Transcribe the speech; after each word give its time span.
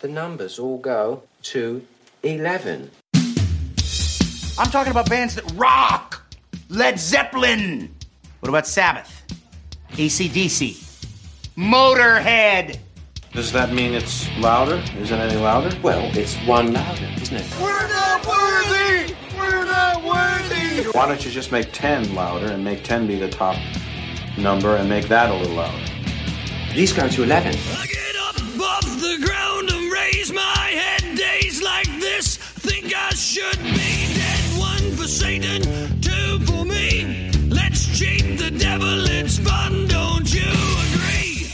the 0.00 0.08
numbers 0.08 0.58
all 0.58 0.78
go 0.78 1.22
to 1.42 1.84
11. 2.22 2.90
I'm 4.58 4.70
talking 4.70 4.90
about 4.90 5.08
bands 5.08 5.34
that 5.34 5.50
rock. 5.52 6.24
Led 6.68 6.98
Zeppelin. 6.98 7.94
What 8.40 8.48
about 8.48 8.66
Sabbath? 8.66 9.22
ACDC. 9.92 10.84
Motorhead. 11.56 12.78
Does 13.32 13.52
that 13.52 13.72
mean 13.72 13.94
it's 13.94 14.28
louder? 14.38 14.82
Is 14.96 15.10
it 15.10 15.16
any 15.16 15.36
louder? 15.36 15.76
Well, 15.82 16.10
it's 16.16 16.34
one 16.46 16.72
louder, 16.72 17.08
isn't 17.20 17.36
it? 17.36 17.60
We're 17.60 17.88
not 17.88 18.26
worthy! 18.26 19.14
We're 19.36 19.64
not 19.64 20.02
worthy! 20.04 20.84
Why 20.90 21.06
don't 21.06 21.24
you 21.24 21.30
just 21.30 21.52
make 21.52 21.72
10 21.72 22.14
louder 22.14 22.46
and 22.46 22.64
make 22.64 22.84
10 22.84 23.06
be 23.06 23.18
the 23.18 23.28
top 23.28 23.56
number 24.36 24.76
and 24.76 24.88
make 24.88 25.08
that 25.08 25.30
a 25.30 25.34
little 25.34 25.56
louder? 25.56 25.84
These 26.74 26.92
go 26.92 27.08
to 27.08 27.22
11. 27.22 27.54
I 27.54 27.86
raise 30.28 30.34
my 30.34 30.68
head. 30.68 31.16
Days 31.16 31.62
like 31.62 31.86
this, 32.00 32.36
think 32.36 32.94
I 32.94 33.10
should 33.10 33.58
be 33.58 34.14
dead. 34.14 34.58
One 34.58 34.96
for 34.96 35.08
Satan, 35.08 35.62
two 36.00 36.40
for 36.40 36.64
me. 36.64 37.30
Let's 37.48 37.98
cheat 37.98 38.38
the 38.38 38.50
devil, 38.50 39.06
it's 39.06 39.38
fun, 39.38 39.86
don't 39.86 40.32
you 40.32 40.50
agree? 40.92 41.46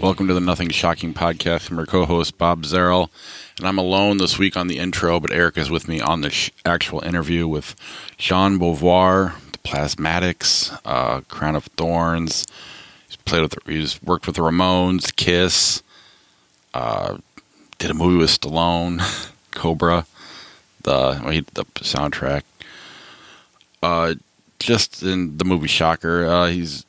Welcome 0.00 0.28
to 0.28 0.34
the 0.34 0.40
Nothing 0.40 0.70
Shocking 0.70 1.12
podcast. 1.12 1.70
I'm 1.70 1.76
your 1.76 1.86
co-host 1.86 2.38
Bob 2.38 2.62
Zerl, 2.62 3.10
and 3.58 3.66
I'm 3.66 3.78
alone 3.78 4.18
this 4.18 4.38
week 4.38 4.56
on 4.56 4.68
the 4.68 4.78
intro, 4.78 5.20
but 5.20 5.32
Eric 5.32 5.58
is 5.58 5.70
with 5.70 5.88
me 5.88 6.00
on 6.00 6.22
the 6.22 6.30
sh- 6.30 6.50
actual 6.64 7.04
interview 7.04 7.46
with 7.46 7.74
Jean 8.16 8.58
Beauvoir, 8.58 9.34
the 9.52 9.58
Plasmatics, 9.58 10.78
uh, 10.84 11.20
Crown 11.22 11.56
of 11.56 11.64
Thorns. 11.76 12.46
He's 13.30 13.38
played 13.38 13.42
with, 13.42 13.58
he's 13.66 14.02
worked 14.02 14.26
with 14.26 14.34
the 14.34 14.42
Ramones, 14.42 15.14
Kiss, 15.14 15.84
uh, 16.74 17.18
did 17.78 17.90
a 17.92 17.94
movie 17.94 18.16
with 18.16 18.30
Stallone, 18.30 19.00
Cobra, 19.52 20.04
the 20.82 21.44
the 21.54 21.64
soundtrack. 21.76 22.42
Uh, 23.82 24.14
just 24.58 25.04
in 25.04 25.38
the 25.38 25.44
movie 25.44 25.68
Shocker, 25.68 26.26
uh, 26.26 26.46
he's 26.48 26.84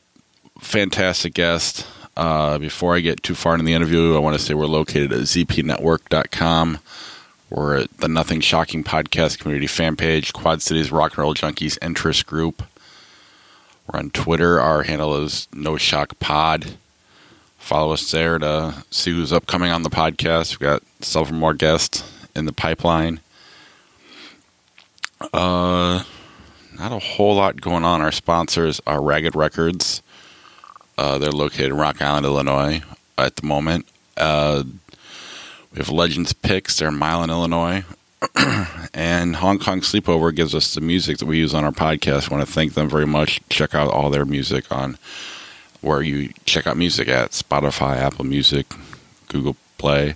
fantastic 0.59 1.36
guest. 1.36 1.86
Uh, 2.17 2.58
before 2.58 2.95
I 2.95 3.02
get 3.02 3.22
too 3.22 3.36
far 3.36 3.53
into 3.53 3.66
the 3.66 3.73
interview, 3.73 4.16
I 4.16 4.20
want 4.20 4.36
to 4.36 4.44
say 4.44 4.55
we're 4.55 4.66
located 4.66 5.14
at 5.14 5.20
zpnetwork.com. 5.20 6.80
We're 7.52 7.78
at 7.81 7.98
the 7.98 8.08
Nothing 8.08 8.39
Shocking 8.39 8.83
Podcast 8.83 9.38
Community 9.38 9.67
fan 9.67 9.95
page, 9.95 10.33
Quad 10.33 10.64
Cities 10.64 10.92
Rock 10.92 11.11
and 11.11 11.20
Roll 11.20 11.36
Junkies 11.36 11.78
Interest 11.83 12.26
Group. 12.26 12.64
We're 13.88 14.00
on 14.00 14.10
Twitter. 14.12 14.60
Our 14.60 14.84
handle 14.84 15.16
is 15.24 15.48
No 15.54 15.78
Shock 15.78 16.20
Pod. 16.20 16.78
Follow 17.58 17.94
us 17.94 18.10
there 18.12 18.40
to 18.40 18.84
see 18.90 19.12
who's 19.12 19.32
upcoming 19.34 19.72
on 19.72 19.84
the 19.84 19.90
podcast. 19.90 20.52
We've 20.52 20.60
got 20.68 20.84
several 21.02 21.40
more 21.40 21.54
guests 21.54 22.04
in 22.36 22.46
the 22.46 22.54
pipeline. 22.54 23.20
Uh, 25.34 26.04
not 26.78 26.92
a 26.92 27.00
whole 27.00 27.36
lot 27.36 27.62
going 27.62 27.84
on. 27.84 28.02
Our 28.02 28.12
sponsors 28.12 28.82
are 28.88 29.02
Ragged 29.02 29.36
Records. 29.36 30.02
Uh, 30.98 31.18
they're 31.18 31.32
located 31.32 31.68
in 31.68 31.78
Rock 31.78 32.02
Island, 32.02 32.26
Illinois 32.26 32.82
at 33.18 33.36
the 33.36 33.45
moment. 33.45 33.86
Uh, 34.18 34.64
we 35.72 35.78
have 35.78 35.90
Legends 35.90 36.34
Picks. 36.34 36.78
They're 36.80 36.90
in 36.90 36.98
Milan, 36.98 37.30
Illinois. 37.30 37.84
and 38.94 39.36
Hong 39.38 39.58
Kong 39.58 39.81
Sleepover 39.81 40.36
gives 40.36 40.53
us 40.53 40.75
the 40.75 40.81
music 40.81 41.17
that 41.17 41.25
we 41.25 41.38
use 41.38 41.53
on 41.53 41.64
our 41.64 41.72
podcast. 41.72 42.30
I 42.31 42.36
want 42.36 42.47
to 42.47 42.53
thank 42.53 42.73
them 42.75 42.88
very 42.88 43.08
much. 43.08 43.41
Check 43.50 43.73
out 43.73 43.91
all 43.91 44.09
their 44.09 44.25
music 44.25 44.72
on 44.72 44.97
where 45.81 46.02
you 46.02 46.30
check 46.45 46.67
out 46.67 46.77
music 46.77 47.08
at 47.08 47.31
Spotify, 47.31 47.97
Apple 47.97 48.25
Music, 48.25 48.67
Google 49.27 49.55
Play. 49.80 50.16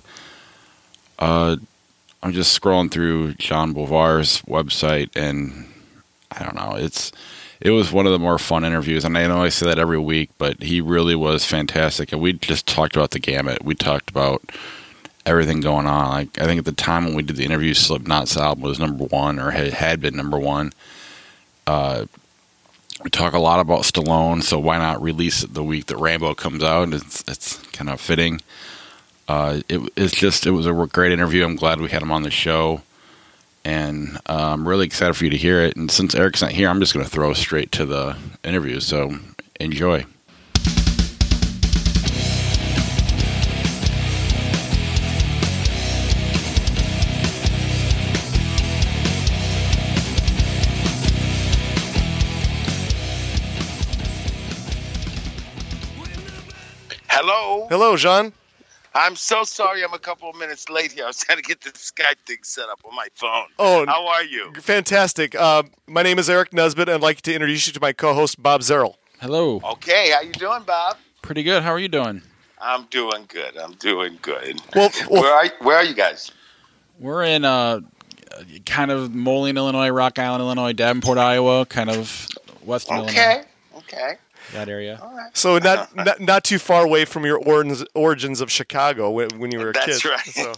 Uh, 1.18 1.56
I'm 2.22 2.32
just 2.34 2.60
scrolling 2.60 2.92
through 2.92 3.34
Jean 3.36 3.74
Beauvoir's 3.74 4.42
website, 4.44 5.16
and 5.16 5.68
I 6.32 6.44
don't 6.44 6.56
know. 6.56 6.76
It's 6.76 7.12
it 7.60 7.72
was 7.72 7.92
one 7.92 8.06
of 8.06 8.12
the 8.12 8.20
more 8.20 8.38
fun 8.38 8.64
interviews, 8.66 9.04
and 9.04 9.18
I 9.18 9.26
know 9.26 9.44
I 9.44 9.50
say 9.50 9.66
that 9.66 9.80
every 9.80 9.98
week, 9.98 10.30
but 10.38 10.62
he 10.62 10.82
really 10.82 11.16
was 11.16 11.46
fantastic. 11.46 12.12
And 12.12 12.22
we 12.22 12.34
just 12.34 12.68
talked 12.68 12.96
about 12.96 13.12
the 13.12 13.20
gamut. 13.20 13.64
We 13.66 13.74
talked 13.74 14.12
about 14.12 14.44
everything 15.26 15.62
going 15.62 15.88
on. 15.88 16.12
Like 16.12 16.40
I 16.40 16.46
think 16.46 16.60
at 16.60 16.66
the 16.66 16.72
time 16.72 17.06
when 17.06 17.16
we 17.16 17.24
did 17.24 17.36
the 17.36 17.46
interview, 17.46 17.74
Slipknot's 17.74 18.38
album 18.38 18.64
was 18.64 18.80
number 18.80 19.06
one, 19.06 19.40
or 19.40 19.52
had, 19.52 19.74
had 19.74 20.02
been 20.02 20.16
number 20.16 20.40
one. 20.40 20.74
Uh, 21.68 22.06
we 23.04 23.10
talk 23.10 23.34
a 23.34 23.40
lot 23.40 23.60
about 23.60 23.82
Stallone, 23.82 24.42
so 24.42 24.60
why 24.60 24.78
not 24.78 25.02
release 25.02 25.44
it 25.44 25.54
the 25.54 25.64
week 25.64 25.88
that 25.88 25.98
Rambo 25.98 26.36
comes 26.36 26.64
out? 26.64 26.94
It's 26.94 27.24
it's 27.28 27.58
kind 27.68 27.90
of 27.90 28.00
fitting. 28.00 28.42
Uh, 29.28 29.62
it, 29.68 29.82
it's 29.96 30.16
just 30.16 30.46
it 30.46 30.52
was 30.52 30.68
a 30.68 30.74
great 30.74 31.12
interview. 31.12 31.44
I'm 31.44 31.56
glad 31.56 31.82
we 31.82 31.90
had 31.90 32.04
him 32.04 32.12
on 32.12 32.24
the 32.24 32.32
show 32.32 32.82
and 33.66 34.18
uh, 34.28 34.54
I'm 34.54 34.68
really 34.68 34.86
excited 34.86 35.16
for 35.16 35.24
you 35.24 35.32
to 35.32 35.38
hear 35.38 35.62
it. 35.62 35.76
And 35.76 35.90
since 35.90 36.14
Eric's 36.14 36.42
not 36.42 36.52
here, 36.52 36.70
I'm 36.70 36.80
just 36.80 36.94
going 36.94 37.04
to 37.04 37.12
throw 37.12 37.34
straight 37.34 37.72
to 37.74 37.86
the 37.86 38.16
interview. 38.44 38.80
So 38.80 39.18
enjoy. 39.60 40.06
Hello. 57.70 57.96
Hello, 57.96 57.98
Jean. 57.98 58.34
I'm 58.94 59.16
so 59.18 59.44
sorry 59.44 59.84
I'm 59.84 59.94
a 59.94 60.00
couple 60.00 60.30
of 60.30 60.38
minutes 60.38 60.70
late 60.70 60.92
here. 60.94 61.04
I 61.04 61.08
was 61.08 61.18
trying 61.18 61.38
to 61.38 61.44
get 61.44 61.62
the 61.62 61.72
Skype 61.72 62.18
thing 62.26 62.38
set 62.44 62.70
up 62.70 62.80
on 62.86 62.96
my 62.96 63.08
phone. 63.14 63.48
Oh, 63.60 63.86
How 63.86 64.08
are 64.08 64.24
you? 64.24 64.54
fantastic. 64.62 65.36
Uh, 65.36 65.64
my 65.86 66.02
name 66.02 66.18
is 66.18 66.30
Eric 66.30 66.54
Nesbitt, 66.54 66.88
and 66.88 66.96
I'd 66.96 67.02
like 67.02 67.22
to 67.24 67.34
introduce 67.34 67.68
you 67.68 67.74
to 67.74 67.82
my 67.82 67.92
co-host 67.92 68.42
Bob 68.42 68.62
Zerl. 68.62 68.96
Hello. 69.20 69.60
Okay, 69.64 70.12
how 70.12 70.22
you 70.22 70.32
doing, 70.32 70.64
Bob? 70.66 70.98
Pretty 71.22 71.44
good. 71.44 71.64
How 71.64 71.72
are 71.72 71.80
you 71.80 71.90
doing? 71.90 72.22
I'm 72.62 72.86
doing 72.86 73.26
good. 73.28 73.58
I'm 73.58 73.74
doing 73.74 74.18
good. 74.22 74.62
Well, 74.76 74.90
well 75.10 75.22
where 75.24 75.34
are 75.34 75.46
where 75.60 75.78
are 75.78 75.84
you 75.84 75.94
guys? 75.94 76.32
We're 77.00 77.24
in 77.24 77.44
uh, 77.44 77.82
kind 78.66 78.92
of 78.92 79.14
Moline, 79.14 79.58
Illinois, 79.58 79.90
Rock 79.90 80.20
Island, 80.20 80.42
Illinois, 80.42 80.72
Davenport, 80.72 81.18
Iowa, 81.18 81.66
kind 81.66 81.90
of 81.90 82.30
western 82.64 83.00
Okay. 83.02 83.10
Illinois, 83.34 83.46
Okay. 83.78 83.98
Okay. 83.98 84.16
That 84.56 84.70
area. 84.70 85.00
All 85.02 85.16
right. 85.16 85.36
so 85.38 85.58
not, 85.60 85.96
not 86.08 86.20
not 86.20 86.44
too 86.44 86.58
far 86.60 86.84
away 86.84 87.06
from 87.06 87.26
your 87.26 87.38
origins, 87.38 87.84
origins 87.94 88.42
of 88.42 88.52
Chicago 88.52 89.12
when, 89.12 89.30
when 89.40 89.52
you 89.52 89.60
were 89.60 89.70
a 89.70 89.74
That's 89.74 90.02
kid. 90.02 90.10
right. 90.10 90.20
So 90.26 90.54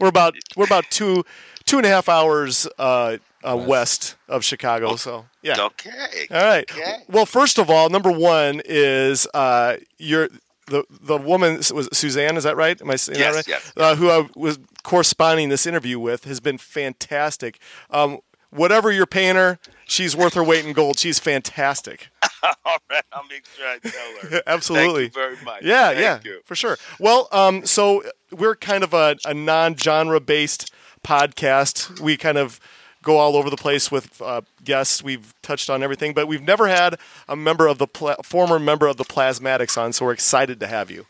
we're 0.00 0.08
about 0.08 0.34
we're 0.56 0.64
about 0.66 0.84
two 0.90 1.24
two 1.64 1.76
and 1.78 1.86
a 1.86 1.88
half 1.90 2.08
hours 2.08 2.66
uh, 2.78 3.16
uh, 3.42 3.56
west 3.56 4.16
of 4.28 4.44
Chicago. 4.44 4.96
So 4.96 5.26
yeah. 5.42 5.56
Okay. 5.58 6.26
All 6.30 6.42
right. 6.44 6.70
Okay. 6.70 6.96
Well, 7.08 7.26
first 7.26 7.58
of 7.58 7.70
all, 7.70 7.88
number 7.90 8.10
one 8.12 8.60
is 8.64 9.26
uh, 9.34 9.76
you're 9.98 10.28
the 10.66 10.84
the 10.90 11.16
woman 11.16 11.56
was 11.72 11.88
Suzanne. 11.92 12.36
Is 12.36 12.44
that 12.44 12.56
right? 12.56 12.80
Am 12.80 12.90
I 12.90 12.96
saying 12.96 13.18
Yes, 13.18 13.34
that 13.34 13.36
right? 13.36 13.48
yes. 13.48 13.72
Uh, 13.76 13.96
who 13.96 14.10
I 14.10 14.28
was 14.36 14.58
corresponding 14.82 15.48
this 15.48 15.66
interview 15.66 15.98
with 15.98 16.24
has 16.24 16.40
been 16.40 16.58
fantastic. 16.58 17.58
Um, 17.90 18.18
whatever 18.50 18.90
you're 18.92 19.06
paying 19.06 19.36
her, 19.36 19.58
she's 19.86 20.14
worth 20.16 20.34
her 20.34 20.44
weight 20.44 20.64
in 20.66 20.72
gold. 20.74 20.98
She's 20.98 21.18
fantastic. 21.18 22.08
All 22.64 22.76
right. 22.90 23.02
I'll 23.12 23.26
make 23.28 23.44
sure 23.56 23.66
I 23.66 23.78
tell 23.78 24.30
her. 24.30 24.42
Absolutely. 24.46 25.08
Thank 25.08 25.16
you 25.16 25.22
very 25.36 25.44
much. 25.44 25.62
Yeah, 25.62 25.88
Thank 25.88 26.00
yeah, 26.00 26.30
you. 26.30 26.40
for 26.44 26.54
sure. 26.54 26.76
Well, 26.98 27.28
um, 27.32 27.64
so 27.66 28.02
we're 28.30 28.56
kind 28.56 28.84
of 28.84 28.94
a, 28.94 29.16
a 29.24 29.34
non-genre 29.34 30.20
based 30.20 30.72
podcast. 31.04 32.00
We 32.00 32.16
kind 32.16 32.38
of 32.38 32.60
go 33.02 33.16
all 33.18 33.36
over 33.36 33.48
the 33.48 33.56
place 33.56 33.90
with 33.90 34.20
uh, 34.20 34.42
guests. 34.64 35.02
We've 35.02 35.32
touched 35.42 35.70
on 35.70 35.82
everything, 35.82 36.12
but 36.14 36.26
we've 36.28 36.42
never 36.42 36.66
had 36.68 36.96
a 37.28 37.36
member 37.36 37.66
of 37.66 37.78
the 37.78 37.86
pla- 37.86 38.16
former 38.22 38.58
member 38.58 38.86
of 38.86 38.96
the 38.96 39.04
Plasmatics 39.04 39.80
on. 39.80 39.92
So 39.92 40.04
we're 40.04 40.12
excited 40.12 40.60
to 40.60 40.66
have 40.66 40.90
you. 40.90 41.06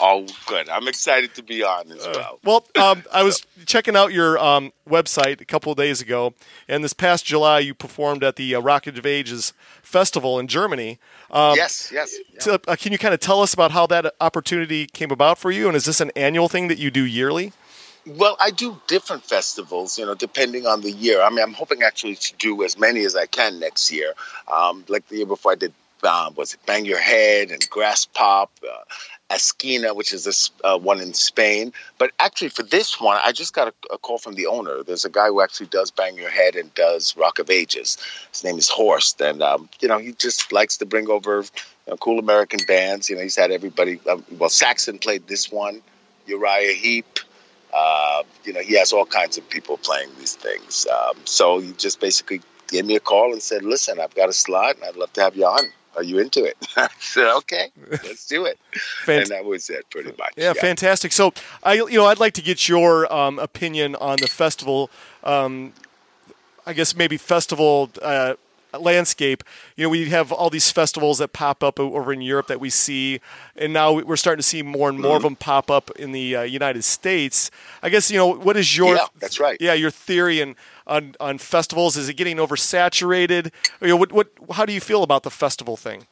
Oh, 0.00 0.26
good. 0.46 0.68
I'm 0.68 0.88
excited 0.88 1.34
to 1.34 1.42
be 1.42 1.62
on 1.62 1.90
as 1.90 2.06
well. 2.06 2.38
Well, 2.44 2.66
um, 2.80 3.02
I 3.12 3.22
was 3.22 3.46
checking 3.64 3.96
out 3.96 4.12
your 4.12 4.38
um, 4.38 4.72
website 4.88 5.40
a 5.40 5.44
couple 5.44 5.72
of 5.72 5.78
days 5.78 6.00
ago, 6.00 6.34
and 6.68 6.84
this 6.84 6.92
past 6.92 7.24
July 7.24 7.60
you 7.60 7.74
performed 7.74 8.22
at 8.22 8.36
the 8.36 8.54
uh, 8.54 8.60
Rock 8.60 8.86
of 8.86 9.06
Ages 9.06 9.52
festival 9.82 10.38
in 10.38 10.48
Germany. 10.48 10.98
Um, 11.30 11.56
yes, 11.56 11.90
yes. 11.92 12.14
yeah. 12.32 12.40
So, 12.40 12.58
uh, 12.68 12.76
can 12.76 12.92
you 12.92 12.98
kind 12.98 13.14
of 13.14 13.20
tell 13.20 13.42
us 13.42 13.54
about 13.54 13.70
how 13.70 13.86
that 13.86 14.14
opportunity 14.20 14.86
came 14.86 15.10
about 15.10 15.38
for 15.38 15.50
you? 15.50 15.66
And 15.66 15.76
is 15.76 15.84
this 15.84 16.00
an 16.00 16.10
annual 16.14 16.48
thing 16.48 16.68
that 16.68 16.78
you 16.78 16.90
do 16.90 17.04
yearly? 17.04 17.52
Well, 18.06 18.36
I 18.38 18.52
do 18.52 18.80
different 18.86 19.24
festivals, 19.24 19.98
you 19.98 20.06
know, 20.06 20.14
depending 20.14 20.64
on 20.64 20.80
the 20.82 20.92
year. 20.92 21.20
I 21.22 21.28
mean, 21.30 21.40
I'm 21.40 21.54
hoping 21.54 21.82
actually 21.82 22.14
to 22.14 22.34
do 22.36 22.62
as 22.62 22.78
many 22.78 23.04
as 23.04 23.16
I 23.16 23.26
can 23.26 23.58
next 23.58 23.90
year. 23.90 24.12
Um, 24.52 24.84
like 24.86 25.08
the 25.08 25.16
year 25.16 25.26
before, 25.26 25.52
I 25.52 25.54
did 25.56 25.72
um, 26.06 26.34
was 26.34 26.54
it 26.54 26.60
Bang 26.66 26.84
Your 26.84 27.00
Head 27.00 27.50
and 27.50 27.60
Graspop, 27.68 28.48
uh, 28.62 28.84
Esquina, 29.30 29.92
which 29.92 30.12
is 30.12 30.24
this 30.24 30.50
uh, 30.62 30.78
one 30.78 31.00
in 31.00 31.12
Spain. 31.12 31.72
But 31.98 32.12
actually, 32.20 32.50
for 32.50 32.62
this 32.62 33.00
one, 33.00 33.18
I 33.22 33.32
just 33.32 33.54
got 33.54 33.68
a, 33.68 33.94
a, 33.94 33.98
call 33.98 34.18
from 34.18 34.34
the 34.34 34.46
owner. 34.46 34.82
There's 34.84 35.04
a 35.04 35.10
guy 35.10 35.28
who 35.28 35.40
actually 35.40 35.66
does 35.66 35.90
Bang 35.90 36.16
Your 36.16 36.30
Head 36.30 36.54
and 36.54 36.72
does 36.74 37.16
Rock 37.16 37.38
of 37.38 37.50
Ages. 37.50 37.98
His 38.32 38.44
name 38.44 38.56
is 38.56 38.68
Horst, 38.68 39.20
and 39.20 39.42
um, 39.42 39.68
you 39.80 39.88
know 39.88 39.98
he 39.98 40.12
just 40.12 40.52
likes 40.52 40.76
to 40.78 40.86
bring 40.86 41.08
over 41.10 41.38
you 41.38 41.42
know, 41.88 41.96
cool 41.96 42.18
American 42.18 42.60
bands. 42.66 43.10
You 43.10 43.16
know, 43.16 43.22
he's 43.22 43.36
had 43.36 43.50
everybody. 43.50 44.00
Um, 44.08 44.24
well, 44.38 44.50
Saxon 44.50 44.98
played 44.98 45.26
this 45.26 45.50
one, 45.50 45.82
Uriah 46.26 46.74
Heep. 46.74 47.18
Uh, 47.74 48.22
you 48.44 48.52
know, 48.52 48.60
he 48.60 48.74
has 48.74 48.92
all 48.92 49.04
kinds 49.04 49.36
of 49.36 49.48
people 49.50 49.76
playing 49.76 50.08
these 50.18 50.36
things. 50.36 50.86
Um, 50.86 51.16
so 51.24 51.58
he 51.58 51.72
just 51.72 52.00
basically 52.00 52.40
gave 52.68 52.86
me 52.86 52.94
a 52.94 53.00
call 53.00 53.32
and 53.32 53.42
said, 53.42 53.64
"Listen, 53.64 53.98
I've 54.00 54.14
got 54.14 54.28
a 54.28 54.32
slot, 54.32 54.76
and 54.76 54.84
I'd 54.84 54.96
love 54.96 55.12
to 55.14 55.20
have 55.20 55.36
you 55.36 55.46
on." 55.46 55.64
Are 55.96 56.02
you 56.02 56.18
into 56.18 56.44
it? 56.44 56.56
I 56.76 56.88
said, 57.00 57.34
okay, 57.38 57.70
let's 57.90 58.26
do 58.26 58.44
it. 58.44 58.58
Fant- 59.04 59.22
and 59.22 59.26
that 59.28 59.44
was 59.44 59.70
it, 59.70 59.88
pretty 59.90 60.12
much. 60.18 60.34
Yeah, 60.36 60.52
fantastic. 60.52 61.12
So, 61.12 61.32
I, 61.62 61.74
you 61.74 61.94
know, 61.94 62.06
I'd 62.06 62.18
like 62.20 62.34
to 62.34 62.42
get 62.42 62.68
your 62.68 63.12
um, 63.12 63.38
opinion 63.38 63.96
on 63.96 64.18
the 64.20 64.28
festival. 64.28 64.90
Um, 65.24 65.72
I 66.66 66.72
guess 66.72 66.96
maybe 66.96 67.16
festival 67.16 67.90
uh, 68.02 68.34
landscape. 68.82 69.42
You 69.76 69.84
know, 69.84 69.88
we 69.90 70.08
have 70.10 70.32
all 70.32 70.50
these 70.50 70.70
festivals 70.70 71.18
that 71.18 71.32
pop 71.32 71.62
up 71.62 71.78
over 71.80 72.12
in 72.12 72.20
Europe 72.20 72.46
that 72.48 72.60
we 72.60 72.70
see, 72.70 73.20
and 73.56 73.72
now 73.72 73.92
we're 73.92 74.16
starting 74.16 74.38
to 74.40 74.48
see 74.48 74.62
more 74.62 74.88
and 74.88 74.98
more 75.00 75.16
Mm-hmm. 75.16 75.16
of 75.16 75.22
them 75.22 75.36
pop 75.36 75.70
up 75.70 75.90
in 75.92 76.12
the 76.12 76.36
uh, 76.36 76.42
United 76.42 76.84
States. 76.84 77.50
I 77.82 77.88
guess 77.90 78.10
you 78.10 78.16
know 78.18 78.28
what 78.34 78.56
is 78.56 78.76
your 78.76 78.96
Yeah, 78.96 79.06
that's 79.18 79.40
right. 79.40 79.60
Yeah, 79.60 79.74
your 79.74 79.90
theory 79.90 80.40
and 80.40 80.56
on 80.86 81.14
on 81.20 81.38
festivals 81.38 81.96
is 81.96 82.08
it 82.08 82.14
getting 82.14 82.36
oversaturated? 82.38 83.52
You 83.80 83.88
know, 83.88 83.96
what 83.96 84.12
what 84.12 84.28
how 84.52 84.64
do 84.66 84.72
you 84.72 84.80
feel 84.80 85.02
about 85.02 85.22
the 85.22 85.30
festival 85.30 85.76
thing? 85.76 86.06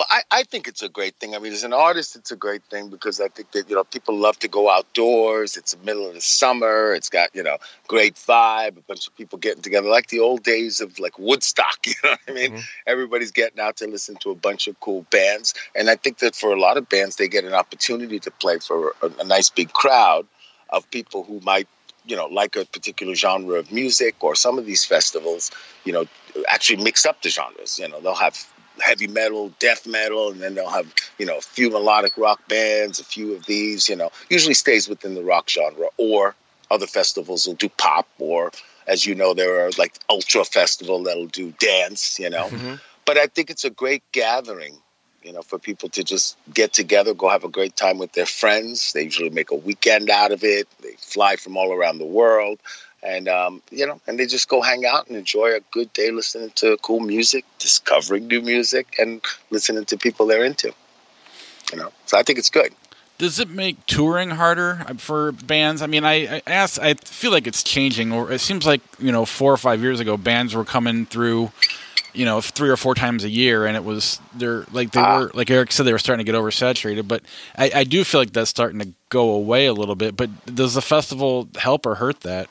Well, 0.00 0.06
I, 0.08 0.22
I 0.30 0.42
think 0.44 0.66
it's 0.66 0.80
a 0.80 0.88
great 0.88 1.16
thing. 1.16 1.34
I 1.34 1.38
mean, 1.38 1.52
as 1.52 1.62
an 1.62 1.74
artist, 1.74 2.16
it's 2.16 2.30
a 2.30 2.36
great 2.36 2.64
thing 2.70 2.88
because 2.88 3.20
I 3.20 3.28
think 3.28 3.50
that, 3.50 3.68
you 3.68 3.76
know, 3.76 3.84
people 3.84 4.16
love 4.16 4.38
to 4.38 4.48
go 4.48 4.70
outdoors. 4.70 5.58
It's 5.58 5.74
the 5.74 5.84
middle 5.84 6.08
of 6.08 6.14
the 6.14 6.22
summer. 6.22 6.94
It's 6.94 7.10
got, 7.10 7.28
you 7.34 7.42
know, 7.42 7.58
great 7.86 8.14
vibe, 8.14 8.78
a 8.78 8.80
bunch 8.80 9.06
of 9.06 9.14
people 9.14 9.38
getting 9.38 9.60
together, 9.60 9.90
like 9.90 10.06
the 10.06 10.20
old 10.20 10.42
days 10.42 10.80
of 10.80 10.98
like 10.98 11.18
Woodstock. 11.18 11.80
You 11.86 11.92
know 12.02 12.10
what 12.12 12.20
I 12.28 12.32
mean? 12.32 12.52
Mm-hmm. 12.52 12.60
Everybody's 12.86 13.30
getting 13.30 13.60
out 13.60 13.76
to 13.76 13.86
listen 13.88 14.16
to 14.20 14.30
a 14.30 14.34
bunch 14.34 14.68
of 14.68 14.80
cool 14.80 15.04
bands. 15.10 15.52
And 15.76 15.90
I 15.90 15.96
think 15.96 16.20
that 16.20 16.34
for 16.34 16.50
a 16.50 16.58
lot 16.58 16.78
of 16.78 16.88
bands, 16.88 17.16
they 17.16 17.28
get 17.28 17.44
an 17.44 17.52
opportunity 17.52 18.18
to 18.20 18.30
play 18.30 18.58
for 18.58 18.94
a, 19.02 19.10
a 19.20 19.24
nice 19.24 19.50
big 19.50 19.70
crowd 19.74 20.26
of 20.70 20.90
people 20.90 21.24
who 21.24 21.40
might 21.40 21.68
you 22.06 22.16
know 22.16 22.24
like 22.24 22.56
a 22.56 22.64
particular 22.64 23.14
genre 23.14 23.58
of 23.58 23.70
music 23.70 24.14
or 24.24 24.34
some 24.34 24.58
of 24.58 24.64
these 24.64 24.82
festivals 24.82 25.50
you 25.84 25.92
know 25.92 26.06
actually 26.48 26.82
mix 26.82 27.04
up 27.04 27.20
the 27.20 27.28
genres 27.28 27.78
you 27.78 27.86
know 27.86 28.00
they'll 28.00 28.14
have 28.14 28.46
heavy 28.80 29.06
metal 29.06 29.52
death 29.58 29.86
metal 29.86 30.30
and 30.30 30.40
then 30.40 30.54
they'll 30.54 30.68
have 30.68 30.92
you 31.18 31.26
know 31.26 31.38
a 31.38 31.40
few 31.40 31.70
melodic 31.70 32.16
rock 32.16 32.40
bands 32.48 32.98
a 32.98 33.04
few 33.04 33.34
of 33.34 33.46
these 33.46 33.88
you 33.88 33.96
know 33.96 34.10
usually 34.28 34.54
stays 34.54 34.88
within 34.88 35.14
the 35.14 35.22
rock 35.22 35.48
genre 35.48 35.88
or 35.96 36.34
other 36.70 36.86
festivals 36.86 37.46
will 37.46 37.54
do 37.54 37.68
pop 37.68 38.08
or 38.18 38.50
as 38.86 39.06
you 39.06 39.14
know 39.14 39.34
there 39.34 39.66
are 39.66 39.70
like 39.78 39.94
ultra 40.08 40.44
festival 40.44 41.02
that'll 41.02 41.26
do 41.26 41.52
dance 41.58 42.18
you 42.18 42.30
know 42.30 42.46
mm-hmm. 42.46 42.74
but 43.04 43.16
i 43.16 43.26
think 43.26 43.50
it's 43.50 43.64
a 43.64 43.70
great 43.70 44.02
gathering 44.12 44.76
you 45.22 45.32
know, 45.32 45.42
for 45.42 45.58
people 45.58 45.88
to 45.90 46.02
just 46.02 46.36
get 46.52 46.72
together, 46.72 47.14
go 47.14 47.28
have 47.28 47.44
a 47.44 47.48
great 47.48 47.76
time 47.76 47.98
with 47.98 48.12
their 48.12 48.26
friends. 48.26 48.92
They 48.92 49.02
usually 49.02 49.30
make 49.30 49.50
a 49.50 49.56
weekend 49.56 50.08
out 50.08 50.32
of 50.32 50.42
it. 50.44 50.66
They 50.82 50.92
fly 50.92 51.36
from 51.36 51.56
all 51.56 51.72
around 51.72 51.98
the 51.98 52.06
world, 52.06 52.58
and 53.02 53.28
um, 53.28 53.62
you 53.70 53.86
know, 53.86 54.00
and 54.06 54.18
they 54.18 54.26
just 54.26 54.48
go 54.48 54.60
hang 54.60 54.84
out 54.84 55.08
and 55.08 55.16
enjoy 55.16 55.54
a 55.54 55.60
good 55.70 55.92
day 55.92 56.10
listening 56.10 56.50
to 56.56 56.76
cool 56.82 57.00
music, 57.00 57.44
discovering 57.58 58.26
new 58.26 58.40
music, 58.42 58.96
and 58.98 59.22
listening 59.50 59.84
to 59.86 59.96
people 59.96 60.26
they're 60.26 60.44
into. 60.44 60.72
You 61.72 61.78
know, 61.78 61.90
so 62.06 62.18
I 62.18 62.22
think 62.22 62.38
it's 62.38 62.50
good. 62.50 62.74
Does 63.16 63.38
it 63.38 63.50
make 63.50 63.84
touring 63.86 64.30
harder 64.30 64.84
for 64.96 65.32
bands? 65.32 65.82
I 65.82 65.86
mean, 65.86 66.04
I, 66.04 66.36
I 66.36 66.42
ask. 66.46 66.80
I 66.80 66.94
feel 66.94 67.30
like 67.30 67.46
it's 67.46 67.62
changing. 67.62 68.12
Or 68.12 68.32
it 68.32 68.40
seems 68.40 68.66
like 68.66 68.80
you 68.98 69.12
know, 69.12 69.24
four 69.24 69.52
or 69.52 69.58
five 69.58 69.80
years 69.80 70.00
ago, 70.00 70.16
bands 70.16 70.54
were 70.54 70.64
coming 70.64 71.06
through, 71.06 71.52
you 72.12 72.24
know, 72.24 72.40
three 72.40 72.70
or 72.70 72.76
four 72.76 72.94
times 72.94 73.24
a 73.24 73.28
year, 73.30 73.66
and 73.66 73.76
it 73.76 73.84
was 73.84 74.20
they're 74.34 74.64
like 74.72 74.92
they 74.92 75.00
were 75.00 75.30
like 75.32 75.50
Eric 75.50 75.72
said 75.72 75.84
they 75.84 75.92
were 75.92 75.98
starting 75.98 76.24
to 76.24 76.30
get 76.30 76.38
oversaturated. 76.38 77.08
But 77.08 77.22
I, 77.56 77.70
I 77.76 77.84
do 77.84 78.04
feel 78.04 78.20
like 78.20 78.32
that's 78.32 78.50
starting 78.50 78.80
to 78.80 78.88
go 79.10 79.30
away 79.30 79.66
a 79.66 79.74
little 79.74 79.96
bit. 79.96 80.16
But 80.16 80.54
does 80.54 80.74
the 80.74 80.82
festival 80.82 81.48
help 81.56 81.86
or 81.86 81.96
hurt 81.96 82.20
that? 82.20 82.48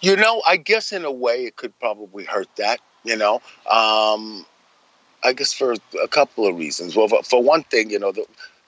You 0.00 0.16
know, 0.16 0.42
I 0.46 0.56
guess 0.56 0.92
in 0.92 1.04
a 1.04 1.12
way 1.12 1.44
it 1.44 1.56
could 1.56 1.76
probably 1.80 2.24
hurt 2.24 2.48
that. 2.56 2.80
You 3.04 3.16
know, 3.16 3.36
um, 3.70 4.44
I 5.24 5.32
guess 5.34 5.52
for 5.52 5.74
a 6.02 6.08
couple 6.08 6.46
of 6.46 6.56
reasons. 6.56 6.94
Well, 6.96 7.08
for- 7.08 7.22
for 7.22 7.42
one 7.42 7.62
thing, 7.64 7.90
you 7.90 7.98
know, 7.98 8.12
the, 8.12 8.24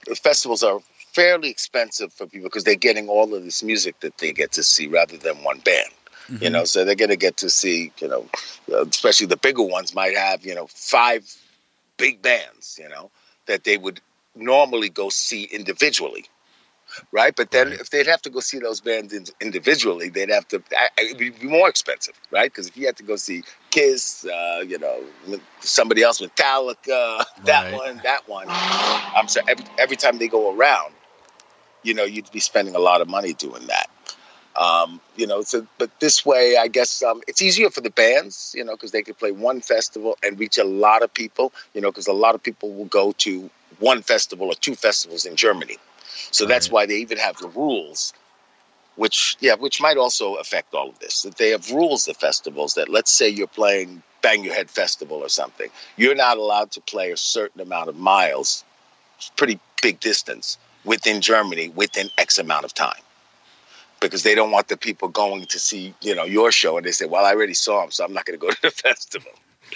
the 0.07 0.15
festivals 0.15 0.63
are 0.63 0.79
fairly 1.13 1.49
expensive 1.49 2.11
for 2.13 2.25
people 2.25 2.47
because 2.47 2.63
they're 2.63 2.75
getting 2.75 3.07
all 3.09 3.33
of 3.33 3.43
this 3.43 3.61
music 3.63 3.99
that 3.99 4.17
they 4.17 4.31
get 4.31 4.51
to 4.53 4.63
see 4.63 4.87
rather 4.87 5.17
than 5.17 5.43
one 5.43 5.59
band. 5.59 5.91
You 6.39 6.49
know, 6.49 6.63
so 6.63 6.85
they're 6.85 6.95
going 6.95 7.09
to 7.09 7.17
get 7.17 7.35
to 7.37 7.49
see, 7.49 7.91
you 7.99 8.07
know, 8.07 8.25
uh, 8.71 8.85
especially 8.85 9.27
the 9.27 9.35
bigger 9.35 9.63
ones 9.63 9.93
might 9.93 10.15
have, 10.15 10.45
you 10.45 10.55
know, 10.55 10.67
five 10.67 11.25
big 11.97 12.21
bands, 12.21 12.79
you 12.81 12.87
know, 12.87 13.11
that 13.47 13.65
they 13.65 13.77
would 13.77 13.99
normally 14.35 14.87
go 14.87 15.09
see 15.09 15.43
individually. 15.43 16.25
Right, 17.11 17.35
but 17.35 17.51
then 17.51 17.71
if 17.73 17.89
they'd 17.89 18.07
have 18.07 18.21
to 18.23 18.29
go 18.29 18.39
see 18.39 18.59
those 18.59 18.81
bands 18.81 19.13
in, 19.13 19.25
individually, 19.41 20.09
they'd 20.09 20.29
have 20.29 20.47
to. 20.49 20.61
It'd 20.97 21.17
be 21.17 21.31
more 21.47 21.69
expensive, 21.69 22.19
right? 22.31 22.51
Because 22.51 22.67
if 22.67 22.77
you 22.77 22.85
had 22.85 22.97
to 22.97 23.03
go 23.03 23.15
see 23.15 23.43
Kiss, 23.71 24.25
uh, 24.25 24.63
you 24.67 24.77
know, 24.79 25.03
somebody 25.61 26.03
else, 26.03 26.21
Metallica, 26.21 27.23
that 27.45 27.63
Right. 27.65 27.73
one, 27.73 28.01
that 28.03 28.27
one. 28.27 28.47
I'm 28.49 29.27
sorry. 29.27 29.45
Every, 29.49 29.65
every 29.77 29.97
time 29.97 30.17
they 30.17 30.27
go 30.27 30.55
around, 30.55 30.93
you 31.83 31.93
know, 31.93 32.03
you'd 32.03 32.31
be 32.31 32.39
spending 32.39 32.75
a 32.75 32.79
lot 32.79 33.01
of 33.01 33.07
money 33.07 33.33
doing 33.33 33.67
that. 33.67 33.89
Um, 34.55 34.99
you 35.15 35.25
know, 35.27 35.41
so 35.43 35.65
but 35.77 35.89
this 35.99 36.25
way, 36.25 36.57
I 36.57 36.67
guess 36.67 37.01
um, 37.03 37.21
it's 37.27 37.41
easier 37.41 37.69
for 37.69 37.81
the 37.81 37.89
bands, 37.89 38.53
you 38.55 38.63
know, 38.63 38.73
because 38.73 38.91
they 38.91 39.01
could 39.01 39.17
play 39.17 39.31
one 39.31 39.61
festival 39.61 40.17
and 40.23 40.37
reach 40.37 40.57
a 40.57 40.63
lot 40.65 41.03
of 41.03 41.13
people, 41.13 41.53
you 41.73 41.79
know, 41.81 41.89
because 41.89 42.07
a 42.07 42.13
lot 42.13 42.35
of 42.35 42.43
people 42.43 42.73
will 42.73 42.85
go 42.85 43.13
to 43.19 43.49
one 43.79 44.01
festival 44.01 44.47
or 44.47 44.55
two 44.55 44.75
festivals 44.75 45.25
in 45.25 45.35
Germany. 45.35 45.77
So 46.31 46.45
that's 46.45 46.69
why 46.69 46.85
they 46.85 46.95
even 46.97 47.17
have 47.17 47.37
the 47.37 47.47
rules, 47.49 48.13
which 48.95 49.37
yeah, 49.39 49.55
which 49.55 49.81
might 49.81 49.97
also 49.97 50.35
affect 50.35 50.73
all 50.73 50.89
of 50.89 50.99
this. 50.99 51.23
That 51.23 51.37
they 51.37 51.49
have 51.49 51.71
rules 51.71 52.07
of 52.07 52.17
festivals 52.17 52.75
that 52.75 52.89
let's 52.89 53.11
say 53.11 53.27
you're 53.29 53.47
playing 53.47 54.03
Bang 54.21 54.43
Your 54.43 54.53
Head 54.53 54.69
Festival 54.69 55.17
or 55.17 55.29
something, 55.29 55.69
you're 55.97 56.15
not 56.15 56.37
allowed 56.37 56.71
to 56.71 56.81
play 56.81 57.11
a 57.11 57.17
certain 57.17 57.61
amount 57.61 57.89
of 57.89 57.95
miles, 57.95 58.63
pretty 59.35 59.59
big 59.81 59.99
distance 59.99 60.57
within 60.85 61.21
Germany 61.21 61.69
within 61.69 62.09
X 62.17 62.37
amount 62.39 62.65
of 62.65 62.73
time 62.73 63.01
because 63.99 64.23
they 64.23 64.35
don't 64.35 64.51
want 64.51 64.67
the 64.67 64.77
people 64.77 65.07
going 65.07 65.45
to 65.45 65.59
see 65.59 65.93
you 66.01 66.15
know 66.15 66.25
your 66.25 66.51
show 66.51 66.75
and 66.77 66.85
they 66.85 66.91
say 66.91 67.05
well 67.05 67.23
i 67.25 67.31
already 67.31 67.53
saw 67.53 67.83
him 67.83 67.91
so 67.91 68.03
i'm 68.03 68.13
not 68.13 68.25
going 68.25 68.37
to 68.37 68.45
go 68.45 68.51
to 68.51 68.61
the 68.63 68.71
festival 68.71 69.31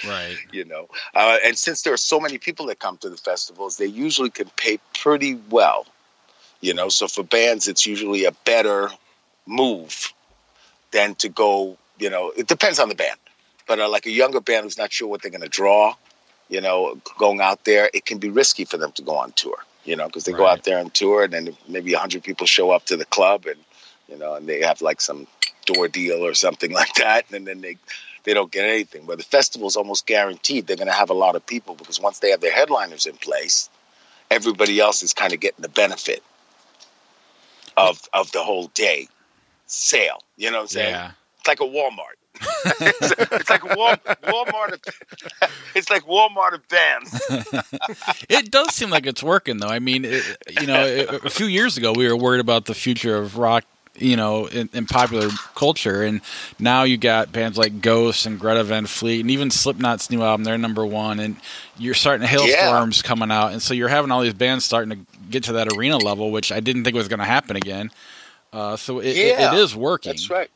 Right. 0.06 0.38
you 0.52 0.66
know 0.66 0.90
uh, 1.16 1.38
and 1.46 1.58
since 1.58 1.84
there 1.84 1.94
are 1.94 1.98
so 1.98 2.20
many 2.20 2.38
people 2.38 2.66
that 2.66 2.80
come 2.80 2.98
to 2.98 3.10
the 3.10 3.16
festivals 3.18 3.78
they 3.78 3.86
usually 3.86 4.30
can 4.30 4.50
pay 4.58 4.80
pretty 4.94 5.40
well 5.50 5.86
you 6.66 6.74
know? 6.74 6.90
So 6.90 7.08
for 7.08 7.24
bands 7.24 7.68
it's 7.68 7.86
usually 7.86 8.26
a 8.26 8.32
better 8.44 8.90
move 9.46 10.14
than 10.92 11.16
to 11.16 11.30
go 11.30 11.78
you 12.00 12.10
know 12.10 12.32
it 12.36 12.48
depends 12.48 12.80
on 12.80 12.90
the 12.90 12.96
band. 12.96 13.20
But 13.68 13.80
uh, 13.80 13.90
like 13.90 14.06
a 14.06 14.12
younger 14.12 14.42
band 14.42 14.64
who's 14.64 14.78
not 14.78 14.92
sure 14.92 15.08
what 15.08 15.22
they're 15.22 15.32
going 15.32 15.42
to 15.42 15.50
draw 15.50 15.96
you 16.50 16.62
know 16.62 17.00
going 17.18 17.42
out 17.42 17.64
there 17.66 17.90
it 17.94 18.06
can 18.06 18.18
be 18.18 18.30
risky 18.30 18.66
for 18.66 18.78
them 18.78 18.92
to 18.94 19.02
go 19.02 19.16
on 19.18 19.32
tour 19.32 19.58
you 19.84 19.96
know 19.96 20.06
because 20.06 20.26
they 20.26 20.32
go 20.32 20.46
out 20.46 20.64
there 20.64 20.80
on 20.80 20.90
tour 20.92 21.24
and 21.24 21.34
then 21.34 21.58
maybe 21.68 21.92
100 21.94 22.24
people 22.24 22.46
show 22.46 22.72
up 22.72 22.86
to 22.86 22.98
the 22.98 23.06
club 23.06 23.46
and 23.46 23.60
you 24.08 24.18
know 24.18 24.36
and 24.36 24.48
they 24.48 24.62
have 24.62 24.82
like 24.82 25.02
some 25.02 25.28
door 25.66 25.88
deal 25.88 26.26
or 26.26 26.34
something 26.34 26.72
like 26.82 26.94
that 26.96 27.26
and 27.32 27.48
then 27.48 27.62
they 27.62 27.78
they 28.24 28.34
don't 28.34 28.52
get 28.52 28.66
anything. 28.66 29.06
But 29.06 29.20
the 29.20 29.24
festival's 29.24 29.76
almost 29.76 30.08
guaranteed 30.08 30.66
they're 30.66 30.76
going 30.78 30.88
to 30.88 30.94
have 30.94 31.12
a 31.12 31.14
lot 31.26 31.36
of 31.36 31.46
people 31.46 31.76
because 31.76 32.00
once 32.00 32.18
they 32.18 32.32
have 32.32 32.42
their 32.42 32.52
headliners 32.52 33.06
in 33.06 33.16
place 33.18 33.70
everybody 34.32 34.80
else 34.80 35.04
is 35.04 35.14
kind 35.14 35.34
of 35.34 35.40
getting 35.40 35.62
the 35.62 35.70
benefit 35.70 36.24
of 37.78 38.02
of 38.14 38.32
the 38.32 38.44
whole 38.44 38.68
day 38.74 39.08
sale 39.68 40.20
you 40.38 40.50
know 40.52 40.58
what 40.58 40.62
i'm 40.64 40.68
saying 40.68 40.92
Yeah. 40.92 41.12
it's 41.40 41.48
like 41.48 41.60
a 41.60 41.64
walmart 41.64 42.16
it's, 42.66 43.12
it's 43.32 43.50
like 43.50 43.64
Wal- 43.78 43.96
Walmart. 43.96 44.74
Of, 44.74 45.50
it's 45.76 45.90
like 45.90 46.04
Walmart 46.04 46.54
of 46.54 46.68
bands. 46.68 47.22
It 48.30 48.52
does 48.52 48.74
seem 48.76 48.90
like 48.90 49.06
it's 49.06 49.24
working, 49.24 49.58
though. 49.58 49.70
I 49.70 49.80
mean, 49.80 50.04
it, 50.04 50.22
you 50.60 50.68
know, 50.68 50.84
a 50.84 51.06
a 51.26 51.30
few 51.30 51.46
years 51.46 51.78
ago 51.78 51.94
we 51.94 52.08
were 52.10 52.18
worried 52.18 52.42
about 52.42 52.66
the 52.66 52.74
future 52.74 53.16
of 53.16 53.38
rock, 53.38 53.64
you 53.98 54.18
know, 54.18 54.48
in, 54.48 54.70
in 54.74 54.86
popular 54.86 55.30
culture, 55.56 56.04
and 56.04 56.20
now 56.60 56.84
you 56.84 56.98
got 56.98 57.32
bands 57.32 57.58
like 57.58 57.80
Ghost 57.82 58.26
and 58.26 58.38
Greta 58.38 58.66
Van 58.66 58.86
Fleet, 58.86 59.22
and 59.22 59.32
even 59.32 59.50
Slipknot's 59.50 60.10
new 60.10 60.22
album, 60.22 60.44
they're 60.44 60.58
number 60.58 60.86
one, 60.86 61.20
and 61.22 61.38
you're 61.78 61.94
starting 61.94 62.28
to 62.28 62.34
Halestorm's 62.34 63.02
coming 63.02 63.32
out, 63.32 63.54
and 63.54 63.62
so 63.62 63.74
you're 63.74 63.88
having 63.88 64.12
all 64.12 64.22
these 64.22 64.34
bands 64.34 64.66
starting 64.66 64.90
to 64.90 65.15
get 65.36 65.44
to 65.46 65.54
that 65.54 65.68
arena 65.76 65.98
level, 65.98 66.32
which 66.32 66.52
I 66.52 66.60
didn't 66.60 66.84
think 66.84 66.96
was 66.96 67.08
going 67.08 67.20
to 67.20 67.26
happen 67.26 67.56
again. 67.56 67.92
Uh, 68.54 68.76
so 68.78 69.00
it, 69.00 69.08
it- 69.18 69.40
it 69.40 69.54
is 69.54 69.76
working. 69.76 70.12
That's 70.12 70.30
right. 70.30 70.50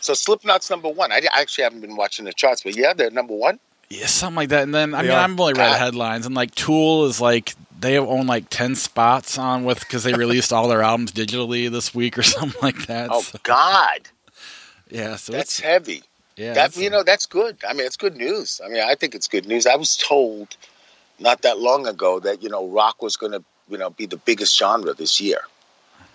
So 0.00 0.14
Slipknot's 0.14 0.68
number 0.70 0.88
one. 0.88 1.12
I, 1.12 1.20
I 1.32 1.40
actually 1.42 1.64
haven't 1.64 1.80
been 1.80 1.96
watching 1.96 2.24
the 2.24 2.32
charts, 2.32 2.62
but 2.62 2.76
yeah, 2.76 2.92
they're 2.92 3.10
number 3.10 3.34
one. 3.34 3.58
Yeah, 3.88 4.06
something 4.06 4.36
like 4.36 4.48
that. 4.48 4.62
And 4.64 4.74
then 4.74 4.94
I 4.94 5.02
They 5.02 5.08
mean, 5.08 5.16
are. 5.16 5.24
I've 5.24 5.38
only 5.40 5.52
read 5.52 5.70
God. 5.72 5.78
headlines, 5.78 6.26
and 6.26 6.34
like 6.34 6.54
Tool 6.54 7.04
is 7.06 7.20
like 7.20 7.54
they 7.78 7.98
own 7.98 8.26
like 8.26 8.46
ten 8.50 8.74
spots 8.74 9.36
on 9.38 9.64
with 9.64 9.80
because 9.80 10.02
they 10.04 10.14
released 10.14 10.52
all 10.52 10.66
their 10.68 10.82
albums 10.82 11.12
digitally 11.12 11.70
this 11.70 11.94
week 11.94 12.16
or 12.18 12.22
something 12.36 12.60
like 12.62 12.86
that. 12.86 13.10
Oh 13.12 13.20
So, 13.20 13.38
God, 13.42 14.00
yeah, 14.90 15.16
so 15.16 15.32
that's 15.32 15.58
it's 15.58 15.60
heavy. 15.60 16.02
yeah, 16.36 16.54
that 16.54 16.70
it's- 16.70 16.78
you 16.82 16.88
know 16.90 17.02
that's 17.04 17.26
good. 17.26 17.58
I 17.68 17.72
mean, 17.74 17.86
it's 17.86 17.96
good 17.96 18.16
news. 18.16 18.60
I 18.64 18.68
mean, 18.68 18.82
I 18.82 18.94
think 18.94 19.14
it's 19.14 19.28
good 19.28 19.46
news. 19.46 19.66
I 19.66 19.76
was 19.76 19.96
told 19.96 20.56
not 21.20 21.42
that 21.42 21.58
long 21.58 21.86
ago 21.86 22.18
that 22.20 22.42
you 22.42 22.48
know 22.48 22.66
rock 22.68 23.02
was 23.02 23.16
going 23.16 23.32
to 23.32 23.44
you 23.68 23.78
know 23.78 23.90
be 23.90 24.06
the 24.06 24.16
biggest 24.16 24.56
genre 24.58 24.94
this 24.94 25.20
year, 25.20 25.40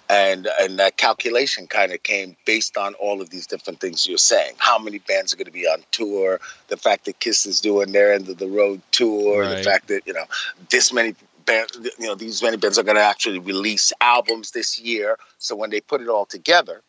and 0.09 0.47
and 0.59 0.79
that 0.79 0.97
calculation 0.97 1.67
kind 1.67 1.91
of 1.91 2.03
came 2.03 2.35
based 2.45 2.77
on 2.77 2.93
all 2.95 3.21
of 3.21 3.29
these 3.29 3.47
different 3.47 3.79
things 3.79 4.07
you're 4.07 4.17
saying. 4.17 4.53
How 4.57 4.77
many 4.79 4.99
bands 4.99 5.33
are 5.33 5.37
going 5.37 5.45
to 5.45 5.51
be 5.51 5.65
on 5.65 5.83
tour? 5.91 6.39
The 6.67 6.77
fact 6.77 7.05
that 7.05 7.19
Kiss 7.19 7.45
is 7.45 7.61
doing 7.61 7.91
their 7.91 8.13
end 8.13 8.29
of 8.29 8.37
the 8.37 8.47
road 8.47 8.81
tour. 8.91 9.47
The 9.47 9.63
fact 9.63 9.87
that 9.89 10.05
you 10.05 10.13
know 10.13 10.25
this 10.69 10.91
many. 10.93 11.15
Band, 11.45 11.69
you 11.97 12.07
know 12.07 12.15
these 12.15 12.43
many 12.43 12.57
bands 12.57 12.77
are 12.77 12.83
going 12.83 12.97
to 12.97 13.01
actually 13.01 13.39
release 13.39 13.93
albums 14.01 14.51
this 14.51 14.77
year. 14.77 15.17
So 15.37 15.55
when 15.55 15.69
they 15.69 15.79
put 15.79 16.01
it 16.01 16.09
all 16.09 16.25
together, 16.25 16.81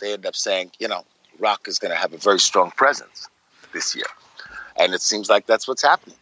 they 0.00 0.12
end 0.12 0.26
up 0.26 0.36
saying, 0.36 0.72
you 0.78 0.86
know, 0.86 1.06
rock 1.38 1.66
is 1.66 1.78
going 1.78 1.92
to 1.92 1.96
have 1.96 2.12
a 2.12 2.18
very 2.18 2.38
strong 2.38 2.72
presence 2.72 3.26
this 3.72 3.96
year, 3.96 4.04
and 4.76 4.92
it 4.92 5.00
seems 5.00 5.30
like 5.30 5.46
that's 5.46 5.66
what's 5.66 5.80
happening. 5.80 6.18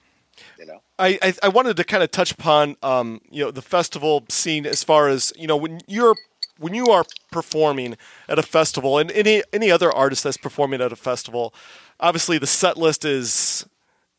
You 0.57 0.67
know, 0.67 0.81
I, 1.01 1.19
I, 1.23 1.35
I 1.45 1.49
wanted 1.49 1.77
to 1.79 1.85
kind 1.85 2.03
of 2.03 2.11
touch 2.11 2.33
upon 2.33 2.77
um, 2.83 3.21
you 3.31 3.45
know 3.45 3.51
the 3.51 3.63
festival 3.63 4.25
scene 4.29 4.67
as 4.67 4.85
far 4.85 5.09
as 5.09 5.33
you 5.37 5.47
know 5.47 5.57
when 5.57 5.81
you're 5.89 6.15
when 6.59 6.75
you 6.75 6.87
are 6.89 7.05
performing 7.33 7.97
at 8.29 8.39
a 8.39 8.43
festival 8.43 8.99
and 8.99 9.11
any 9.13 9.43
any 9.53 9.71
other 9.71 9.91
artist 9.93 10.25
that's 10.25 10.37
performing 10.37 10.81
at 10.81 10.93
a 10.93 10.97
festival, 10.97 11.55
obviously 11.99 12.39
the 12.39 12.47
set 12.47 12.77
list 12.77 13.05
is 13.05 13.67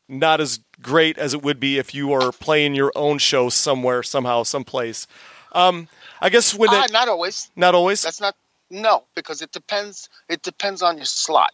not 0.10 0.42
as 0.42 0.60
great 0.82 1.18
as 1.18 1.34
it 1.34 1.44
would 1.44 1.60
be 1.60 1.78
if 1.78 1.94
you 1.94 2.08
were 2.08 2.32
playing 2.32 2.76
your 2.76 2.92
own 2.96 3.18
show 3.20 3.50
somewhere 3.50 4.04
somehow 4.04 4.44
someplace. 4.44 5.08
Um, 5.54 5.88
I 6.22 6.30
guess 6.30 6.54
when 6.54 6.70
Ah, 6.72 6.86
it, 6.86 6.92
not 6.92 7.08
always. 7.08 7.50
not 7.56 7.76
always. 7.76 8.02
That's 8.02 8.22
not 8.22 8.36
no, 8.70 9.04
because 9.16 9.42
it 9.42 9.52
depends. 9.52 10.10
It 10.30 10.42
depends 10.42 10.82
on 10.82 10.98
your 10.98 11.06
slot. 11.06 11.54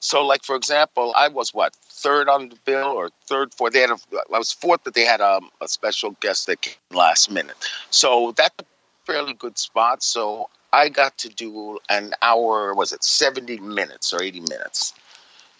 So, 0.00 0.24
like 0.24 0.44
for 0.44 0.56
example, 0.56 1.12
I 1.16 1.28
was 1.28 1.52
what 1.54 1.74
third 1.92 2.28
on 2.28 2.48
the 2.48 2.56
bill 2.64 2.88
or 2.88 3.10
third, 3.26 3.52
fourth. 3.54 3.72
They 3.72 3.80
had 3.80 3.90
a, 3.90 3.98
I 4.34 4.38
was 4.38 4.52
fourth, 4.52 4.80
but 4.84 4.94
they 4.94 5.04
had 5.04 5.20
um, 5.20 5.50
a 5.60 5.68
special 5.68 6.12
guest 6.20 6.46
that 6.46 6.62
came 6.62 6.74
last 6.90 7.30
minute. 7.30 7.56
So 7.90 8.32
that's 8.36 8.54
a 8.58 8.64
fairly 9.04 9.34
good 9.34 9.58
spot. 9.58 10.02
So 10.02 10.48
I 10.72 10.88
got 10.88 11.18
to 11.18 11.28
do 11.28 11.78
an 11.88 12.14
hour. 12.22 12.74
Was 12.74 12.92
it 12.92 13.04
seventy 13.04 13.58
minutes 13.60 14.12
or 14.12 14.22
eighty 14.22 14.40
minutes? 14.40 14.94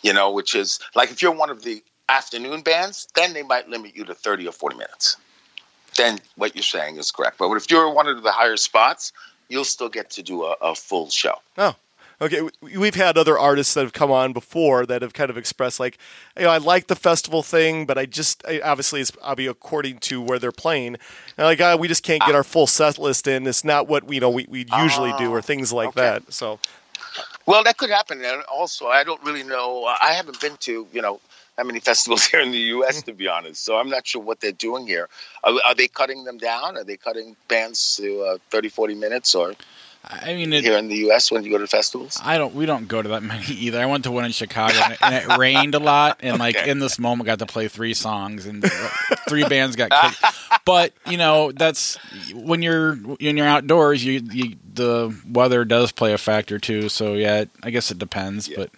You 0.03 0.13
know, 0.13 0.33
which 0.33 0.55
is 0.55 0.81
like 0.95 1.11
if 1.11 1.23
you're 1.23 1.33
one 1.33 1.51
of 1.51 1.63
the 1.63 1.83
afternoon 2.09 2.63
bands, 2.63 3.07
then 3.15 3.33
they 3.35 3.43
might 3.43 3.69
limit 3.69 3.95
you 3.95 4.05
to 4.05 4.15
thirty 4.15 4.49
or 4.49 4.53
forty 4.53 4.77
minutes. 4.77 5.17
Then 5.97 6.19
what 6.37 6.55
you're 6.55 6.63
saying 6.63 6.97
is 6.97 7.11
correct. 7.11 7.39
But 7.39 7.53
if 7.53 7.71
you're 7.71 7.93
one 7.93 8.09
of 8.09 8.23
the 8.23 8.33
higher 8.33 8.57
spots, 8.57 9.13
you'll 9.49 9.65
still 9.65 9.91
get 9.91 10.11
to 10.11 10.23
do 10.23 10.45
a, 10.45 10.57
a 10.63 10.75
full 10.75 11.11
show. 11.11 11.35
Oh, 11.59 11.77
okay. 12.23 12.43
We- 12.43 12.79
We've 12.79 12.95
had 12.95 13.17
other 13.19 13.39
artists 13.39 13.75
that 13.75 13.83
have 13.83 13.93
come 13.93 14.11
on 14.11 14.33
before 14.33 14.87
that 14.87 15.03
have 15.03 15.13
kind 15.13 15.31
of 15.31 15.37
expressed 15.37 15.79
like, 15.79 15.99
you 16.37 16.45
know, 16.45 16.51
I 16.51 16.59
like 16.59 16.87
the 16.89 16.97
festival 16.97 17.43
thing, 17.43 17.87
but 17.87 17.97
I 17.99 18.07
just 18.07 18.43
I, 18.47 18.61
obviously 18.61 19.01
it's 19.01 19.13
obviously 19.23 19.51
according 19.51 19.99
to 19.99 20.21
where 20.21 20.39
they're 20.39 20.53
playing. 20.53 20.97
And 21.37 21.47
like, 21.47 21.61
uh, 21.61 21.77
we 21.79 21.87
just 21.89 22.03
can't 22.03 22.23
get 22.23 22.35
our 22.35 22.45
full 22.45 22.67
set 22.67 22.99
list 22.99 23.27
in. 23.27 23.47
It's 23.47 23.65
not 23.65 23.89
what 23.89 24.05
we 24.05 24.17
you 24.17 24.21
know 24.21 24.31
we, 24.31 24.47
we 24.49 24.67
usually 24.79 25.13
do 25.19 25.31
or 25.31 25.43
things 25.43 25.73
like 25.73 25.91
okay. 25.91 26.01
that. 26.01 26.33
So 26.33 26.59
Well, 27.47 27.65
that 27.65 27.77
could 27.77 27.91
happen. 27.91 28.25
And 28.25 28.43
also, 28.45 28.87
I 28.87 29.05
don't 29.05 29.23
really 29.23 29.43
know. 29.43 29.85
I 29.85 30.13
haven't 30.13 30.41
been 30.41 30.57
to, 30.61 30.87
you 30.93 31.03
know, 31.03 31.21
that 31.57 31.67
many 31.67 31.81
festivals 31.91 32.25
here 32.27 32.41
in 32.41 32.51
the 32.53 32.59
U.S., 32.59 33.03
to 33.03 33.13
be 33.13 33.29
honest. 33.29 33.65
So 33.65 33.77
I'm 33.77 33.91
not 33.91 34.07
sure 34.07 34.23
what 34.23 34.41
they're 34.41 34.53
doing 34.53 34.87
here. 34.87 35.09
Are, 35.45 35.53
are 35.67 35.75
they 35.75 35.89
cutting 35.89 36.25
them 36.25 36.39
down? 36.39 36.77
Are 36.77 36.85
they 36.85 36.97
cutting 36.97 37.37
bands 37.49 37.97
to 37.97 38.23
uh, 38.23 38.39
30, 38.51 38.69
40 38.69 38.95
minutes 38.95 39.35
or 39.35 39.55
I 40.05 40.35
mean, 40.35 40.53
it, 40.53 40.65
here 40.65 40.77
in 40.77 40.89
the 40.89 40.97
U.S. 40.97 41.31
when 41.31 41.45
you 41.45 41.51
go 41.51 41.59
to 41.59 41.67
festivals? 41.67 42.21
I 42.23 42.37
don't. 42.37 42.55
We 42.55 42.67
don't 42.67 42.89
go 42.89 43.01
to 43.03 43.09
that 43.11 43.23
many 43.23 43.45
either. 43.47 43.81
I 43.81 43.87
went 43.87 44.05
to 44.05 44.11
one 44.11 44.25
in 44.25 44.33
Chicago, 44.33 44.75
and 44.75 44.93
it, 44.95 44.99
and 45.01 45.15
it 45.15 45.39
rained 45.39 45.75
a 45.75 45.79
lot. 45.79 46.19
And 46.21 46.39
like 46.39 46.57
Okay. 46.57 46.71
in 46.71 46.79
this 46.81 46.99
moment, 46.99 47.27
got 47.27 47.39
to 47.39 47.47
play 47.47 47.69
three 47.69 47.95
songs, 47.95 48.47
and 48.47 48.65
three 49.29 49.45
bands 49.45 49.77
got 49.77 49.91
kicked. 49.91 50.35
But 50.65 50.93
you 51.07 51.17
know, 51.17 51.53
that's 51.53 51.97
when 52.35 52.63
you're 52.63 52.97
when 52.97 53.37
you're 53.37 53.47
outdoors. 53.47 54.05
You, 54.05 54.21
you 54.33 54.57
the 54.75 55.17
weather 55.29 55.65
does 55.65 55.93
play 55.93 56.13
a 56.13 56.19
factor 56.19 56.59
too. 56.59 56.89
So 56.89 57.15
yeah, 57.15 57.45
I 57.63 57.71
guess 57.71 57.91
it 57.91 57.99
depends. 57.99 58.49
Yeah. 58.49 58.57
But 58.57 58.71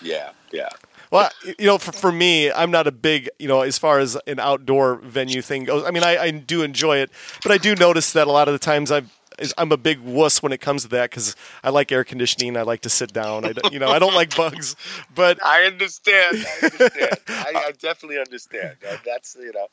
Yeah, 0.00 0.30
yeah. 0.52 0.68
Well, 1.10 1.30
you 1.58 1.64
know, 1.66 1.78
for, 1.78 1.92
for 1.92 2.12
me, 2.12 2.52
I'm 2.52 2.70
not 2.70 2.86
a 2.86 2.92
big, 2.92 3.30
you 3.38 3.48
know, 3.48 3.62
as 3.62 3.78
far 3.78 3.98
as 3.98 4.16
an 4.26 4.38
outdoor 4.38 4.96
venue 4.96 5.40
thing 5.40 5.64
goes. 5.64 5.82
I 5.84 5.90
mean, 5.90 6.02
I, 6.04 6.18
I 6.18 6.30
do 6.30 6.60
enjoy 6.62 6.98
it, 6.98 7.10
but 7.42 7.50
I 7.50 7.56
do 7.56 7.74
notice 7.74 8.12
that 8.12 8.26
a 8.26 8.30
lot 8.30 8.46
of 8.46 8.52
the 8.52 8.58
times 8.58 8.92
I've, 8.92 9.10
is- 9.38 9.54
I'm 9.58 9.72
a 9.72 9.76
big 9.76 10.00
wuss 10.00 10.42
when 10.42 10.52
it 10.52 10.60
comes 10.60 10.82
to 10.82 10.88
that 10.88 11.10
because 11.10 11.36
I 11.64 11.70
like 11.70 11.90
air 11.92 12.04
conditioning. 12.04 12.56
I 12.56 12.62
like 12.62 12.80
to 12.82 12.90
sit 12.90 13.12
down. 13.12 13.44
I, 13.44 13.52
don't- 13.52 13.72
you 13.72 13.78
know, 13.78 13.88
I 13.88 13.98
don't 13.98 14.14
like 14.14 14.36
bugs, 14.36 14.76
but 15.14 15.38
I 15.44 15.64
understand. 15.64 16.36
I 16.46 16.66
understand. 16.66 17.18
I, 17.28 17.64
I 17.68 17.72
definitely 17.72 18.18
understand. 18.18 18.76
Uh, 18.88 18.96
that's 19.04 19.36
you 19.38 19.52
know, 19.54 19.68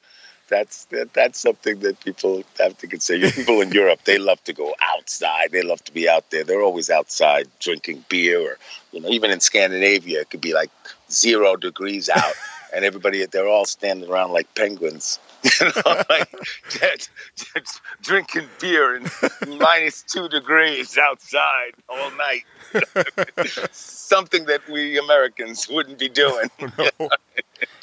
that's 0.48 0.86
that, 0.86 1.14
that's 1.14 1.40
something 1.40 1.80
that 1.80 2.00
people 2.02 2.44
have 2.60 2.78
to 2.78 2.88
consider. 2.88 3.32
People 3.32 3.62
in 3.62 3.72
Europe, 3.72 4.00
they 4.06 4.18
love 4.18 4.44
to 4.46 4.54
go 4.54 4.74
outside. 4.82 5.52
They 5.52 5.62
love 5.64 5.84
to 5.86 5.92
be 5.94 6.08
out 6.08 6.30
there. 6.32 6.44
They're 6.44 6.62
always 6.62 6.90
outside 6.90 7.48
drinking 7.60 8.06
beer, 8.10 8.40
or 8.42 8.58
you 8.92 9.02
know, 9.02 9.10
even 9.10 9.32
in 9.32 9.40
Scandinavia, 9.40 10.22
it 10.22 10.30
could 10.30 10.42
be 10.42 10.54
like 10.54 10.70
zero 11.12 11.56
degrees 11.56 12.10
out, 12.10 12.34
and 12.76 12.86
everybody 12.86 13.26
they're 13.26 13.48
all 13.48 13.66
standing 13.66 14.10
around 14.10 14.32
like 14.34 14.54
penguins. 14.56 15.20
You 15.62 15.68
know, 15.68 16.04
like 16.10 16.30
just, 16.70 17.12
just 17.36 17.82
drinking 18.02 18.48
beer 18.60 18.96
in 18.96 19.08
minus 19.60 20.02
two 20.02 20.28
degrees 20.28 20.98
outside 20.98 21.74
all 21.88 22.12
night. 22.12 22.44
Something 23.72 24.46
that 24.46 24.68
we 24.68 24.98
Americans 24.98 25.68
wouldn't 25.70 26.00
be 26.00 26.10
doing. 26.10 26.50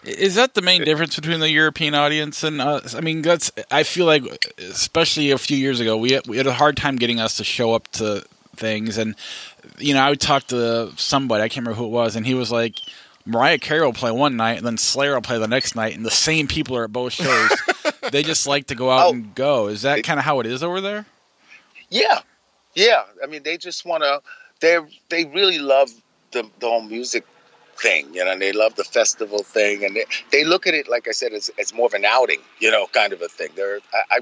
Is 0.04 0.35
that 0.35 0.54
the 0.54 0.62
main 0.62 0.85
difference 0.85 1.14
between 1.16 1.40
the 1.40 1.50
European 1.50 1.95
audience 1.95 2.42
and 2.42 2.61
us? 2.61 2.95
I 2.95 3.00
mean, 3.00 3.23
that's. 3.23 3.52
I 3.71 3.85
feel 3.85 4.07
like, 4.07 4.25
especially 4.59 5.31
a 5.31 5.38
few 5.38 5.57
years 5.57 5.78
ago, 5.78 5.97
we 5.97 6.12
had, 6.12 6.26
we 6.26 6.37
had 6.37 6.47
a 6.47 6.54
hard 6.54 6.76
time 6.76 6.97
getting 6.97 7.21
us 7.21 7.37
to 7.37 7.45
show 7.45 7.75
up 7.75 7.88
to 7.92 8.25
things, 8.57 8.99
and 8.99 9.14
you 9.78 9.95
know, 9.95 10.00
I 10.00 10.11
would 10.11 10.21
talk 10.21 10.49
to 10.49 10.92
somebody 10.97 11.42
I 11.42 11.49
can't 11.49 11.64
remember 11.64 11.78
who 11.78 11.87
it 11.87 11.90
was, 11.90 12.16
and 12.16 12.26
he 12.26 12.35
was 12.35 12.50
like, 12.50 12.75
Mariah 13.24 13.58
Carey 13.58 13.80
will 13.82 13.92
play 13.92 14.10
one 14.10 14.36
night, 14.36 14.58
and 14.58 14.66
then 14.66 14.76
Slayer 14.76 15.14
will 15.14 15.22
play 15.22 15.38
the 15.38 15.46
next 15.48 15.74
night, 15.76 15.94
and 15.96 16.04
the 16.04 16.10
same 16.10 16.48
people 16.48 16.76
are 16.76 16.84
at 16.84 16.92
both 16.92 17.12
shows. 17.12 17.50
they 18.12 18.22
just 18.22 18.46
like 18.46 18.66
to 18.68 18.74
go 18.74 18.90
out 18.90 19.06
Oh. 19.06 19.10
and 19.12 19.34
go. 19.34 19.68
Is 19.68 19.82
that 19.82 20.02
kind 20.04 20.18
of 20.18 20.24
how 20.24 20.40
it 20.40 20.46
is 20.46 20.62
over 20.62 20.80
there? 20.80 21.06
Yeah, 21.90 22.20
yeah. 22.74 23.04
I 23.22 23.26
mean, 23.26 23.42
they 23.42 23.56
just 23.58 23.84
want 23.84 24.02
to. 24.02 24.20
They 24.60 24.78
they 25.08 25.24
really 25.26 25.58
love 25.58 25.90
the 26.32 26.48
the 26.60 26.66
whole 26.68 26.82
music 26.82 27.24
thing, 27.76 28.12
you 28.14 28.24
know, 28.24 28.32
and 28.32 28.40
they 28.42 28.52
love 28.52 28.74
the 28.76 28.84
festival 28.84 29.42
thing, 29.42 29.84
and 29.84 29.96
they, 29.96 30.04
they 30.30 30.44
look 30.44 30.66
at 30.66 30.74
it 30.74 30.88
like 30.88 31.06
I 31.08 31.12
said, 31.12 31.32
as 31.32 31.50
as 31.58 31.72
more 31.74 31.86
of 31.86 31.94
an 31.94 32.04
outing, 32.04 32.40
you 32.60 32.70
know, 32.70 32.86
kind 32.92 33.12
of 33.12 33.22
a 33.22 33.28
thing. 33.28 33.50
There, 33.56 33.78
I, 33.92 34.16
I 34.16 34.20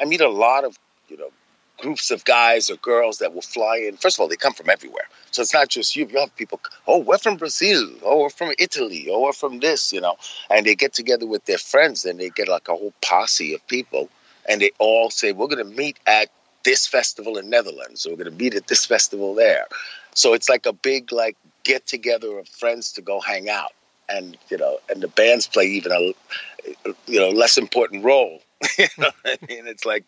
I 0.00 0.04
meet 0.04 0.20
a 0.20 0.28
lot 0.28 0.64
of 0.64 0.78
you 1.08 1.16
know 1.16 1.30
groups 1.78 2.10
of 2.10 2.24
guys 2.24 2.70
or 2.70 2.76
girls 2.76 3.18
that 3.18 3.34
will 3.34 3.42
fly 3.42 3.76
in. 3.76 3.96
First 3.96 4.16
of 4.16 4.20
all, 4.20 4.28
they 4.28 4.36
come 4.36 4.52
from 4.52 4.70
everywhere, 4.70 5.04
so 5.30 5.42
it's 5.42 5.54
not 5.54 5.68
just 5.68 5.96
you. 5.96 6.06
You 6.06 6.20
have 6.20 6.34
people. 6.36 6.60
Oh, 6.86 6.98
we're 6.98 7.18
from 7.18 7.36
Brazil. 7.36 7.90
Oh, 8.02 8.20
we're 8.20 8.30
from 8.30 8.52
Italy. 8.58 9.08
Oh, 9.10 9.22
we're 9.22 9.32
from 9.32 9.60
this, 9.60 9.92
you 9.92 10.00
know, 10.00 10.16
and 10.50 10.66
they 10.66 10.74
get 10.74 10.92
together 10.92 11.26
with 11.26 11.44
their 11.46 11.58
friends, 11.58 12.04
and 12.04 12.20
they 12.20 12.30
get 12.30 12.48
like 12.48 12.68
a 12.68 12.72
whole 12.72 12.94
posse 13.02 13.54
of 13.54 13.66
people, 13.66 14.08
and 14.48 14.60
they 14.60 14.70
all 14.78 15.10
say, 15.10 15.32
"We're 15.32 15.48
going 15.48 15.66
to 15.66 15.76
meet 15.76 15.98
at." 16.06 16.28
this 16.64 16.86
festival 16.86 17.38
in 17.38 17.50
Netherlands. 17.50 18.06
Or 18.06 18.10
we're 18.10 18.24
going 18.24 18.30
to 18.30 18.44
meet 18.44 18.54
at 18.54 18.68
this 18.68 18.86
festival 18.86 19.34
there. 19.34 19.66
So 20.14 20.32
it's 20.32 20.48
like 20.48 20.64
a 20.64 20.72
big 20.72 21.10
like 21.12 21.36
get 21.64 21.86
together 21.86 22.38
of 22.38 22.48
friends 22.48 22.92
to 22.92 23.02
go 23.02 23.20
hang 23.20 23.48
out, 23.48 23.72
and 24.08 24.36
you 24.50 24.58
know, 24.58 24.78
and 24.88 25.02
the 25.02 25.08
bands 25.08 25.46
play 25.46 25.66
even 25.66 25.92
a 25.92 26.12
you 27.06 27.20
know 27.20 27.30
less 27.30 27.58
important 27.58 28.04
role. 28.04 28.40
you 28.78 28.86
know, 28.98 29.10
I 29.24 29.38
mean, 29.48 29.66
it's 29.66 29.84
like 29.84 30.04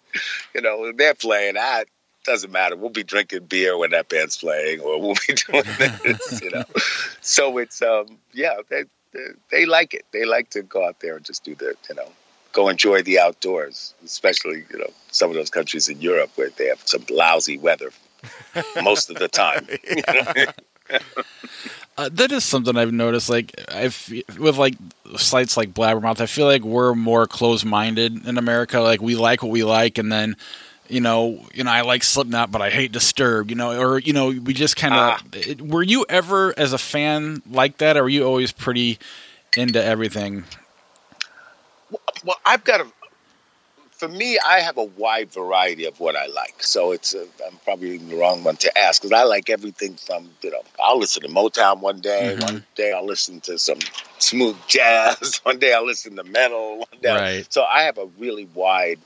you 0.55 0.61
know 0.61 0.93
they're 0.93 1.15
playing. 1.15 1.55
Ah, 1.59 1.83
doesn't 2.25 2.53
matter. 2.53 2.77
We'll 2.77 2.91
be 2.91 3.05
drinking 3.05 3.47
beer 3.47 3.77
when 3.77 3.91
that 3.91 4.09
band's 4.09 4.37
playing, 4.37 4.81
or 4.81 5.01
we'll 5.01 5.17
be 5.27 5.35
doing 5.53 5.65
this. 6.03 6.41
You 6.43 6.51
know, 6.51 6.65
so 7.21 7.59
it's 7.59 7.83
um 7.83 8.19
yeah 8.33 8.57
they, 8.69 8.85
they 9.13 9.27
they 9.51 9.67
like 9.67 9.95
it. 9.95 10.05
They 10.13 10.25
like 10.25 10.51
to 10.51 10.63
go 10.63 10.87
out 10.87 11.01
there 11.01 11.17
and 11.17 11.25
just 11.25 11.45
do 11.45 11.55
the 11.55 11.75
you 11.89 11.95
know 11.95 12.09
go 12.53 12.69
enjoy 12.69 13.03
the 13.03 13.19
outdoors, 13.19 13.95
especially 14.05 14.65
you 14.71 14.79
know 14.79 14.91
some 15.11 15.31
of 15.31 15.37
those 15.37 15.51
countries 15.51 15.89
in 15.89 16.01
Europe 16.01 16.31
where 16.37 16.51
they 16.51 16.67
have 16.67 16.81
some 16.85 17.05
lousy 17.11 17.59
weather 17.59 17.91
most 18.83 19.11
of 19.11 19.17
the 19.17 19.29
time. 19.29 19.67
Uh, 21.97 22.09
that 22.13 22.33
is 22.33 22.45
something 22.45 22.77
I've 22.77 22.93
noticed. 22.93 23.31
Like 23.31 23.55
I've 23.73 24.13
with 24.39 24.57
like 24.57 24.75
sites 25.17 25.57
like 25.57 25.73
Blabbermouth, 25.73 26.21
I 26.21 26.27
feel 26.27 26.47
like 26.47 26.63
we're 26.63 26.95
more 26.95 27.27
closed-minded 27.27 28.27
in 28.27 28.37
America. 28.37 28.81
Like 28.81 29.01
we 29.01 29.15
like 29.15 29.43
what 29.43 29.53
we 29.53 29.63
like, 29.63 29.99
and 29.99 30.11
then 30.11 30.37
you 30.89 31.01
know, 31.01 31.47
you 31.55 31.65
know, 31.65 31.71
I 31.71 31.81
like 31.83 32.03
Slipknot, 32.03 32.51
but 32.51 32.61
I 32.61 32.71
hate 32.71 32.93
Disturbed. 32.93 33.51
You 33.51 33.57
know, 33.57 33.81
or 33.81 33.99
you 33.99 34.13
know, 34.13 34.29
we 34.29 34.55
just 34.55 34.77
kind 34.77 34.95
of. 34.95 35.01
Ah. 35.01 35.55
Were 35.61 35.83
you 35.83 36.05
ever, 36.09 36.53
as 36.59 36.73
a 36.73 36.79
fan, 36.79 37.43
like 37.51 37.79
that, 37.79 37.97
or 37.97 38.03
were 38.03 38.09
you 38.09 38.25
always 38.25 38.53
pretty 38.53 38.99
into 39.57 39.83
everything? 39.83 40.45
Well, 42.25 42.37
I've 42.45 42.65
got 42.65 42.81
a. 42.81 42.87
For 44.05 44.11
me, 44.11 44.39
I 44.39 44.61
have 44.61 44.77
a 44.77 44.85
wide 44.85 45.33
variety 45.33 45.87
of 45.87 45.99
what 45.99 46.15
I 46.15 46.27
like. 46.27 46.63
So 46.63 46.93
it's 46.93 47.15
a, 47.15 47.23
I'm 47.47 47.57
probably 47.65 47.97
the 47.97 48.17
wrong 48.17 48.45
one 48.45 48.57
to 48.57 48.79
ask 48.79 49.01
because 49.01 49.19
I 49.19 49.23
like 49.25 49.49
everything 49.49 49.95
from 49.95 50.29
you 50.43 50.51
know 50.51 50.61
I'll 50.79 50.99
listen 50.99 51.23
to 51.23 51.29
Motown 51.29 51.81
one 51.81 52.01
day, 52.01 52.37
Mhm. 52.37 52.43
one 52.43 52.67
day 52.75 52.93
I'll 52.93 53.07
listen 53.07 53.41
to 53.43 53.59
some 53.59 53.79
smooth 54.19 54.59
jazz, 54.69 55.41
one 55.45 55.59
day 55.59 55.73
I'll 55.73 55.87
listen 55.87 56.17
to 56.17 56.25
metal, 56.25 56.81
one 56.81 57.01
day. 57.01 57.15
Right. 57.15 57.47
So 57.51 57.65
I 57.65 57.85
have 57.85 57.97
a 57.97 58.05
really 58.19 58.45
wide, 58.53 59.01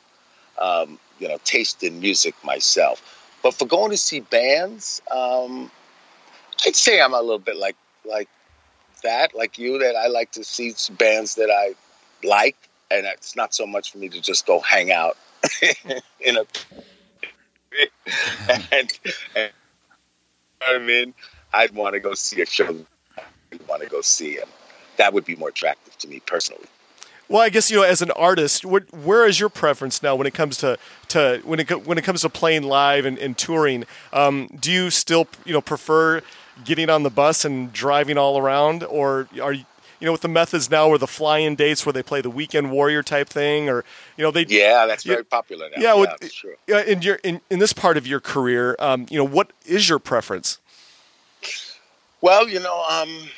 um, 0.58 0.98
you 1.20 1.28
know, 1.28 1.38
taste 1.44 1.84
in 1.84 2.00
music 2.00 2.34
myself. 2.42 3.00
But 3.44 3.54
for 3.54 3.66
going 3.66 3.92
to 3.92 3.96
see 3.96 4.18
bands, 4.18 5.00
um, 5.12 5.70
I'd 6.66 6.74
say 6.74 7.00
I'm 7.00 7.14
a 7.14 7.20
little 7.20 7.38
bit 7.38 7.56
like 7.56 7.76
like 8.04 8.28
that, 9.04 9.32
like 9.32 9.58
you, 9.58 9.78
that 9.78 9.94
I 9.94 10.08
like 10.08 10.32
to 10.32 10.42
see 10.42 10.74
bands 10.90 11.36
that 11.36 11.50
I 11.52 11.76
like, 12.26 12.56
and 12.90 13.06
it's 13.06 13.36
not 13.36 13.54
so 13.54 13.66
much 13.66 13.92
for 13.92 13.98
me 13.98 14.08
to 14.08 14.20
just 14.20 14.46
go 14.46 14.60
hang 14.60 14.90
out 14.92 15.16
in 16.20 16.36
a 16.36 16.44
and, 18.72 18.98
and 19.36 19.52
I 20.60 20.78
mean. 20.78 21.14
I'd 21.52 21.74
want 21.74 21.94
to 21.94 22.00
go 22.00 22.14
see 22.14 22.40
a 22.42 22.46
show. 22.46 22.76
I'd 23.16 23.68
want 23.68 23.82
to 23.82 23.88
go 23.88 24.00
see, 24.00 24.38
and 24.38 24.50
that 24.96 25.12
would 25.12 25.24
be 25.24 25.36
more 25.36 25.48
attractive 25.48 25.96
to 25.98 26.08
me 26.08 26.20
personally. 26.26 26.66
Well, 27.28 27.42
I 27.42 27.50
guess 27.50 27.70
you 27.70 27.78
know, 27.78 27.82
as 27.82 28.00
an 28.00 28.10
artist, 28.12 28.64
where 28.64 29.26
is 29.26 29.38
your 29.38 29.50
preference 29.50 30.02
now 30.02 30.16
when 30.16 30.26
it 30.26 30.34
comes 30.34 30.56
to, 30.58 30.78
to 31.08 31.42
when 31.44 31.60
it 31.60 31.86
when 31.86 31.98
it 31.98 32.04
comes 32.04 32.22
to 32.22 32.30
playing 32.30 32.62
live 32.62 33.04
and, 33.04 33.18
and 33.18 33.36
touring? 33.36 33.84
Um, 34.12 34.48
do 34.58 34.72
you 34.72 34.90
still 34.90 35.26
you 35.44 35.52
know 35.52 35.60
prefer 35.60 36.22
getting 36.64 36.88
on 36.90 37.02
the 37.02 37.10
bus 37.10 37.44
and 37.44 37.72
driving 37.72 38.16
all 38.16 38.38
around, 38.38 38.82
or 38.84 39.28
are 39.42 39.52
you 39.52 39.64
you 40.00 40.06
know 40.06 40.12
with 40.12 40.20
the 40.22 40.28
methods 40.28 40.70
now 40.70 40.88
where 40.88 40.98
the 40.98 41.06
fly-in 41.06 41.54
dates 41.54 41.84
where 41.84 41.92
they 41.92 42.02
play 42.02 42.20
the 42.20 42.30
weekend 42.30 42.70
warrior 42.70 43.02
type 43.02 43.28
thing, 43.28 43.68
or 43.68 43.84
you 44.16 44.22
know 44.24 44.30
they 44.30 44.44
Yeah, 44.48 44.86
that's 44.86 45.04
very 45.04 45.24
popular 45.24 45.68
now. 45.70 45.82
yeah, 45.82 45.94
Yeah, 45.94 46.00
with- 46.20 46.32
sure. 46.32 46.54
yeah, 46.66 46.82
in 46.82 47.02
your 47.02 47.16
in, 47.16 47.40
in 47.50 47.58
this 47.58 47.72
part 47.72 47.96
of 47.96 48.06
your 48.06 48.20
career, 48.20 48.76
um, 48.78 49.06
you 49.10 49.18
know 49.18 49.24
what 49.24 49.52
is 49.66 49.88
your 49.88 49.98
preference? 49.98 50.58
Well, 52.20 52.48
you 52.48 52.58
know, 52.60 52.84
um, 52.90 53.28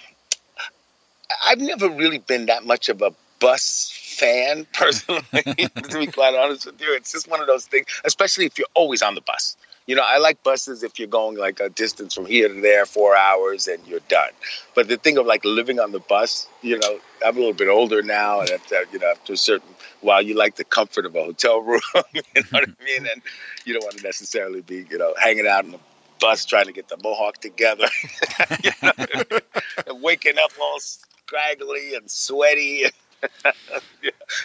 I've 1.44 1.58
never 1.60 1.88
really 1.88 2.18
been 2.18 2.46
that 2.46 2.64
much 2.64 2.88
of 2.88 3.02
a 3.02 3.12
bus 3.38 3.92
fan 4.18 4.66
personally. 4.72 5.22
to 5.32 5.98
be 5.98 6.06
quite 6.06 6.34
honest 6.34 6.66
with 6.66 6.80
you, 6.80 6.94
it's 6.94 7.12
just 7.12 7.28
one 7.28 7.40
of 7.40 7.46
those 7.46 7.66
things. 7.66 7.86
Especially 8.04 8.46
if 8.46 8.58
you're 8.58 8.66
always 8.74 9.02
on 9.02 9.14
the 9.14 9.20
bus. 9.20 9.56
You 9.90 9.96
know, 9.96 10.04
I 10.06 10.18
like 10.18 10.44
buses 10.44 10.84
if 10.84 11.00
you're 11.00 11.08
going 11.08 11.36
like 11.36 11.58
a 11.58 11.68
distance 11.68 12.14
from 12.14 12.24
here 12.24 12.46
to 12.46 12.60
there, 12.60 12.86
four 12.86 13.16
hours, 13.16 13.66
and 13.66 13.84
you're 13.88 14.06
done. 14.08 14.30
But 14.76 14.86
the 14.86 14.96
thing 14.96 15.18
of 15.18 15.26
like 15.26 15.44
living 15.44 15.80
on 15.80 15.90
the 15.90 15.98
bus, 15.98 16.46
you 16.62 16.78
know, 16.78 17.00
I'm 17.26 17.34
a 17.34 17.40
little 17.40 17.54
bit 17.54 17.66
older 17.66 18.00
now, 18.00 18.38
and 18.38 18.50
after, 18.50 18.84
you 18.92 19.00
know, 19.00 19.08
after 19.08 19.32
a 19.32 19.36
certain 19.36 19.74
while, 20.00 20.22
you 20.22 20.34
like 20.34 20.54
the 20.54 20.62
comfort 20.62 21.06
of 21.06 21.16
a 21.16 21.24
hotel 21.24 21.60
room. 21.62 21.80
you 22.14 22.22
know 22.36 22.42
what 22.50 22.62
I 22.62 22.66
mm-hmm. 22.66 22.84
mean? 22.84 23.08
And 23.12 23.20
you 23.64 23.72
don't 23.72 23.82
want 23.82 23.96
to 23.96 24.04
necessarily 24.04 24.60
be, 24.60 24.86
you 24.88 24.96
know, 24.96 25.12
hanging 25.20 25.48
out 25.48 25.64
in 25.64 25.72
the 25.72 25.80
bus 26.20 26.44
trying 26.44 26.66
to 26.66 26.72
get 26.72 26.86
the 26.86 26.96
mohawk 27.02 27.38
together, 27.38 27.88
you 28.62 28.70
know, 28.84 28.92
and 29.88 30.00
waking 30.00 30.38
up 30.38 30.52
all 30.62 30.78
scraggly 30.78 31.96
and 31.96 32.08
sweaty. 32.08 32.84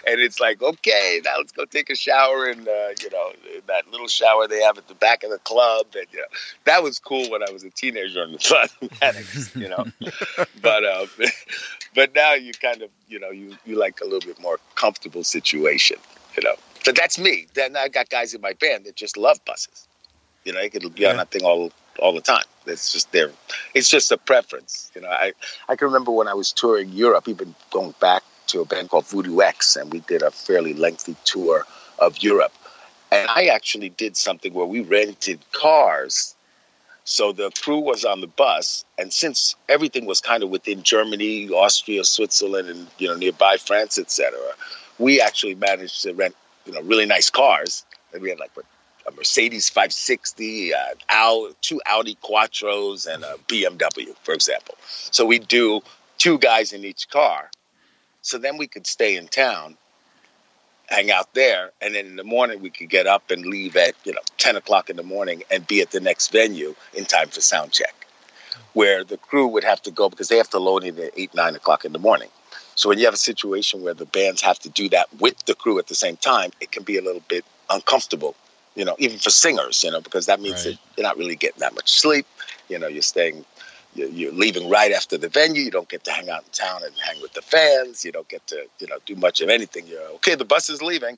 and 0.08 0.20
it's 0.20 0.39
like, 0.39 0.62
okay, 0.62 1.22
now 1.24 1.38
let's 1.38 1.51
go 1.51 1.65
take 1.65 1.89
a 1.89 1.96
shower 1.96 2.50
in, 2.50 2.60
uh, 2.62 2.89
you 3.01 3.10
know, 3.12 3.32
that 3.67 3.89
little 3.91 4.08
shower 4.08 4.48
they 4.48 4.62
have 4.62 4.77
at 4.77 4.88
the 4.88 4.96
back 4.96 5.24
of 5.24 5.29
the 5.29 5.38
club. 5.39 5.88
And, 5.96 6.05
you 6.12 6.20
know, 6.20 6.25
that 6.65 6.84
was 6.84 7.00
cool 7.00 7.29
when 7.29 7.44
I 7.44 7.51
was 7.51 7.63
a 7.63 7.70
teenager 7.70 8.22
on 8.22 8.32
the 8.34 8.38
bus, 9.00 9.55
you 9.55 9.70
know. 9.70 9.86
but, 10.62 10.84
uh, 10.84 11.05
but 11.96 12.13
now 12.15 12.34
you 12.34 12.53
kind 12.53 12.82
of, 12.82 12.89
you 13.08 13.20
know, 13.20 13.29
you, 13.29 13.55
you 13.65 13.77
like 13.77 14.01
a 14.01 14.05
little 14.05 14.27
bit 14.27 14.39
more 14.39 14.60
comfortable 14.75 15.24
situation, 15.24 15.98
you 16.36 16.44
know. 16.44 16.55
But 16.84 16.96
that's 16.96 17.17
me. 17.17 17.48
Then 17.55 17.75
I 17.75 17.88
got 17.88 18.10
guys 18.10 18.34
in 18.34 18.41
my 18.41 18.53
band 18.53 18.86
that 18.86 18.96
just 18.96 19.17
love 19.17 19.44
buses. 19.46 19.88
You 20.44 20.53
know, 20.53 20.60
they 20.60 20.70
could 20.70 20.94
be 20.94 21.08
on 21.08 21.17
that 21.17 21.32
thing 21.32 21.44
all 21.44 21.72
all 22.00 22.13
the 22.13 22.22
time. 22.22 22.44
It's 22.67 22.91
just 22.91 23.12
their, 23.12 23.32
it's 23.74 23.89
just 23.89 24.12
a 24.12 24.17
preference. 24.17 24.91
You 24.94 25.01
know, 25.01 25.10
I 25.10 25.34
I 25.67 25.75
can 25.75 25.88
remember 25.88 26.12
when 26.12 26.27
I 26.27 26.36
was 26.36 26.51
touring 26.51 26.89
Europe, 26.89 27.27
even 27.27 27.55
going 27.72 27.96
back 28.00 28.22
to 28.47 28.61
a 28.61 28.65
band 28.65 28.89
called 28.89 29.05
Voodoo 29.07 29.41
X, 29.41 29.75
and 29.75 29.91
we 29.91 29.99
did 30.01 30.21
a 30.21 30.31
fairly 30.31 30.73
lengthy 30.73 31.15
tour 31.25 31.65
of 31.99 32.21
Europe. 32.23 32.53
And 33.11 33.29
I 33.29 33.45
actually 33.47 33.89
did 33.89 34.17
something 34.17 34.53
where 34.53 34.65
we 34.65 34.81
rented 34.81 35.39
cars. 35.51 36.36
So 37.03 37.31
the 37.31 37.51
crew 37.51 37.79
was 37.79 38.03
on 38.03 38.21
the 38.21 38.27
bus, 38.27 38.84
and 38.97 39.13
since 39.13 39.55
everything 39.69 40.05
was 40.05 40.19
kind 40.19 40.41
of 40.41 40.49
within 40.49 40.81
Germany, 40.81 41.49
Austria, 41.49 42.03
Switzerland, 42.03 42.67
and 42.67 42.88
you 42.97 43.08
know 43.08 43.15
nearby 43.15 43.58
France, 43.58 43.99
etc., 43.99 44.38
we 44.97 45.21
actually 45.21 45.55
managed 45.55 46.01
to 46.01 46.13
rent 46.13 46.36
you 46.65 46.73
know 46.73 46.81
really 46.81 47.05
nice 47.05 47.29
cars. 47.29 47.86
And 48.12 48.23
we 48.23 48.29
had 48.29 48.39
like 48.39 48.51
a 49.08 49.12
Mercedes 49.12 49.69
560, 49.69 50.73
uh, 50.73 50.77
two 51.62 51.79
Audi 51.86 52.17
Quattros, 52.23 53.05
and 53.08 53.23
a 53.23 53.36
BMW, 53.47 54.15
for 54.23 54.34
example. 54.34 54.75
So 55.12 55.25
we 55.25 55.38
do 55.39 55.81
two 56.17 56.39
guys 56.39 56.73
in 56.73 56.84
each 56.84 57.10
car. 57.10 57.51
So 58.25 58.39
then 58.39 58.57
we 58.57 58.65
could 58.65 58.88
stay 58.88 59.15
in 59.17 59.27
town, 59.27 59.77
hang 60.88 61.11
out 61.11 61.31
there, 61.35 61.71
and 61.79 61.93
then 61.93 62.07
in 62.07 62.15
the 62.15 62.23
morning 62.23 62.59
we 62.59 62.71
could 62.71 62.89
get 62.89 63.05
up 63.05 63.29
and 63.29 63.45
leave 63.45 63.75
at 63.75 63.93
you 64.03 64.13
know 64.13 64.21
10 64.39 64.55
o'clock 64.55 64.89
in 64.89 64.95
the 64.97 65.03
morning 65.03 65.43
and 65.51 65.65
be 65.67 65.79
at 65.81 65.91
the 65.91 65.99
next 65.99 66.31
venue 66.31 66.73
in 66.95 67.05
time 67.05 67.27
for 67.27 67.39
sound 67.41 67.71
check. 67.71 67.93
Where 68.73 69.03
the 69.03 69.17
crew 69.17 69.45
would 69.47 69.63
have 69.63 69.79
to 69.83 69.91
go 69.91 70.09
because 70.09 70.27
they 70.27 70.38
have 70.38 70.49
to 70.49 70.59
load 70.59 70.83
in 70.83 70.97
at 70.97 71.11
eight, 71.15 71.35
nine 71.35 71.55
o'clock 71.55 71.85
in 71.85 71.93
the 71.93 71.99
morning. 71.99 72.29
So 72.73 72.89
when 72.89 72.97
you 72.97 73.05
have 73.05 73.13
a 73.13 73.17
situation 73.31 73.83
where 73.83 73.93
the 73.93 74.07
bands 74.07 74.41
have 74.41 74.57
to 74.59 74.69
do 74.69 74.89
that 74.89 75.07
with 75.19 75.45
the 75.45 75.53
crew 75.53 75.77
at 75.77 75.85
the 75.85 75.95
same 75.95 76.17
time, 76.17 76.49
it 76.59 76.71
can 76.71 76.81
be 76.81 76.97
a 76.97 77.01
little 77.03 77.21
bit 77.29 77.45
uncomfortable, 77.69 78.35
you 78.75 78.85
know, 78.85 78.95
even 78.97 79.19
for 79.19 79.29
singers, 79.29 79.83
you 79.83 79.91
know, 79.91 80.01
because 80.01 80.25
that 80.25 80.41
means 80.41 80.65
Right. 80.65 80.73
that 80.73 80.97
you're 80.97 81.07
not 81.07 81.17
really 81.17 81.35
getting 81.35 81.59
that 81.59 81.75
much 81.75 81.91
sleep. 81.91 82.25
You 82.69 82.79
know, 82.79 82.88
you're 82.88 83.03
staying, 83.03 83.45
you're, 83.95 84.31
leaving 84.31 84.69
right 84.69 84.91
after 84.91 85.17
the 85.17 85.29
venue. 85.29 85.63
You 85.63 85.71
don't 85.71 85.89
get 85.89 86.03
to 86.03 86.12
hang 86.12 86.29
out 86.29 86.43
in 86.43 86.49
town 86.51 86.84
and 86.84 86.93
hang 86.95 87.21
with 87.21 87.34
the 87.34 87.41
fans. 87.41 88.05
You 88.05 88.12
don't 88.12 88.27
get 88.27 88.45
to, 88.47 88.65
you 88.79 88.88
know, 88.88 88.97
do 89.05 89.15
much 89.15 89.41
of 89.41 89.49
anything. 89.49 89.88
You're 89.88 90.08
okay. 90.15 90.36
The 90.36 90.45
bus 90.45 90.69
is 90.69 90.81
leaving, 90.81 91.17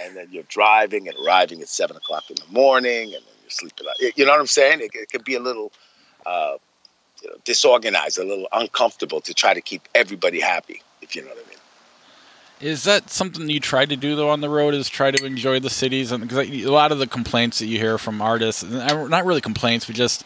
and 0.00 0.16
then 0.16 0.28
you're 0.30 0.44
driving 0.48 1.08
and 1.08 1.16
arriving 1.24 1.60
at 1.62 1.68
seven 1.68 1.96
o'clock 1.96 2.24
in 2.30 2.36
the 2.36 2.52
morning, 2.52 3.14
and 3.14 3.24
then 3.24 3.34
you're 3.42 3.50
sleeping. 3.50 3.86
out. 3.88 4.16
You 4.16 4.24
know 4.24 4.32
what 4.32 4.40
I'm 4.40 4.46
saying? 4.46 4.80
It, 4.80 4.90
it 4.94 5.10
could 5.10 5.24
be 5.24 5.34
a 5.34 5.40
little. 5.40 5.72
Uh, 6.24 6.58
you 7.22 7.30
know, 7.30 7.36
disorganized, 7.44 8.18
a 8.18 8.24
little 8.24 8.46
uncomfortable 8.52 9.22
to 9.22 9.32
try 9.32 9.54
to 9.54 9.62
keep 9.62 9.88
everybody 9.94 10.38
happy, 10.38 10.82
if 11.00 11.16
you 11.16 11.22
know 11.22 11.28
what 11.28 11.38
I 11.38 11.48
mean. 11.48 11.58
Is 12.60 12.84
that 12.84 13.10
something 13.10 13.50
you 13.50 13.60
try 13.60 13.84
to 13.84 13.96
do 13.96 14.16
though 14.16 14.30
on 14.30 14.40
the 14.40 14.48
road? 14.48 14.72
Is 14.72 14.88
try 14.88 15.10
to 15.10 15.24
enjoy 15.24 15.60
the 15.60 15.68
cities? 15.68 16.10
And 16.10 16.26
because 16.26 16.48
a 16.48 16.70
lot 16.70 16.90
of 16.90 16.98
the 16.98 17.06
complaints 17.06 17.58
that 17.58 17.66
you 17.66 17.78
hear 17.78 17.98
from 17.98 18.22
artists, 18.22 18.62
and 18.62 19.10
not 19.10 19.26
really 19.26 19.42
complaints, 19.42 19.84
but 19.84 19.94
just 19.94 20.24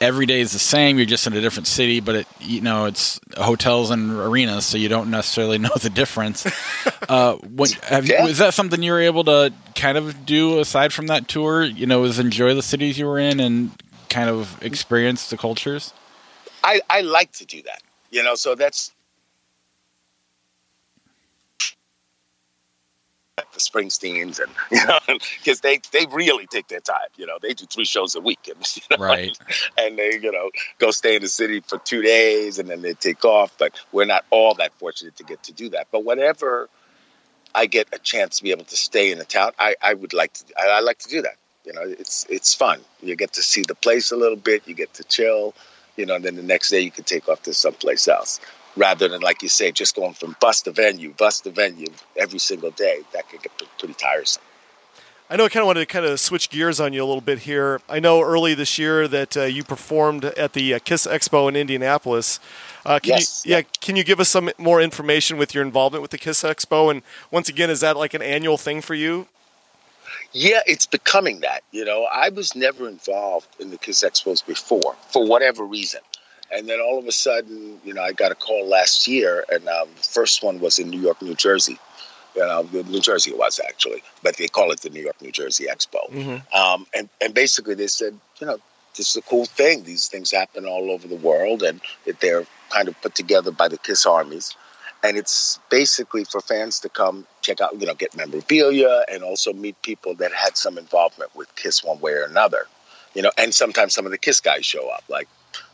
every 0.00 0.26
day 0.26 0.40
is 0.40 0.52
the 0.52 0.58
same. 0.58 0.96
You're 0.98 1.06
just 1.06 1.26
in 1.26 1.32
a 1.32 1.40
different 1.40 1.66
city, 1.66 2.00
but 2.00 2.14
it 2.16 2.26
you 2.40 2.60
know 2.60 2.86
it's 2.86 3.20
hotels 3.36 3.90
and 3.90 4.12
arenas, 4.12 4.66
so 4.66 4.78
you 4.78 4.88
don't 4.88 5.10
necessarily 5.10 5.58
know 5.66 5.70
the 5.80 5.90
difference. 5.90 6.46
uh, 7.08 7.34
what, 7.36 7.70
have 7.84 8.06
you, 8.06 8.14
Yeah. 8.14 8.26
is 8.26 8.38
that 8.38 8.54
something 8.54 8.82
you 8.82 8.92
were 8.92 9.00
able 9.00 9.24
to 9.24 9.52
kind 9.74 9.98
of 9.98 10.26
do 10.26 10.58
aside 10.60 10.92
from 10.92 11.06
that 11.08 11.28
tour? 11.28 11.62
You 11.64 11.86
know, 11.86 12.04
is 12.04 12.18
enjoy 12.18 12.54
the 12.54 12.62
cities 12.62 12.98
you 12.98 13.06
were 13.06 13.18
in 13.18 13.40
and 13.40 13.70
kind 14.08 14.30
of 14.30 14.62
experience 14.62 15.30
the 15.30 15.36
cultures? 15.36 15.92
I, 16.64 16.80
I 16.90 17.02
like 17.02 17.32
to 17.32 17.44
do 17.44 17.62
that, 17.62 17.82
you 18.10 18.22
know, 18.22 18.34
so 18.34 18.54
that's 18.54 18.92
the 23.56 23.60
Springsteens 23.60 24.38
and, 24.38 24.52
you 24.70 24.86
know, 24.86 25.18
because 25.38 25.60
they, 25.60 25.80
they 25.92 26.06
really 26.12 26.46
take 26.46 26.68
their 26.68 26.80
time, 26.80 27.08
you 27.16 27.26
know, 27.26 27.38
they 27.40 27.54
do 27.54 27.66
three 27.66 27.84
shows 27.84 28.14
a 28.14 28.20
week. 28.20 28.48
And, 28.48 28.76
you 28.76 28.96
know, 28.96 29.02
Right. 29.02 29.38
and 29.78 29.98
they, 29.98 30.18
you 30.22 30.30
know, 30.30 30.50
go 30.78 30.90
stay 30.90 31.16
in 31.16 31.22
the 31.22 31.28
city 31.28 31.60
for 31.60 31.78
two 31.78 32.02
days 32.02 32.58
and 32.58 32.68
then 32.68 32.82
they 32.82 32.94
take 32.94 33.24
off. 33.24 33.56
But 33.58 33.80
we're 33.92 34.04
not 34.04 34.24
all 34.30 34.54
that 34.54 34.72
fortunate 34.74 35.16
to 35.16 35.24
get 35.24 35.42
to 35.44 35.52
do 35.52 35.70
that. 35.70 35.88
But 35.90 36.04
whenever 36.04 36.68
I 37.54 37.66
get 37.66 37.88
a 37.92 37.98
chance 37.98 38.38
to 38.38 38.44
be 38.44 38.50
able 38.50 38.64
to 38.66 38.76
stay 38.76 39.10
in 39.10 39.20
a 39.20 39.24
town, 39.24 39.52
I, 39.58 39.74
I 39.82 39.94
would 39.94 40.12
like 40.12 40.34
to, 40.34 40.44
I, 40.58 40.68
I 40.68 40.80
like 40.80 40.98
to 40.98 41.08
do 41.08 41.22
that. 41.22 41.36
You 41.64 41.72
know, 41.72 41.82
it's, 41.82 42.26
it's 42.28 42.54
fun. 42.54 42.80
You 43.02 43.16
get 43.16 43.32
to 43.32 43.42
see 43.42 43.62
the 43.66 43.74
place 43.74 44.12
a 44.12 44.16
little 44.16 44.36
bit, 44.36 44.68
you 44.68 44.74
get 44.74 44.94
to 44.94 45.04
chill, 45.04 45.52
you 45.96 46.06
know, 46.06 46.14
and 46.14 46.24
then 46.24 46.36
the 46.36 46.42
next 46.42 46.70
day 46.70 46.80
you 46.80 46.92
can 46.92 47.02
take 47.02 47.28
off 47.28 47.42
to 47.42 47.54
someplace 47.54 48.06
else. 48.06 48.40
Rather 48.76 49.08
than, 49.08 49.22
like 49.22 49.42
you 49.42 49.48
say, 49.48 49.72
just 49.72 49.96
going 49.96 50.12
from 50.12 50.36
bus 50.40 50.62
to 50.62 50.70
venue, 50.70 51.12
bus 51.12 51.40
to 51.40 51.50
venue 51.50 51.86
every 52.16 52.38
single 52.38 52.70
day, 52.70 53.00
that 53.12 53.28
could 53.28 53.42
get 53.42 53.52
pretty 53.78 53.94
tiresome. 53.94 54.42
I 55.28 55.34
know 55.34 55.46
I 55.46 55.48
kind 55.48 55.62
of 55.62 55.66
wanted 55.66 55.80
to 55.80 55.86
kind 55.86 56.06
of 56.06 56.20
switch 56.20 56.50
gears 56.50 56.78
on 56.78 56.92
you 56.92 57.02
a 57.02 57.06
little 57.06 57.20
bit 57.20 57.40
here. 57.40 57.80
I 57.88 57.98
know 57.98 58.22
early 58.22 58.54
this 58.54 58.78
year 58.78 59.08
that 59.08 59.36
uh, 59.36 59.42
you 59.42 59.64
performed 59.64 60.24
at 60.24 60.52
the 60.52 60.74
uh, 60.74 60.78
Kiss 60.78 61.04
Expo 61.04 61.48
in 61.48 61.56
Indianapolis. 61.56 62.38
Uh, 62.84 63.00
can 63.00 63.14
Yes. 63.14 63.44
you, 63.44 63.56
yeah, 63.56 63.62
can 63.80 63.96
you 63.96 64.04
give 64.04 64.20
us 64.20 64.28
some 64.28 64.50
more 64.56 64.80
information 64.80 65.36
with 65.36 65.52
your 65.52 65.64
involvement 65.64 66.02
with 66.02 66.12
the 66.12 66.18
Kiss 66.18 66.44
Expo? 66.44 66.92
And 66.92 67.02
once 67.32 67.48
again, 67.48 67.70
is 67.70 67.80
that 67.80 67.96
like 67.96 68.14
an 68.14 68.22
annual 68.22 68.56
thing 68.56 68.80
for 68.80 68.94
you? 68.94 69.26
Yeah, 70.30 70.60
it's 70.66 70.86
becoming 70.86 71.40
that. 71.40 71.64
You 71.72 71.84
know, 71.84 72.04
I 72.04 72.28
was 72.28 72.54
never 72.54 72.88
involved 72.88 73.48
in 73.58 73.70
the 73.70 73.78
Kiss 73.78 74.04
Expos 74.04 74.46
before 74.46 74.94
for 75.10 75.26
whatever 75.26 75.64
reason. 75.64 76.00
And 76.52 76.68
then 76.68 76.80
all 76.80 76.98
of 76.98 77.06
a 77.06 77.12
sudden, 77.12 77.80
you 77.84 77.92
know, 77.92 78.02
I 78.02 78.12
got 78.12 78.32
a 78.32 78.34
call 78.34 78.66
last 78.68 79.08
year, 79.08 79.44
and 79.50 79.66
um, 79.68 79.88
the 79.96 80.02
first 80.02 80.42
one 80.42 80.60
was 80.60 80.78
in 80.78 80.90
New 80.90 81.00
York, 81.00 81.20
New 81.20 81.34
Jersey. 81.34 81.78
You 82.34 82.42
know, 82.42 82.68
New 82.72 83.00
Jersey 83.00 83.30
it 83.30 83.38
was 83.38 83.58
actually, 83.66 84.02
but 84.22 84.36
they 84.36 84.46
call 84.46 84.70
it 84.70 84.80
the 84.80 84.90
New 84.90 85.02
York, 85.02 85.20
New 85.22 85.32
Jersey 85.32 85.66
Expo. 85.70 86.10
Um, 86.54 86.86
and, 86.94 87.08
and 87.20 87.32
basically, 87.32 87.74
they 87.74 87.86
said, 87.86 88.18
you 88.40 88.46
know, 88.46 88.58
this 88.94 89.10
is 89.10 89.16
a 89.16 89.22
cool 89.22 89.46
thing. 89.46 89.84
These 89.84 90.08
things 90.08 90.30
happen 90.30 90.66
all 90.66 90.90
over 90.90 91.08
the 91.08 91.16
world, 91.16 91.62
and 91.62 91.80
that 92.04 92.20
they're 92.20 92.46
kind 92.70 92.88
of 92.88 93.00
put 93.00 93.14
together 93.14 93.50
by 93.50 93.68
the 93.68 93.78
Kiss 93.78 94.06
armies. 94.06 94.54
And 95.02 95.16
it's 95.16 95.58
basically 95.70 96.24
for 96.24 96.40
fans 96.40 96.80
to 96.80 96.88
come 96.88 97.26
check 97.40 97.60
out, 97.60 97.78
you 97.80 97.86
know, 97.86 97.94
get 97.94 98.16
memorabilia 98.16 99.04
and 99.10 99.22
also 99.22 99.52
meet 99.52 99.80
people 99.82 100.14
that 100.16 100.32
had 100.32 100.56
some 100.56 100.78
involvement 100.78 101.34
with 101.34 101.54
Kiss 101.56 101.84
one 101.84 102.00
way 102.00 102.12
or 102.12 102.24
another. 102.24 102.66
You 103.14 103.22
know, 103.22 103.30
and 103.38 103.54
sometimes 103.54 103.94
some 103.94 104.04
of 104.04 104.10
the 104.10 104.18
Kiss 104.18 104.40
guys 104.40 104.66
show 104.66 104.88
up, 104.88 105.04
like 105.08 105.28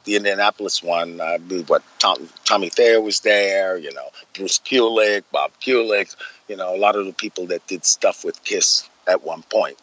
the 0.04 0.16
Indianapolis 0.16 0.82
one. 0.82 1.20
I 1.20 1.38
believe 1.38 1.68
what 1.68 1.82
Tom, 1.98 2.28
Tommy 2.44 2.68
Thayer 2.68 3.00
was 3.00 3.20
there. 3.20 3.76
You 3.76 3.92
know, 3.92 4.08
Bruce 4.34 4.58
Kulick, 4.58 5.24
Bob 5.32 5.52
Kulick. 5.60 6.14
You 6.48 6.56
know, 6.56 6.74
a 6.74 6.78
lot 6.78 6.96
of 6.96 7.06
the 7.06 7.12
people 7.12 7.46
that 7.46 7.66
did 7.66 7.84
stuff 7.84 8.24
with 8.24 8.42
Kiss 8.44 8.88
at 9.08 9.22
one 9.24 9.42
point 9.44 9.78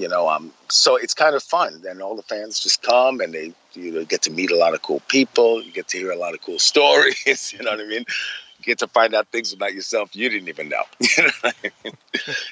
you 0.00 0.08
know 0.08 0.28
um 0.28 0.50
so 0.68 0.96
it's 0.96 1.12
kind 1.12 1.36
of 1.36 1.42
fun 1.42 1.82
and 1.86 2.00
all 2.00 2.16
the 2.16 2.22
fans 2.22 2.58
just 2.58 2.82
come 2.82 3.20
and 3.20 3.34
they 3.34 3.52
you 3.74 3.92
know 3.92 4.04
get 4.04 4.22
to 4.22 4.30
meet 4.30 4.50
a 4.50 4.56
lot 4.56 4.72
of 4.72 4.80
cool 4.80 5.00
people 5.08 5.62
you 5.62 5.70
get 5.70 5.86
to 5.88 5.98
hear 5.98 6.10
a 6.10 6.16
lot 6.16 6.32
of 6.32 6.40
cool 6.40 6.58
stories 6.72 7.52
you 7.52 7.62
know 7.62 7.70
what 7.70 7.80
i 7.80 7.86
mean 7.86 8.04
you 8.58 8.64
get 8.64 8.78
to 8.78 8.88
find 8.88 9.14
out 9.14 9.28
things 9.28 9.52
about 9.52 9.74
yourself 9.74 10.16
you 10.16 10.28
didn't 10.30 10.48
even 10.48 10.68
know 10.70 10.82
you 11.00 11.24
know 11.24 11.30
I 11.44 11.52
mean? 11.84 11.92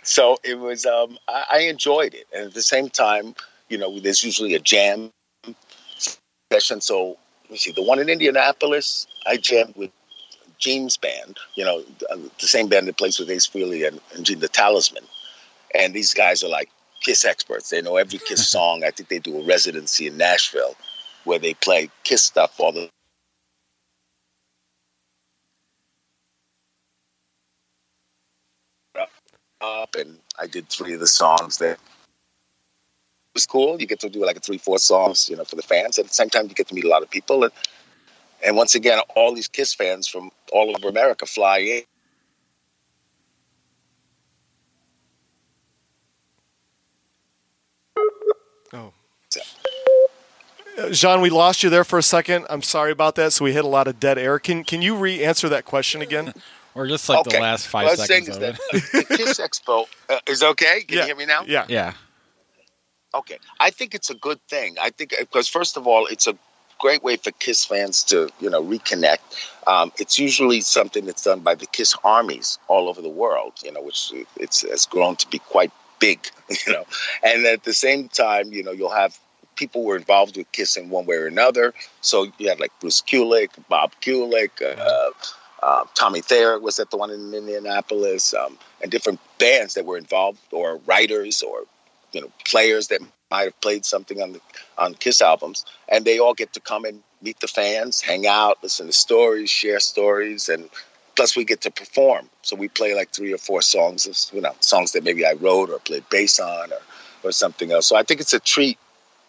so 0.02 0.36
it 0.44 0.58
was 0.58 0.84
um 0.84 1.18
I, 1.26 1.44
I 1.52 1.58
enjoyed 1.60 2.12
it 2.14 2.26
and 2.34 2.46
at 2.48 2.54
the 2.54 2.62
same 2.62 2.90
time 2.90 3.34
you 3.70 3.78
know 3.78 3.98
there's 3.98 4.22
usually 4.22 4.54
a 4.54 4.60
jam 4.60 5.10
session 6.52 6.80
so 6.80 7.16
let 7.44 7.50
me 7.50 7.56
see 7.56 7.72
the 7.72 7.82
one 7.82 7.98
in 7.98 8.08
indianapolis 8.08 9.06
i 9.26 9.36
jammed 9.36 9.74
with 9.76 9.90
Gene's 10.58 10.96
band, 10.96 11.38
you 11.54 11.64
know, 11.64 11.82
uh, 12.10 12.16
the 12.40 12.46
same 12.48 12.68
band 12.68 12.88
that 12.88 12.98
plays 12.98 13.18
with 13.18 13.30
Ace 13.30 13.46
Frehley 13.46 13.86
and, 13.86 14.00
and 14.14 14.26
Gene 14.26 14.40
the 14.40 14.48
Talisman. 14.48 15.04
And 15.74 15.94
these 15.94 16.12
guys 16.14 16.42
are 16.42 16.48
like 16.48 16.68
Kiss 17.00 17.24
experts. 17.24 17.70
They 17.70 17.80
know 17.80 17.96
every 17.96 18.18
Kiss 18.18 18.48
song. 18.50 18.82
I 18.84 18.90
think 18.90 19.08
they 19.08 19.20
do 19.20 19.40
a 19.40 19.46
residency 19.46 20.08
in 20.08 20.16
Nashville 20.16 20.74
where 21.24 21.38
they 21.38 21.54
play 21.54 21.90
Kiss 22.04 22.22
stuff 22.22 22.58
all 22.58 22.72
the 22.72 22.90
up 29.60 29.96
and 29.96 30.18
I 30.38 30.46
did 30.46 30.68
three 30.68 30.94
of 30.94 31.00
the 31.00 31.06
songs 31.06 31.58
that 31.58 31.78
was 33.38 33.46
cool. 33.46 33.80
You 33.80 33.86
get 33.86 34.00
to 34.00 34.08
do 34.08 34.24
like 34.24 34.36
a 34.36 34.40
three, 34.40 34.58
four 34.58 34.78
songs, 34.78 35.28
you 35.30 35.36
know, 35.36 35.44
for 35.44 35.56
the 35.56 35.62
fans. 35.62 35.98
At 35.98 36.06
the 36.08 36.14
same 36.14 36.28
time 36.30 36.44
you 36.48 36.54
get 36.54 36.68
to 36.68 36.74
meet 36.74 36.84
a 36.84 36.88
lot 36.88 37.02
of 37.02 37.10
people 37.10 37.44
and 37.44 37.52
and 38.44 38.56
once 38.56 38.74
again 38.74 38.98
all 39.16 39.34
these 39.34 39.48
Kiss 39.48 39.74
fans 39.74 40.06
from 40.08 40.30
all 40.52 40.66
over 40.74 40.88
America 40.88 41.24
fly 41.26 41.58
in. 41.58 41.82
Oh. 48.72 48.92
Uh, 50.78 50.90
Jean, 50.90 51.20
we 51.20 51.30
lost 51.30 51.62
you 51.62 51.70
there 51.70 51.84
for 51.84 51.98
a 51.98 52.02
second. 52.02 52.46
I'm 52.50 52.62
sorry 52.62 52.92
about 52.92 53.14
that. 53.16 53.32
So 53.32 53.44
we 53.44 53.52
hit 53.52 53.64
a 53.64 53.68
lot 53.68 53.88
of 53.88 53.98
dead 53.98 54.18
air. 54.18 54.38
Can 54.38 54.62
can 54.64 54.82
you 54.82 54.94
re-answer 54.96 55.48
that 55.48 55.64
question 55.64 56.02
again? 56.02 56.32
Or 56.74 56.86
just 56.86 57.08
like 57.08 57.24
the 57.24 57.40
last 57.40 57.66
five 57.66 57.86
What 57.86 57.98
I 57.98 58.02
was 58.02 58.06
seconds 58.06 58.26
saying 58.36 58.50
of 58.50 58.58
is 58.74 58.84
it. 58.92 58.92
that 58.92 59.08
the 59.08 59.16
Kiss 59.16 59.40
Expo 59.40 59.86
uh, 60.08 60.18
is 60.28 60.44
okay. 60.44 60.82
Can 60.86 60.98
Yeah. 60.98 61.02
you 61.02 61.06
hear 61.08 61.16
me 61.16 61.26
now? 61.26 61.42
Yeah. 61.44 61.64
Yeah. 61.68 61.94
Okay. 63.14 63.38
I 63.58 63.70
think 63.70 63.94
it's 63.94 64.10
a 64.10 64.14
good 64.14 64.40
thing. 64.48 64.76
I 64.80 64.90
think 64.90 65.14
because 65.18 65.48
first 65.48 65.76
of 65.76 65.86
all, 65.86 66.06
it's 66.06 66.26
a 66.26 66.36
great 66.78 67.02
way 67.02 67.16
for 67.16 67.30
Kiss 67.32 67.64
fans 67.64 68.04
to 68.04 68.28
you 68.40 68.50
know 68.50 68.62
reconnect. 68.62 69.18
Um, 69.66 69.92
it's 69.98 70.18
usually 70.18 70.60
something 70.60 71.06
that's 71.06 71.24
done 71.24 71.40
by 71.40 71.54
the 71.54 71.66
Kiss 71.66 71.94
armies 72.04 72.58
all 72.68 72.88
over 72.88 73.00
the 73.00 73.08
world. 73.08 73.54
You 73.64 73.72
know, 73.72 73.82
which 73.82 74.12
it's 74.36 74.62
has 74.62 74.86
grown 74.86 75.16
to 75.16 75.28
be 75.28 75.38
quite 75.38 75.72
big. 75.98 76.20
You 76.66 76.72
know, 76.72 76.86
and 77.22 77.44
at 77.44 77.64
the 77.64 77.74
same 77.74 78.08
time, 78.08 78.52
you 78.54 78.62
know, 78.62 78.72
you'll 78.72 78.88
have 78.88 79.18
people 79.54 79.84
were 79.84 79.96
involved 79.96 80.36
with 80.36 80.50
Kiss 80.52 80.78
in 80.78 80.88
one 80.88 81.04
way 81.04 81.16
or 81.16 81.26
another. 81.26 81.74
So 82.00 82.26
you 82.38 82.48
had 82.48 82.58
like 82.58 82.72
Bruce 82.80 83.02
Kulick, 83.02 83.50
Bob 83.68 83.92
Kulick. 84.00 84.62
Uh, 84.62 85.10
uh, 85.62 85.84
Tommy 85.94 86.20
Thayer 86.20 86.58
was 86.58 86.78
at 86.78 86.90
the 86.90 86.96
one 86.96 87.10
in 87.10 87.34
Indianapolis, 87.34 88.32
um, 88.32 88.56
and 88.80 88.90
different 88.90 89.20
bands 89.38 89.74
that 89.74 89.84
were 89.84 89.98
involved, 89.98 90.38
or 90.52 90.76
writers, 90.86 91.42
or 91.42 91.64
you 92.12 92.20
know, 92.20 92.30
players 92.44 92.88
that 92.88 93.00
might 93.30 93.44
have 93.44 93.60
played 93.60 93.84
something 93.84 94.22
on 94.22 94.32
the 94.32 94.40
on 94.78 94.94
Kiss 94.94 95.20
albums, 95.20 95.64
and 95.88 96.04
they 96.04 96.18
all 96.18 96.34
get 96.34 96.52
to 96.54 96.60
come 96.60 96.84
and 96.84 97.02
meet 97.22 97.40
the 97.40 97.48
fans, 97.48 98.00
hang 98.00 98.26
out, 98.26 98.58
listen 98.62 98.86
to 98.86 98.92
stories, 98.92 99.50
share 99.50 99.80
stories, 99.80 100.48
and 100.48 100.68
plus 101.16 101.36
we 101.36 101.44
get 101.44 101.60
to 101.62 101.70
perform. 101.70 102.28
So 102.42 102.56
we 102.56 102.68
play 102.68 102.94
like 102.94 103.10
three 103.10 103.32
or 103.32 103.38
four 103.38 103.60
songs, 103.60 104.06
of, 104.06 104.16
you 104.34 104.40
know, 104.40 104.54
songs 104.60 104.92
that 104.92 105.04
maybe 105.04 105.26
I 105.26 105.32
wrote 105.32 105.68
or 105.70 105.80
played 105.80 106.08
bass 106.10 106.38
on, 106.40 106.72
or 106.72 106.80
or 107.24 107.32
something 107.32 107.72
else. 107.72 107.86
So 107.86 107.96
I 107.96 108.02
think 108.02 108.20
it's 108.20 108.32
a 108.32 108.40
treat, 108.40 108.78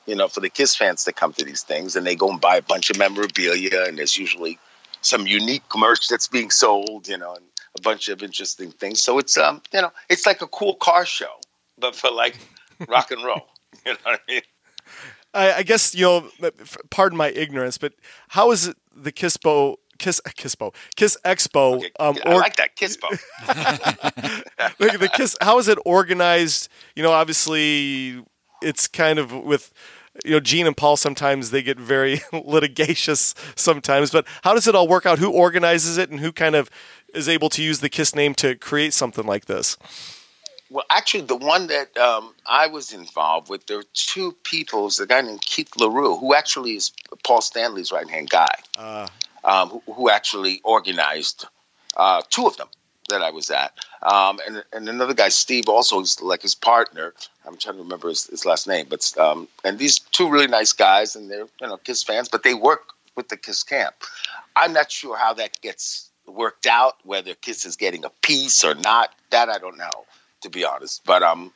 you 0.06 0.16
know, 0.16 0.28
for 0.28 0.40
the 0.40 0.50
Kiss 0.50 0.76
fans 0.76 1.04
to 1.06 1.12
come 1.12 1.34
to 1.34 1.46
these 1.46 1.64
things, 1.64 1.96
and 1.96 2.06
they 2.06 2.16
go 2.16 2.30
and 2.30 2.40
buy 2.40 2.58
a 2.58 2.62
bunch 2.62 2.90
of 2.90 2.98
memorabilia, 2.98 3.86
and 3.88 3.98
there's 3.98 4.18
usually 4.18 4.60
some 5.02 5.28
unique 5.28 5.64
merch 5.76 6.08
that's 6.08 6.28
being 6.28 6.52
sold, 6.52 7.08
you 7.08 7.18
know, 7.18 7.36
and 7.36 7.46
a 7.78 7.82
bunch 7.82 8.10
of 8.10 8.22
interesting 8.22 8.72
things. 8.72 9.02
So 9.02 9.18
it's 9.18 9.38
um, 9.38 9.62
you 9.74 9.82
know, 9.82 9.92
it's 10.10 10.26
like 10.26 10.42
a 10.42 10.48
cool 10.48 10.76
car 10.76 11.06
show, 11.06 11.34
but 11.78 11.96
for 11.96 12.12
like 12.12 12.38
rock 12.88 13.12
and 13.12 13.24
roll. 13.24 13.48
You 13.86 13.94
know 13.94 14.00
what 14.04 14.20
I 14.28 14.32
mean? 14.32 14.42
I, 15.34 15.54
I 15.54 15.64
guess 15.64 15.94
you 15.94 16.06
know. 16.06 16.30
Pardon 16.90 17.18
my 17.18 17.30
ignorance, 17.30 17.78
but 17.78 17.94
how 18.30 18.52
is 18.52 18.68
it 18.68 18.78
the 18.96 19.12
Kissbo 19.12 19.76
Kiss 20.00 20.20
Kissbo 20.26 20.74
Kiss 20.96 21.16
Expo? 21.24 21.76
Okay, 21.78 21.92
Um, 22.00 22.18
I 22.26 22.34
or- 22.34 22.40
like 22.40 22.56
that 22.56 22.76
kiss 22.76 22.98
boat. 23.02 23.20
the, 24.80 24.98
the 25.00 25.10
kiss 25.14 25.36
how 25.42 25.60
is 25.60 25.68
it 25.68 25.78
organized 25.86 26.68
you 26.96 27.04
know 27.04 27.12
obviously 27.12 28.24
it's 28.62 28.88
kind 28.88 29.20
of 29.20 29.32
with 29.32 29.72
you 30.26 30.32
know 30.32 30.40
gene 30.40 30.66
and 30.68 30.76
paul 30.76 30.98
sometimes 30.98 31.52
they 31.52 31.62
get 31.62 31.80
very 31.80 32.22
litigious 32.34 33.36
sometimes 33.56 34.12
but 34.12 34.26
how 34.44 34.54
does 34.54 34.68
it 34.68 34.76
all 34.76 34.88
work 34.88 35.06
out 35.06 35.20
who 35.20 35.30
organizes 35.32 35.98
it 35.98 36.10
and 36.10 36.20
who 36.20 36.32
kind 36.32 36.56
of 36.56 36.70
is 37.14 37.30
able 37.30 37.50
to 37.50 37.62
use 37.64 37.80
the 37.80 37.90
kiss 37.90 38.16
name 38.16 38.34
to 38.34 38.56
create 38.56 38.94
something 38.94 39.26
like 39.26 39.46
this 39.46 39.78
Well, 40.72 40.86
actually, 40.92 41.24
the 41.24 41.36
one 41.36 41.68
that 41.68 41.98
um, 41.98 42.36
I 42.46 42.68
was 42.68 42.94
involved 42.94 43.50
with, 43.50 43.66
there 43.66 43.78
were 43.78 43.86
two 43.94 44.34
people. 44.44 44.82
There's 44.82 45.00
a 45.00 45.08
guy 45.08 45.22
named 45.22 45.42
Keith 45.42 45.72
LaRue, 45.76 46.18
who 46.18 46.36
actually 46.36 46.76
is 46.76 46.92
Paul 47.24 47.42
Stanley's 47.42 47.92
right 47.92 48.08
hand 48.08 48.30
guy, 48.30 48.54
um, 49.44 49.70
who, 49.70 49.94
who 49.94 50.10
actually 50.12 50.62
organized 50.64 51.46
uh, 51.98 52.22
two 52.30 52.46
of 52.46 52.56
them 52.58 52.68
that 53.10 53.24
I 53.24 53.32
was 53.32 53.50
at. 53.50 53.74
Um, 54.04 54.40
and, 54.46 54.64
and 54.72 54.88
another 54.88 55.16
guy, 55.16 55.30
Steve, 55.30 55.68
also 55.68 56.00
is 56.02 56.22
like 56.22 56.44
his 56.44 56.54
partner. 56.54 57.16
I'm 57.48 57.58
trying 57.58 57.78
to 57.78 57.82
remember 57.82 58.10
his, 58.10 58.28
his 58.28 58.46
last 58.46 58.68
name. 58.68 58.86
but 58.88 59.12
um, 59.18 59.48
And 59.64 59.80
these 59.80 59.98
two 59.98 60.30
really 60.30 60.48
nice 60.48 60.72
guys, 60.72 61.16
and 61.16 61.32
they're 61.32 61.48
you 61.62 61.68
know 61.68 61.78
Kiss 61.78 62.04
fans, 62.04 62.30
but 62.30 62.44
they 62.44 62.54
work 62.54 62.94
with 63.16 63.30
the 63.30 63.38
Kiss 63.38 63.64
camp. 63.64 63.96
I'm 64.56 64.74
not 64.74 64.92
sure 64.92 65.18
how 65.18 65.34
that 65.34 65.60
gets 65.62 66.12
worked 66.28 66.68
out, 66.68 66.98
whether 67.04 67.34
Kiss 67.34 67.66
is 67.66 67.76
getting 67.76 68.06
a 68.06 68.12
piece 68.22 68.64
or 68.64 68.76
not. 68.76 69.16
That 69.32 69.50
I 69.50 69.58
don't 69.58 69.78
know 69.78 70.06
to 70.42 70.50
be 70.50 70.64
honest. 70.66 71.04
But 71.06 71.24
um, 71.24 71.52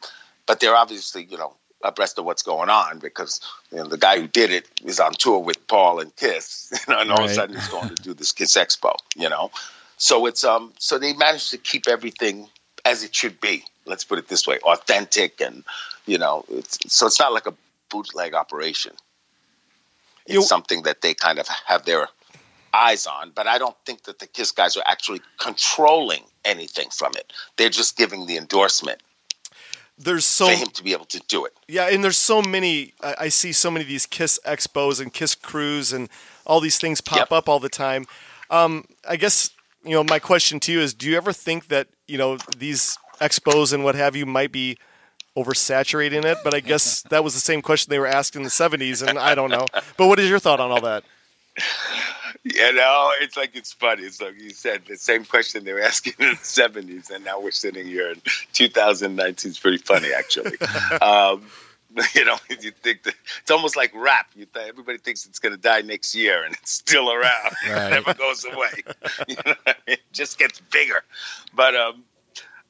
but 0.46 0.60
they're 0.60 0.76
obviously 0.76 1.24
you 1.24 1.38
know 1.38 1.54
abreast 1.84 2.18
of 2.18 2.26
what's 2.26 2.42
going 2.44 2.70
on 2.70 3.00
because 3.00 3.42
you 3.72 3.78
know 3.78 3.86
the 3.88 3.98
guy 3.98 4.20
who 4.20 4.28
did 4.28 4.52
it 4.52 4.68
is 4.86 5.00
on 5.00 5.14
tour 5.14 5.40
with 5.40 5.66
Paul 5.68 6.00
and 6.00 6.16
Kiss, 6.16 6.72
you 6.88 6.94
know, 6.94 7.00
and 7.02 7.12
all 7.12 7.24
of 7.24 7.30
a 7.30 7.34
sudden 7.34 7.56
he's 7.56 7.68
going 7.68 7.90
to 7.90 8.02
do 8.02 8.14
this 8.14 8.32
Kiss 8.32 8.56
Expo, 8.56 8.96
you 9.16 9.30
know. 9.30 9.52
So 9.98 10.26
it's 10.26 10.44
um, 10.44 10.74
so 10.80 10.98
they 10.98 11.14
managed 11.14 11.52
to 11.52 11.58
keep 11.58 11.88
everything 11.88 12.48
as 12.86 13.04
it 13.04 13.14
should 13.16 13.40
be. 13.40 13.64
Let's 13.86 14.04
put 14.04 14.18
it 14.20 14.28
this 14.28 14.48
way: 14.48 14.60
authentic, 14.60 15.42
and 15.42 15.64
you 16.06 16.18
know, 16.18 16.46
it's, 16.50 16.78
so 16.88 17.08
it's 17.08 17.20
not 17.20 17.34
like 17.34 17.48
a 17.48 17.54
bootleg 17.90 18.34
operation. 18.34 18.94
It's 20.26 20.36
You- 20.36 20.42
something 20.44 20.84
that 20.84 21.02
they 21.02 21.14
kind 21.14 21.40
of 21.40 21.48
have 21.68 21.86
their 21.86 22.08
eyes 22.74 23.06
on, 23.06 23.32
but 23.36 23.48
I 23.48 23.58
don't 23.58 23.76
think 23.86 24.04
that 24.04 24.20
the 24.20 24.28
Kiss 24.28 24.52
guys 24.52 24.76
are 24.78 24.84
actually 24.86 25.22
controlling 25.40 26.24
anything 26.44 26.90
from 26.90 27.14
it. 27.16 27.32
They're 27.58 27.70
just 27.70 27.98
giving 27.98 28.26
the 28.26 28.38
endorsement 28.38 29.02
there's 29.98 30.26
so 30.26 30.48
for 30.48 30.54
him 30.54 30.68
to 30.68 30.84
be 30.84 30.92
able 30.92 31.06
to 31.06 31.20
do 31.28 31.46
it. 31.46 31.54
Yeah, 31.68 31.88
and 31.88 32.04
there's 32.04 32.18
so 32.18 32.42
many. 32.42 32.94
I, 33.02 33.16
I 33.22 33.30
see 33.30 33.52
so 33.52 33.70
many 33.70 33.84
of 33.84 33.90
these 33.90 34.06
Kiss 34.06 34.40
expos 34.46 35.00
and 35.00 35.14
Kiss 35.14 35.36
crews 35.36 35.94
and 35.94 36.10
all 36.46 36.60
these 36.60 36.80
things 36.80 37.02
pop 37.02 37.20
Yep. 37.20 37.32
up 37.32 37.50
all 37.50 37.60
the 37.60 37.70
time. 37.70 38.06
Um, 38.50 38.86
I 39.08 39.16
guess 39.16 39.52
you 39.84 39.92
know 39.92 40.04
my 40.04 40.20
question 40.20 40.60
to 40.62 40.72
you 40.72 40.80
is: 40.80 40.94
Do 40.94 41.10
you 41.10 41.16
ever 41.16 41.32
think 41.32 41.68
that 41.68 41.88
you 42.08 42.18
know 42.18 42.38
these 42.58 42.98
expos 43.22 43.72
and 43.74 43.84
what 43.84 43.96
have 43.96 44.16
you 44.16 44.26
might 44.26 44.52
be 44.52 44.78
oversaturating 45.38 46.26
it? 46.26 46.38
But 46.44 46.54
I 46.54 46.60
guess 46.60 47.02
that 47.10 47.24
was 47.24 47.34
the 47.34 47.40
same 47.40 47.62
question 47.62 47.92
they 47.92 48.00
were 48.00 48.08
asked 48.08 48.36
in 48.36 48.44
the 48.44 48.50
'70s, 48.50 49.08
and 49.08 49.20
I 49.20 49.36
don't 49.36 49.52
know. 49.52 49.66
But 49.98 50.08
what 50.08 50.20
is 50.20 50.30
your 50.30 50.40
thought 50.40 50.60
on 50.60 50.72
all 50.72 50.82
that? 50.82 51.04
You 52.44 52.74
know, 52.74 53.12
it's 53.22 53.38
like 53.38 53.56
it's 53.56 53.72
funny. 53.72 54.04
It's 54.04 54.22
like 54.22 54.40
you 54.40 54.50
said, 54.50 54.84
the 54.86 54.98
same 54.98 55.24
question 55.24 55.64
they 55.64 55.74
were 55.74 55.82
asking 55.82 56.14
in 56.20 56.32
the 56.32 56.36
seventies, 56.44 57.10
and 57.10 57.24
now 57.24 57.40
we're 57.40 57.52
sitting 57.52 57.86
here 57.86 58.12
in 58.12 58.22
2019. 58.52 59.50
It's 59.50 59.60
pretty 59.60 59.78
funny, 59.78 60.12
actually. 60.14 60.58
um, 61.02 61.44
You 62.16 62.26
know, 62.26 62.38
you 62.50 62.72
think 62.72 63.04
that 63.04 63.16
it's 63.42 63.52
almost 63.52 63.76
like 63.76 63.92
rap. 63.96 64.28
You 64.36 64.46
th- 64.46 64.68
everybody 64.68 64.98
thinks 64.98 65.26
it's 65.26 65.40
going 65.40 65.54
to 65.54 65.62
die 65.62 65.82
next 65.82 66.16
year, 66.16 66.44
and 66.44 66.54
it's 66.56 66.72
still 66.72 67.12
around. 67.12 67.54
Right. 67.70 67.88
it 67.88 67.90
never 67.92 68.14
goes 68.14 68.46
away. 68.46 68.84
you 69.28 69.36
know, 69.46 69.54
I 69.66 69.76
mean? 69.88 69.98
it 69.98 70.02
just 70.12 70.38
gets 70.38 70.60
bigger. 70.60 71.04
But 71.56 71.76
um, 71.76 72.04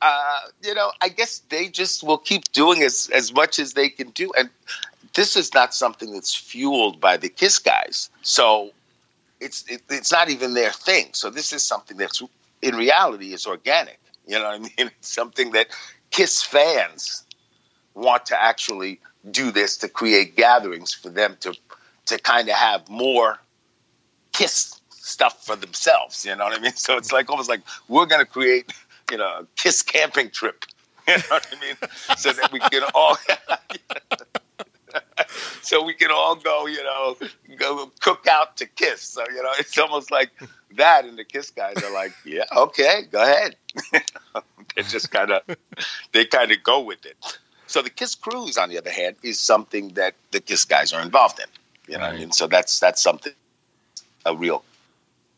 uh, 0.01 0.39
you 0.63 0.73
know, 0.73 0.91
I 1.01 1.09
guess 1.09 1.39
they 1.49 1.67
just 1.67 2.03
will 2.03 2.17
keep 2.17 2.51
doing 2.51 2.83
as 2.83 3.09
as 3.13 3.33
much 3.33 3.59
as 3.59 3.73
they 3.73 3.89
can 3.89 4.09
do, 4.12 4.31
and 4.38 4.49
this 5.13 5.36
is 5.36 5.53
not 5.53 5.73
something 5.73 6.12
that's 6.12 6.36
fueled 6.36 6.99
by 6.99 7.17
the 7.17 7.29
Kiss 7.29 7.59
guys. 7.59 8.09
So 8.21 8.71
it's 9.43 9.63
it, 9.69 9.82
it's 9.89 10.12
not 10.12 10.29
even 10.29 10.53
their 10.53 10.71
thing. 10.71 11.10
So 11.13 11.29
this 11.29 11.53
is 11.53 11.63
something 11.63 11.97
that's 11.97 12.21
in 12.62 12.75
reality 12.75 13.34
is 13.34 13.45
organic. 13.45 13.99
You 14.25 14.39
know 14.39 14.45
what 14.45 14.56
I 14.56 14.60
mean? 14.60 14.71
It's 14.77 15.13
something 15.13 15.51
that 15.51 15.67
Kiss 16.12 16.41
fans 16.41 17.25
want 17.93 18.25
to 18.27 18.41
actually 18.41 18.99
do 19.32 19.51
this 19.51 19.77
to 19.77 19.88
create 19.88 20.36
gatherings 20.36 20.93
for 20.93 21.10
them 21.10 21.38
to 21.41 21.56
to 22.08 22.17
kind 22.19 22.49
of 22.49 22.56
have 22.56 22.88
more 22.89 23.39
Kiss 24.32 24.79
stuff 24.89 25.45
for 25.45 25.56
themselves. 25.56 26.25
You 26.25 26.36
know 26.36 26.45
what 26.45 26.58
I 26.58 26.62
mean? 26.62 26.73
So 26.75 26.97
it's 26.97 27.12
like 27.12 27.29
almost 27.29 27.49
like 27.49 27.62
we're 27.88 28.06
going 28.06 28.25
to 28.25 28.32
create 28.32 28.71
you 29.12 29.17
know 29.17 29.41
a 29.41 29.47
Kiss 29.56 29.82
camping 29.82 30.29
trip. 30.29 30.65
You 31.06 31.17
know 31.17 31.23
what 31.32 31.47
I 31.51 31.60
mean? 31.60 31.75
So 32.15 32.32
that 32.32 32.49
we 32.53 32.60
can 32.60 32.84
all. 32.95 33.17
so 35.62 35.84
we 35.84 35.93
can 35.93 36.12
all 36.12 36.36
go, 36.36 36.67
you 36.67 36.84
know, 36.84 37.15
go 37.58 37.91
cook 38.00 38.28
out 38.28 38.58
to 38.58 38.65
Kiss. 38.65 39.02
So 39.02 39.24
you 39.30 39.41
know, 39.41 39.52
it's 39.60 39.78
almost 39.78 40.12
like 40.12 40.32
that, 40.76 41.06
and 41.06 41.17
the 41.17 41.24
Kiss 41.24 41.52
guys 41.52 41.82
are 41.84 41.93
like, 41.93 42.13
"Yeah, 42.26 42.43
okay, 42.56 43.04
go 43.12 43.22
ahead." 43.22 43.56
they 44.76 44.84
just 44.84 45.12
kind 45.12 45.32
of, 45.32 45.41
they 46.12 46.26
kind 46.26 46.52
of 46.52 46.63
go 46.63 46.82
with 46.82 47.06
it. 47.06 47.17
So 47.67 47.82
the 47.82 47.89
Kiss 47.89 48.15
Cruise, 48.15 48.58
on 48.58 48.69
the 48.69 48.78
other 48.78 48.91
hand, 48.91 49.15
is 49.24 49.39
something 49.39 49.89
that 49.89 50.13
the 50.32 50.39
Kiss 50.39 50.65
guys 50.65 50.93
are 50.93 51.02
involved 51.02 51.39
in. 51.39 51.46
You 51.88 51.98
know 51.98 52.06
what 52.06 52.15
I 52.15 52.17
mean? 52.17 52.32
So 52.32 52.48
that's 52.48 52.80
that's 52.80 53.02
something, 53.02 53.34
a 54.26 54.36
real 54.36 54.63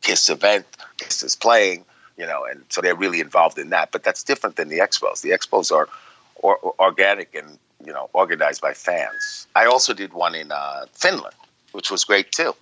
Kiss 0.02 0.30
event. 0.30 0.66
Kiss 0.98 1.24
is 1.24 1.36
playing, 1.36 1.86
you 2.18 2.26
know, 2.26 2.46
and 2.46 2.64
so 2.70 2.82
they're 2.82 2.96
really 2.96 3.20
involved 3.20 3.58
in 3.58 3.70
that. 3.70 3.92
But 3.92 4.04
that's 4.04 4.24
different 4.24 4.56
than 4.56 4.70
the 4.70 4.80
expos. 4.80 5.22
The 5.22 5.32
expos 5.32 5.72
are 5.72 5.88
or, 6.36 6.58
or 6.58 6.76
organic 6.80 7.34
and 7.34 7.58
you 7.86 7.94
know 7.94 8.10
organized 8.14 8.62
by 8.62 8.74
fans. 8.74 9.48
I 9.56 9.66
also 9.66 9.94
did 9.94 10.14
one 10.14 10.36
in 10.36 10.52
uh, 10.52 10.86
Finland, 10.94 11.36
which 11.72 11.92
was 11.92 12.04
great 12.04 12.32
too. 12.32 12.54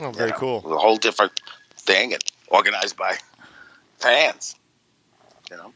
Oh, 0.00 0.06
you 0.08 0.12
very 0.12 0.30
know, 0.30 0.36
cool. 0.36 0.58
It 0.58 0.64
was 0.64 0.72
a 0.72 0.78
whole 0.78 0.96
different 0.96 1.32
thing 1.76 2.12
and 2.12 2.22
organized 2.48 2.96
by 2.96 3.18
fans. 3.98 4.56
You 5.50 5.56
know, 5.56 5.72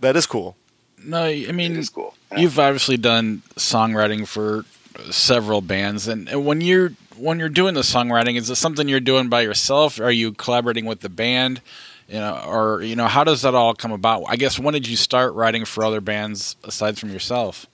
That 0.00 0.16
is 0.16 0.26
cool. 0.26 0.56
No, 1.04 1.24
I 1.24 1.52
mean, 1.52 1.72
it 1.72 1.78
is 1.78 1.90
cool. 1.90 2.14
Yeah. 2.32 2.38
you've 2.40 2.58
obviously 2.58 2.96
done 2.96 3.42
songwriting 3.54 4.26
for 4.26 4.64
several 5.12 5.60
bands, 5.60 6.08
and 6.08 6.28
and 6.28 6.44
when 6.44 6.60
you're 6.60 6.92
when 7.16 7.38
you're 7.38 7.48
doing 7.48 7.74
the 7.74 7.82
songwriting, 7.82 8.36
is 8.36 8.50
it 8.50 8.56
something 8.56 8.88
you're 8.88 9.00
doing 9.00 9.28
by 9.28 9.42
yourself? 9.42 10.00
Are 10.00 10.10
you 10.10 10.32
collaborating 10.32 10.86
with 10.86 11.00
the 11.00 11.08
band? 11.08 11.60
You 12.08 12.18
know, 12.20 12.42
or 12.46 12.82
you 12.82 12.96
know, 12.96 13.06
how 13.06 13.22
does 13.24 13.42
that 13.42 13.54
all 13.54 13.74
come 13.74 13.92
about? 13.92 14.24
I 14.28 14.36
guess 14.36 14.58
when 14.58 14.72
did 14.72 14.88
you 14.88 14.96
start 14.96 15.34
writing 15.34 15.64
for 15.66 15.84
other 15.84 16.00
bands 16.00 16.56
aside 16.64 16.98
from 16.98 17.10
yourself? 17.10 17.66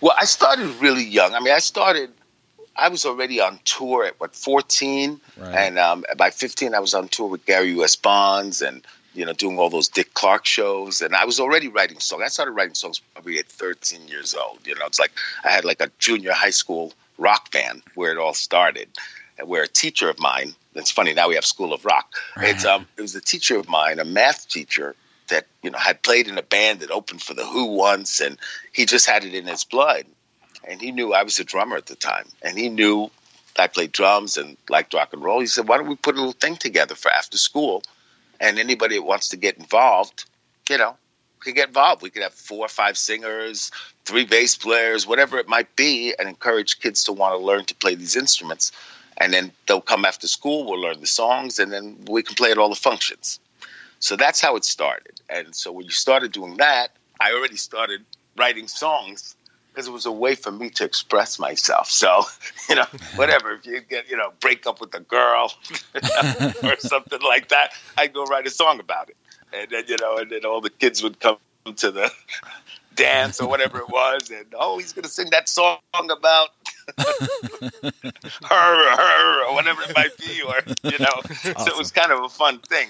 Well, 0.00 0.14
I 0.18 0.24
started 0.24 0.68
really 0.80 1.04
young. 1.04 1.34
I 1.34 1.40
mean, 1.40 1.52
I 1.52 1.58
started. 1.58 2.10
I 2.76 2.88
was 2.88 3.04
already 3.04 3.40
on 3.40 3.58
tour 3.64 4.04
at 4.04 4.18
what 4.20 4.34
14, 4.34 5.20
Right. 5.36 5.54
and 5.54 5.78
um, 5.78 6.04
by 6.16 6.30
15, 6.30 6.72
I 6.74 6.78
was 6.78 6.94
on 6.94 7.08
tour 7.08 7.26
with 7.28 7.44
Gary 7.44 7.70
U.S. 7.72 7.96
Bonds, 7.96 8.62
and 8.62 8.86
you 9.12 9.26
know, 9.26 9.32
doing 9.32 9.58
all 9.58 9.68
those 9.70 9.88
Dick 9.88 10.14
Clark 10.14 10.46
shows. 10.46 11.00
And 11.02 11.14
I 11.16 11.24
was 11.24 11.40
already 11.40 11.66
writing 11.66 11.98
songs. 11.98 12.22
I 12.24 12.28
started 12.28 12.52
writing 12.52 12.74
songs 12.74 13.00
probably 13.12 13.38
at 13.40 13.46
13 13.46 14.06
years 14.06 14.34
old. 14.34 14.60
You 14.64 14.76
know, 14.76 14.86
it's 14.86 15.00
like 15.00 15.10
I 15.44 15.50
had 15.50 15.64
like 15.64 15.80
a 15.82 15.90
junior 15.98 16.32
high 16.32 16.50
school 16.50 16.92
rock 17.18 17.50
band 17.50 17.82
where 17.96 18.12
it 18.12 18.18
all 18.18 18.34
started, 18.34 18.88
where 19.44 19.62
a 19.62 19.68
teacher 19.68 20.08
of 20.08 20.18
mine. 20.18 20.54
It's 20.74 20.90
funny 20.90 21.12
now 21.12 21.28
we 21.28 21.34
have 21.34 21.44
School 21.44 21.72
of 21.72 21.84
Rock. 21.84 22.14
It's 22.36 22.64
um, 22.64 22.86
it 22.96 23.02
was 23.02 23.14
a 23.14 23.20
teacher 23.20 23.58
of 23.58 23.68
mine, 23.68 23.98
a 23.98 24.04
math 24.04 24.48
teacher 24.48 24.94
that 25.28 25.46
you 25.62 25.70
know 25.70 25.78
had 25.78 26.02
played 26.02 26.28
in 26.28 26.38
a 26.38 26.42
band 26.42 26.80
that 26.80 26.90
opened 26.90 27.22
for 27.22 27.34
the 27.34 27.44
Who 27.44 27.66
once, 27.66 28.20
and 28.20 28.38
he 28.72 28.86
just 28.86 29.06
had 29.06 29.24
it 29.24 29.34
in 29.34 29.46
his 29.46 29.64
blood. 29.64 30.04
And 30.68 30.80
he 30.80 30.92
knew 30.92 31.14
I 31.14 31.22
was 31.22 31.38
a 31.38 31.44
drummer 31.44 31.76
at 31.76 31.86
the 31.86 31.96
time, 31.96 32.26
and 32.42 32.58
he 32.58 32.68
knew 32.68 33.10
I 33.58 33.66
played 33.66 33.92
drums 33.92 34.36
and 34.36 34.56
liked 34.68 34.94
rock 34.94 35.12
and 35.12 35.22
roll. 35.22 35.40
He 35.40 35.46
said, 35.46 35.66
"Why 35.66 35.78
don't 35.78 35.88
we 35.88 35.96
put 35.96 36.14
a 36.14 36.18
little 36.18 36.32
thing 36.32 36.56
together 36.56 36.94
for 36.94 37.10
after 37.10 37.38
school, 37.38 37.82
and 38.38 38.58
anybody 38.58 38.96
that 38.96 39.02
wants 39.02 39.28
to 39.30 39.36
get 39.36 39.56
involved, 39.58 40.24
you 40.68 40.78
know, 40.78 40.96
could 41.40 41.54
get 41.54 41.68
involved. 41.68 42.02
We 42.02 42.10
could 42.10 42.22
have 42.22 42.34
four 42.34 42.66
or 42.66 42.68
five 42.68 42.96
singers, 42.96 43.70
three 44.04 44.24
bass 44.24 44.56
players, 44.56 45.06
whatever 45.06 45.38
it 45.38 45.48
might 45.48 45.74
be, 45.76 46.14
and 46.18 46.28
encourage 46.28 46.80
kids 46.80 47.02
to 47.04 47.12
want 47.12 47.34
to 47.34 47.44
learn 47.44 47.64
to 47.66 47.74
play 47.74 47.94
these 47.94 48.16
instruments. 48.16 48.72
And 49.20 49.32
then 49.32 49.52
they'll 49.68 49.82
come 49.82 50.04
after 50.04 50.26
school, 50.26 50.64
we'll 50.64 50.80
learn 50.80 51.00
the 51.00 51.06
songs, 51.06 51.58
and 51.58 51.70
then 51.70 51.96
we 52.08 52.22
can 52.22 52.34
play 52.34 52.50
at 52.50 52.58
all 52.58 52.70
the 52.70 52.74
functions. 52.74 53.38
So 53.98 54.16
that's 54.16 54.40
how 54.40 54.56
it 54.56 54.64
started. 54.64 55.20
And 55.28 55.54
so 55.54 55.70
when 55.70 55.84
you 55.84 55.92
started 55.92 56.32
doing 56.32 56.56
that, 56.56 56.96
I 57.20 57.32
already 57.32 57.56
started 57.56 58.04
writing 58.36 58.66
songs 58.66 59.36
because 59.68 59.86
it 59.86 59.92
was 59.92 60.06
a 60.06 60.12
way 60.12 60.34
for 60.34 60.50
me 60.50 60.70
to 60.70 60.84
express 60.84 61.38
myself. 61.38 61.90
So, 61.90 62.24
you 62.68 62.76
know, 62.76 62.86
whatever, 63.16 63.52
if 63.52 63.66
you 63.66 63.80
get, 63.82 64.10
you 64.10 64.16
know, 64.16 64.32
break 64.40 64.66
up 64.66 64.80
with 64.80 64.94
a 64.94 65.00
girl 65.00 65.52
or 66.62 66.76
something 66.78 67.20
like 67.22 67.48
that, 67.48 67.72
I'd 67.98 68.12
go 68.12 68.24
write 68.24 68.46
a 68.46 68.50
song 68.50 68.80
about 68.80 69.10
it. 69.10 69.16
And 69.52 69.70
then, 69.70 69.84
you 69.86 69.96
know, 70.00 70.16
and 70.16 70.30
then 70.30 70.44
all 70.44 70.60
the 70.60 70.70
kids 70.70 71.02
would 71.02 71.20
come 71.20 71.36
to 71.76 71.90
the 71.90 72.10
dance 72.94 73.40
or 73.40 73.48
whatever 73.48 73.78
it 73.78 73.88
was. 73.88 74.30
And, 74.30 74.46
oh, 74.58 74.78
he's 74.78 74.92
going 74.92 75.02
to 75.04 75.10
sing 75.10 75.28
that 75.30 75.48
song 75.48 75.78
about 75.94 76.50
her, 76.59 76.59
her, 76.59 76.59
or 76.59 76.59
whatever 79.54 79.82
it 79.82 79.94
might 79.94 80.16
be. 80.18 80.42
Or, 80.42 80.56
you 80.90 80.98
know, 80.98 81.20
so 81.42 81.66
it 81.66 81.76
was 81.76 81.90
kind 81.90 82.12
of 82.12 82.22
a 82.24 82.28
fun 82.28 82.58
thing. 82.60 82.88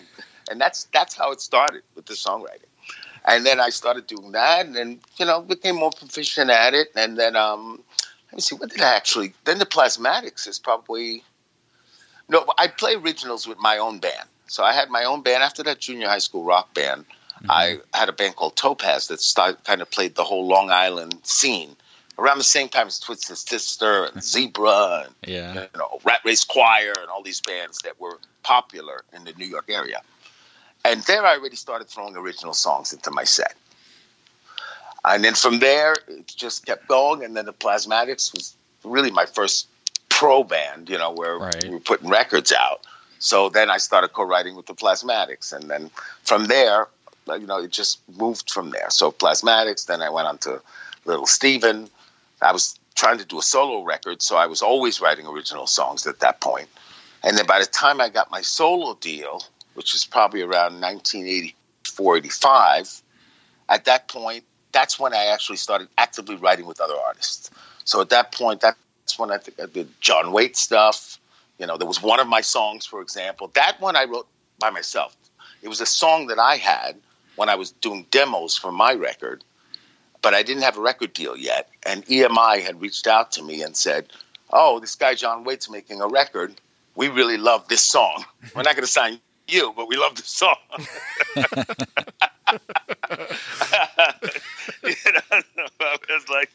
And 0.51 0.61
that's, 0.61 0.85
that's 0.93 1.15
how 1.17 1.33
it 1.33 1.41
started 1.41 1.83
with 1.95 2.07
the 2.07 2.15
songwriting. 2.15 2.71
And 3.25 3.45
then 3.45 3.61
I 3.61 3.71
started 3.71 4.07
doing 4.07 4.33
that, 4.33 4.67
and 4.67 4.75
then 4.75 4.99
you 5.19 5.27
know 5.27 5.43
became 5.43 5.77
more 5.77 5.91
proficient 5.91 6.51
at 6.51 6.75
it. 6.75 6.89
And 6.97 7.19
then 7.19 7.37
um, 7.37 7.83
let 8.29 8.37
me 8.37 8.41
see, 8.41 8.57
what 8.57 8.71
did 8.71 8.81
I 8.81 8.95
actually? 8.95 9.35
Then 9.45 9.59
the 9.59 9.67
Plasmatics 9.67 10.49
is 10.49 10.59
probably 10.59 11.23
no. 12.29 12.47
I 12.59 12.69
play 12.69 12.95
originals 12.95 13.47
with 13.47 13.59
my 13.59 13.77
own 13.77 13.99
band. 13.99 14.29
So 14.47 14.65
I 14.65 14.73
had 14.73 14.91
my 14.91 15.05
own 15.05 15.23
band 15.23 15.43
after 15.43 15.63
that 15.65 15.81
junior 15.81 16.09
high 16.09 16.19
school 16.19 16.45
rock 16.45 16.73
band. 16.75 17.05
I 17.49 17.79
had 17.95 18.09
a 18.11 18.13
band 18.13 18.37
called 18.37 18.57
Topaz 18.57 19.07
that 19.09 19.21
started, 19.21 19.65
kind 19.65 19.81
of 19.81 19.91
played 19.91 20.15
the 20.15 20.25
whole 20.25 20.47
Long 20.47 20.71
Island 20.71 21.21
scene 21.23 21.75
around 22.21 22.39
the 22.39 22.45
same 22.45 22.69
time 22.69 22.87
as 22.87 23.01
Twisted 23.01 23.39
Sister 23.39 24.05
and 24.05 24.23
Zebra 24.33 25.07
and 25.07 25.15
Yeah. 25.27 25.55
you 25.55 25.79
know, 25.79 26.01
Rat 26.05 26.21
Race 26.25 26.45
Choir 26.45 26.93
and 27.01 27.09
all 27.09 27.23
these 27.23 27.41
bands 27.41 27.79
that 27.79 27.99
were 28.01 28.19
popular 28.43 29.03
in 29.15 29.25
the 29.25 29.33
New 29.33 29.47
York 29.47 29.67
area. 29.69 30.01
And 30.85 31.03
there 31.05 31.25
I 31.25 31.37
already 31.37 31.57
started 31.57 31.89
throwing 31.89 32.17
original 32.17 32.55
songs 32.55 32.93
into 32.93 33.11
my 33.11 33.25
set. 33.25 33.55
And 35.05 35.25
then 35.25 35.35
from 35.35 35.59
there, 35.61 35.95
it 36.09 36.27
just 36.37 36.67
kept 36.67 36.87
going. 36.89 37.25
And 37.25 37.35
then 37.37 37.47
the 37.47 37.53
Plasmatics 37.55 38.33
was 38.35 38.55
really 38.85 39.11
my 39.11 39.27
first 39.27 39.67
pro 40.11 40.45
band, 40.45 40.89
you 40.91 40.99
know, 40.99 41.11
where 41.11 41.39
Right. 41.39 41.65
we 41.65 41.71
were 41.71 41.81
putting 41.81 42.09
records 42.09 42.53
out. 42.53 42.81
So 43.19 43.49
then 43.51 43.71
I 43.71 43.79
started 43.79 44.09
co-writing 44.09 44.57
with 44.57 44.67
the 44.67 44.75
Plasmatics. 44.75 45.53
And 45.53 45.71
then 45.71 45.91
from 46.25 46.47
there, 46.47 46.89
you 47.29 47.47
know, 47.47 47.59
it 47.63 47.71
just 47.71 47.99
moved 48.19 48.51
from 48.51 48.71
there. 48.71 48.89
So 48.91 49.11
Plasmatics, 49.13 49.87
then 49.87 50.01
I 50.03 50.11
went 50.11 50.29
on 50.29 50.39
to 50.39 50.61
Little 51.05 51.27
Steven. 51.27 51.89
I 52.43 52.53
was 52.53 52.79
trying 52.95 53.19
to 53.19 53.25
do 53.25 53.39
a 53.39 53.43
solo 53.43 53.83
record, 53.83 54.23
so 54.23 54.37
I 54.37 54.47
was 54.47 54.63
always 54.63 55.01
writing 55.01 55.27
original 55.27 55.67
songs 55.67 56.07
at 56.07 56.21
that 56.21 56.41
point. 56.41 56.69
And 57.23 57.37
then 57.37 57.47
by 57.47 57.59
the 57.59 57.67
time 57.67 58.01
I 58.01 58.09
got 58.09 58.31
my 58.31 58.41
solo 58.41 58.95
deal, 58.95 59.43
which 59.75 59.93
was 59.93 60.05
probably 60.05 60.43
around 60.43 60.81
1984, 60.81 62.17
85, 62.17 63.03
at 63.69 63.85
that 63.85 64.09
point, 64.09 64.45
that's 64.73 64.99
when 64.99 65.15
I 65.15 65.27
actually 65.27 65.57
started 65.57 65.89
actively 65.99 66.37
writing 66.37 66.67
with 66.67 66.81
other 66.81 66.97
artists. 67.07 67.51
So 67.85 68.01
at 68.01 68.09
that 68.11 68.33
point, 68.33 68.61
that's 68.61 69.19
when 69.19 69.31
I 69.31 69.39
I 69.63 69.67
did 69.67 69.89
John 70.01 70.33
Waite 70.33 70.57
stuff. 70.57 71.19
You 71.59 71.67
know, 71.67 71.77
there 71.77 71.87
was 71.87 72.03
one 72.03 72.21
of 72.21 72.29
my 72.29 72.41
songs, 72.41 72.87
for 72.87 73.03
example. 73.03 73.51
That 73.55 73.81
one 73.81 73.97
I 73.97 74.05
wrote 74.05 74.27
by 74.59 74.71
myself. 74.71 75.17
It 75.63 75.69
was 75.69 75.81
a 75.81 75.87
song 75.87 76.29
that 76.29 76.39
I 76.39 76.57
had 76.57 76.97
when 77.37 77.49
I 77.49 77.55
was 77.55 77.73
doing 77.73 78.07
demos 78.11 78.57
for 78.57 78.73
my 78.73 78.95
record, 78.95 79.45
but 80.23 80.35
I 80.35 80.43
didn't 80.43 80.63
have 80.63 80.77
a 80.77 80.81
record 80.81 81.13
deal 81.13 81.37
yet. 81.37 81.69
And 81.85 82.05
EMI 82.07 82.63
had 82.63 82.81
reached 82.81 83.07
out 83.07 83.33
to 83.33 83.43
me 83.43 83.63
and 83.63 83.77
said, 83.77 84.07
"Oh, 84.53 84.81
this 84.81 84.95
guy 84.95 85.15
John 85.15 85.45
Waite's 85.45 85.71
making 85.71 86.01
a 86.01 86.09
record. 86.09 86.55
We 86.97 87.09
really 87.09 87.37
love 87.37 87.69
this 87.69 87.83
song. 87.83 88.25
We're 88.55 88.63
not 88.63 88.75
going 88.75 88.87
to 88.87 88.93
sign 88.93 89.21
you, 89.49 89.73
but 89.77 89.89
we 89.89 89.97
love 89.97 90.17
the 90.17 90.23
song." 90.23 90.57
you 94.83 95.13
know, 95.13 95.41
I 95.81 95.97
was 96.09 96.29
like, 96.29 96.51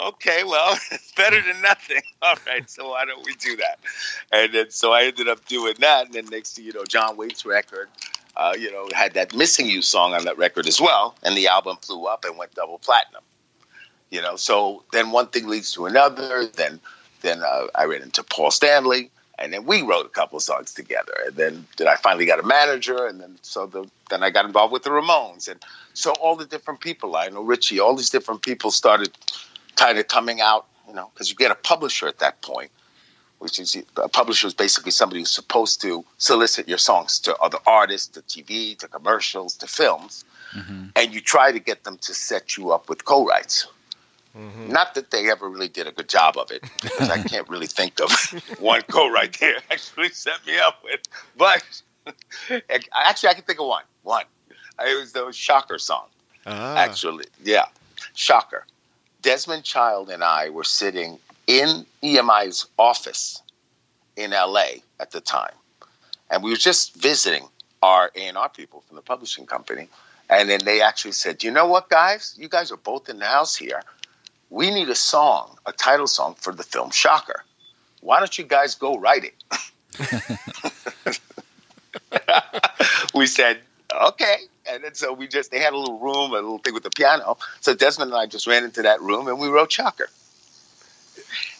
okay, 0.00 0.44
well, 0.44 0.78
it's 0.90 1.12
better 1.12 1.40
than 1.40 1.60
nothing. 1.62 2.00
All 2.22 2.34
right, 2.46 2.68
so 2.68 2.90
why 2.90 3.04
don't 3.04 3.24
we 3.24 3.34
do 3.34 3.56
that? 3.56 3.78
And 4.32 4.54
then 4.54 4.70
so 4.70 4.92
I 4.92 5.04
ended 5.04 5.28
up 5.28 5.44
doing 5.46 5.74
that. 5.80 6.06
And 6.06 6.14
then 6.14 6.26
next 6.26 6.56
thing 6.56 6.64
you 6.64 6.72
know, 6.72 6.84
John 6.84 7.16
Waite's 7.16 7.44
record, 7.44 7.88
uh, 8.38 8.54
you 8.58 8.70
know, 8.70 8.88
had 8.94 9.14
that 9.14 9.34
Missing 9.34 9.66
You 9.66 9.82
song 9.82 10.14
on 10.14 10.24
that 10.24 10.38
record 10.38 10.66
as 10.66 10.80
well. 10.80 11.16
And 11.24 11.36
the 11.36 11.48
album 11.48 11.76
blew 11.86 12.06
up 12.06 12.24
and 12.24 12.38
went 12.38 12.54
double 12.54 12.78
platinum. 12.78 13.22
You 14.10 14.22
know, 14.22 14.36
so 14.36 14.84
then 14.92 15.10
one 15.10 15.26
thing 15.26 15.48
leads 15.48 15.72
to 15.74 15.86
another. 15.86 16.46
Then, 16.46 16.80
then 17.20 17.42
uh, 17.42 17.66
I 17.74 17.84
ran 17.84 18.00
into 18.00 18.22
Paul 18.22 18.50
Stanley, 18.50 19.10
and 19.38 19.52
then 19.52 19.66
we 19.66 19.82
wrote 19.82 20.06
a 20.06 20.08
couple 20.08 20.40
songs 20.40 20.72
together. 20.72 21.12
And 21.26 21.36
then, 21.36 21.66
then 21.76 21.88
I 21.88 21.96
finally 21.96 22.24
got 22.24 22.40
a 22.40 22.46
manager, 22.46 23.06
and 23.06 23.20
then 23.20 23.36
so 23.42 23.66
the, 23.66 23.84
then 24.08 24.22
I 24.22 24.30
got 24.30 24.46
involved 24.46 24.72
with 24.72 24.84
the 24.84 24.90
Ramones, 24.90 25.46
and 25.46 25.62
so 25.92 26.12
all 26.12 26.36
the 26.36 26.46
different 26.46 26.80
people, 26.80 27.16
I 27.16 27.28
know 27.28 27.42
Richie, 27.42 27.80
all 27.80 27.94
these 27.96 28.08
different 28.08 28.42
people 28.42 28.70
started 28.70 29.10
kind 29.76 29.98
of 29.98 30.08
coming 30.08 30.40
out. 30.40 30.66
You 30.86 30.94
know, 30.94 31.10
because 31.12 31.28
you 31.28 31.36
get 31.36 31.50
a 31.50 31.54
publisher 31.54 32.08
at 32.08 32.20
that 32.20 32.40
point, 32.40 32.70
which 33.38 33.58
is 33.58 33.76
a 33.96 34.08
publisher 34.08 34.46
is 34.46 34.54
basically 34.54 34.90
somebody 34.90 35.20
who's 35.20 35.30
supposed 35.30 35.80
to 35.82 36.04
solicit 36.18 36.68
your 36.68 36.78
songs 36.78 37.18
to 37.20 37.36
other 37.36 37.58
artists, 37.66 38.08
to 38.08 38.22
TV, 38.22 38.76
to 38.78 38.88
commercials, 38.88 39.56
to 39.56 39.66
films, 39.66 40.24
and 40.96 41.14
you 41.14 41.20
try 41.20 41.52
to 41.52 41.58
get 41.58 41.84
them 41.84 41.98
to 41.98 42.14
set 42.14 42.56
you 42.56 42.72
up 42.72 42.88
with 42.88 43.04
co-writes. 43.04 43.66
Not 44.68 44.94
that 44.94 45.10
they 45.10 45.28
ever 45.30 45.48
really 45.48 45.68
did 45.68 45.86
a 45.88 45.92
good 45.92 46.08
job 46.08 46.36
of 46.36 46.50
it, 46.50 46.62
because 46.80 47.10
I 47.10 47.22
can't 47.22 47.48
really 47.48 47.66
think 47.66 48.00
of 48.00 48.10
one 48.60 48.82
co-write 48.82 49.38
they 49.40 49.54
actually 49.70 50.10
set 50.10 50.46
me 50.46 50.58
up 50.58 50.82
with. 50.84 51.00
But 51.36 51.64
actually, 52.94 53.30
I 53.30 53.34
can 53.34 53.42
think 53.44 53.58
of 53.60 53.66
one. 53.66 53.82
One. 54.02 54.24
It 54.80 55.00
was 55.00 55.12
the 55.12 55.32
Shocker 55.32 55.78
song. 55.78 56.06
Ah. 56.46 56.76
Actually, 56.76 57.24
yeah, 57.42 57.66
Shocker. 58.14 58.64
Desmond 59.22 59.64
Child 59.64 60.08
and 60.08 60.22
I 60.22 60.50
were 60.50 60.64
sitting 60.64 61.18
in 61.48 61.84
EMI's 62.02 62.66
office 62.78 63.42
in 64.16 64.30
LA 64.30 64.66
at 65.00 65.10
the 65.10 65.20
time, 65.20 65.54
and 66.30 66.44
we 66.44 66.50
were 66.50 66.56
just 66.56 66.94
visiting 66.94 67.48
our 67.82 68.12
A&R 68.14 68.48
people 68.50 68.84
from 68.86 68.94
the 68.96 69.02
publishing 69.02 69.46
company. 69.46 69.88
And 70.30 70.50
then 70.50 70.60
they 70.64 70.82
actually 70.82 71.12
said, 71.12 71.42
"You 71.42 71.50
know 71.50 71.66
what, 71.66 71.88
guys? 71.88 72.34
You 72.36 72.48
guys 72.48 72.70
are 72.70 72.76
both 72.76 73.08
in 73.08 73.18
the 73.18 73.24
house 73.24 73.56
here. 73.56 73.82
We 74.50 74.70
need 74.70 74.90
a 74.90 74.94
song, 74.94 75.56
a 75.64 75.72
title 75.72 76.06
song 76.06 76.34
for 76.34 76.52
the 76.52 76.62
film 76.62 76.90
Shocker. 76.90 77.44
Why 78.02 78.18
don't 78.18 78.36
you 78.36 78.44
guys 78.44 78.74
go 78.74 78.98
write 78.98 79.24
it?" 79.24 79.34
we 83.14 83.26
said, 83.26 83.60
"Okay." 83.90 84.36
And 84.70 84.84
then 84.84 84.94
so 84.94 85.14
we 85.14 85.28
just 85.28 85.50
they 85.50 85.60
had 85.60 85.72
a 85.72 85.78
little 85.78 85.98
room, 85.98 86.32
a 86.32 86.34
little 86.34 86.58
thing 86.58 86.74
with 86.74 86.82
the 86.82 86.90
piano. 86.90 87.38
So 87.60 87.74
Desmond 87.74 88.12
and 88.12 88.20
I 88.20 88.26
just 88.26 88.46
ran 88.46 88.64
into 88.64 88.82
that 88.82 89.00
room 89.00 89.28
and 89.28 89.38
we 89.38 89.48
wrote 89.48 89.72
Shocker. 89.72 90.10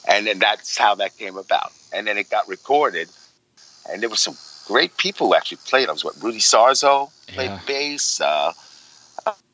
And 0.08 0.26
then 0.26 0.38
that's 0.38 0.76
how 0.78 0.94
that 0.96 1.16
came 1.18 1.36
about. 1.36 1.72
And 1.92 2.06
then 2.06 2.18
it 2.18 2.30
got 2.30 2.48
recorded, 2.48 3.08
and 3.90 4.02
there 4.02 4.08
were 4.08 4.16
some 4.16 4.36
great 4.66 4.96
people 4.96 5.28
who 5.28 5.34
actually 5.34 5.58
played. 5.66 5.88
I 5.88 5.92
was 5.92 6.04
what 6.04 6.22
Rudy 6.22 6.38
Sarzo 6.40 7.10
played 7.28 7.50
Yeah. 7.50 7.60
bass. 7.66 8.20
Uh, 8.20 8.52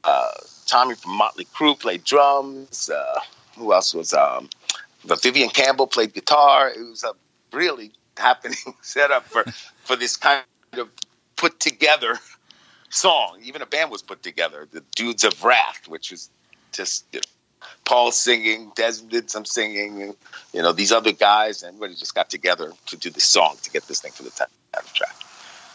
uh, 0.04 0.30
Tommy 0.66 0.94
from 0.94 1.12
Motley 1.12 1.46
Crue 1.46 1.78
played 1.78 2.04
drums. 2.04 2.90
Uh, 2.90 3.20
who 3.56 3.72
else 3.72 3.94
was? 3.94 4.12
Um, 4.12 4.50
but 5.04 5.22
Vivian 5.22 5.50
Campbell 5.50 5.86
played 5.86 6.12
guitar. 6.14 6.70
It 6.70 6.80
was 6.80 7.04
a 7.04 7.12
really 7.52 7.92
happening 8.16 8.58
setup 8.82 9.24
for 9.24 9.44
for 9.84 9.96
this 9.96 10.16
kind 10.16 10.42
of 10.74 10.88
put 11.36 11.60
together 11.60 12.18
song. 12.90 13.38
Even 13.42 13.62
a 13.62 13.66
band 13.66 13.90
was 13.90 14.02
put 14.02 14.22
together, 14.22 14.68
the 14.70 14.82
Dudes 14.94 15.24
of 15.24 15.42
Wrath, 15.44 15.88
which 15.88 16.10
was 16.10 16.30
just 16.72 17.04
you 17.64 17.70
know, 17.70 17.74
Paul 17.84 18.12
singing, 18.12 18.72
Desmond 18.74 19.10
did 19.10 19.30
some 19.30 19.44
singing, 19.44 20.02
and, 20.02 20.14
you 20.52 20.62
know 20.62 20.72
these 20.72 20.92
other 20.92 21.12
guys, 21.12 21.62
and 21.62 21.74
everybody 21.74 21.94
just 21.94 22.14
got 22.14 22.30
together 22.30 22.72
to 22.86 22.96
do 22.96 23.10
this 23.10 23.24
song 23.24 23.56
to 23.62 23.70
get 23.70 23.86
this 23.88 24.00
thing 24.00 24.12
for 24.12 24.22
the 24.22 24.30
title 24.30 24.90
track. 24.94 25.14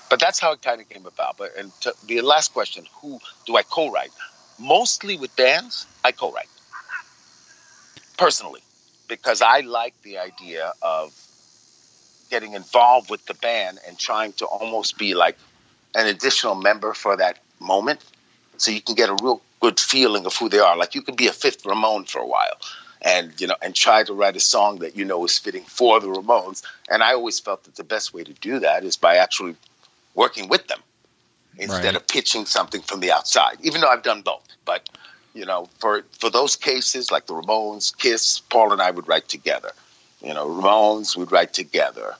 But 0.09 0.19
that's 0.19 0.39
how 0.39 0.53
it 0.53 0.61
kind 0.61 0.81
of 0.81 0.89
came 0.89 1.05
about. 1.05 1.37
But 1.37 1.55
and 1.57 1.71
to 1.81 1.93
the 2.05 2.21
last 2.21 2.53
question, 2.53 2.85
who 3.01 3.19
do 3.45 3.57
I 3.57 3.63
co-write? 3.63 4.11
Mostly 4.59 5.17
with 5.17 5.35
bands, 5.35 5.85
I 6.03 6.11
co-write 6.11 6.47
personally 8.17 8.61
because 9.07 9.41
I 9.41 9.61
like 9.61 9.93
the 10.03 10.17
idea 10.19 10.73
of 10.81 11.13
getting 12.29 12.53
involved 12.53 13.09
with 13.09 13.25
the 13.25 13.33
band 13.33 13.79
and 13.87 13.97
trying 13.97 14.33
to 14.33 14.45
almost 14.45 14.97
be 14.97 15.15
like 15.15 15.37
an 15.95 16.05
additional 16.05 16.55
member 16.55 16.93
for 16.93 17.17
that 17.17 17.39
moment 17.59 18.03
so 18.57 18.71
you 18.71 18.81
can 18.81 18.95
get 18.95 19.09
a 19.09 19.17
real 19.21 19.41
good 19.59 19.79
feeling 19.79 20.25
of 20.25 20.35
who 20.35 20.49
they 20.49 20.59
are. 20.59 20.77
Like 20.77 20.95
you 20.95 21.01
could 21.01 21.17
be 21.17 21.27
a 21.27 21.33
fifth 21.33 21.65
ramone 21.65 22.05
for 22.05 22.19
a 22.19 22.27
while 22.27 22.57
and 23.01 23.39
you 23.39 23.47
know 23.47 23.55
and 23.61 23.75
try 23.75 24.03
to 24.03 24.13
write 24.13 24.35
a 24.35 24.39
song 24.41 24.79
that 24.79 24.95
you 24.95 25.05
know 25.05 25.23
is 25.25 25.37
fitting 25.37 25.63
for 25.63 25.99
the 25.99 26.07
ramones. 26.07 26.63
And 26.89 27.03
i 27.03 27.13
always 27.13 27.39
felt 27.39 27.63
that 27.63 27.75
the 27.75 27.83
best 27.83 28.13
way 28.13 28.23
to 28.23 28.33
do 28.33 28.59
that 28.59 28.83
is 28.83 28.97
by 28.97 29.15
actually 29.17 29.55
working 30.15 30.49
with 30.49 30.67
them 30.67 30.79
instead 31.57 31.95
Right. 31.95 31.95
of 31.95 32.07
pitching 32.07 32.45
something 32.45 32.81
from 32.81 32.99
the 33.01 33.11
outside 33.11 33.57
even 33.61 33.81
though 33.81 33.89
i've 33.89 34.03
done 34.03 34.21
both. 34.21 34.47
But 34.65 34.89
you 35.33 35.45
know 35.45 35.69
for 35.79 36.03
for 36.19 36.29
those 36.29 36.55
cases 36.55 37.11
like 37.11 37.27
the 37.27 37.33
ramones 37.33 37.95
kiss 37.97 38.39
paul 38.39 38.71
and 38.73 38.81
i 38.81 38.91
would 38.91 39.07
write 39.07 39.27
together. 39.29 39.71
You 40.21 40.33
know 40.33 40.47
ramones 40.47 41.15
we'd 41.17 41.31
write 41.31 41.53
together. 41.53 42.15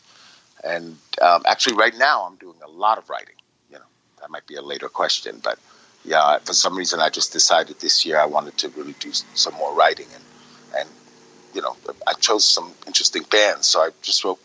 And 0.64 0.98
um, 1.22 1.44
actually 1.46 1.76
right 1.76 1.96
now 1.98 2.24
i'm 2.26 2.36
doing 2.36 2.58
a 2.64 2.70
lot 2.70 2.98
of 2.98 3.10
writing. 3.10 3.36
You 3.72 3.78
know 3.80 3.90
that 4.22 4.30
might 4.30 4.48
be 4.48 4.56
a 4.56 4.62
later 4.62 4.90
question 4.90 5.40
but 5.44 5.60
yeah 6.10 6.40
for 6.40 6.54
some 6.54 6.76
reason 6.76 7.00
i 7.00 7.10
just 7.10 7.32
decided 7.32 7.80
this 7.80 8.06
year 8.06 8.20
i 8.20 8.26
wanted 8.26 8.58
to 8.58 8.68
really 8.70 8.96
do 9.00 9.12
some 9.36 9.54
more 9.54 9.74
writing 9.76 10.08
and 10.16 10.24
and 10.80 10.90
you 11.54 11.62
know 11.62 11.76
i 12.08 12.14
chose 12.14 12.44
some 12.44 12.72
interesting 12.88 13.24
bands 13.30 13.68
so 13.68 13.80
i 13.80 13.90
just 14.02 14.24
wrote 14.24 14.40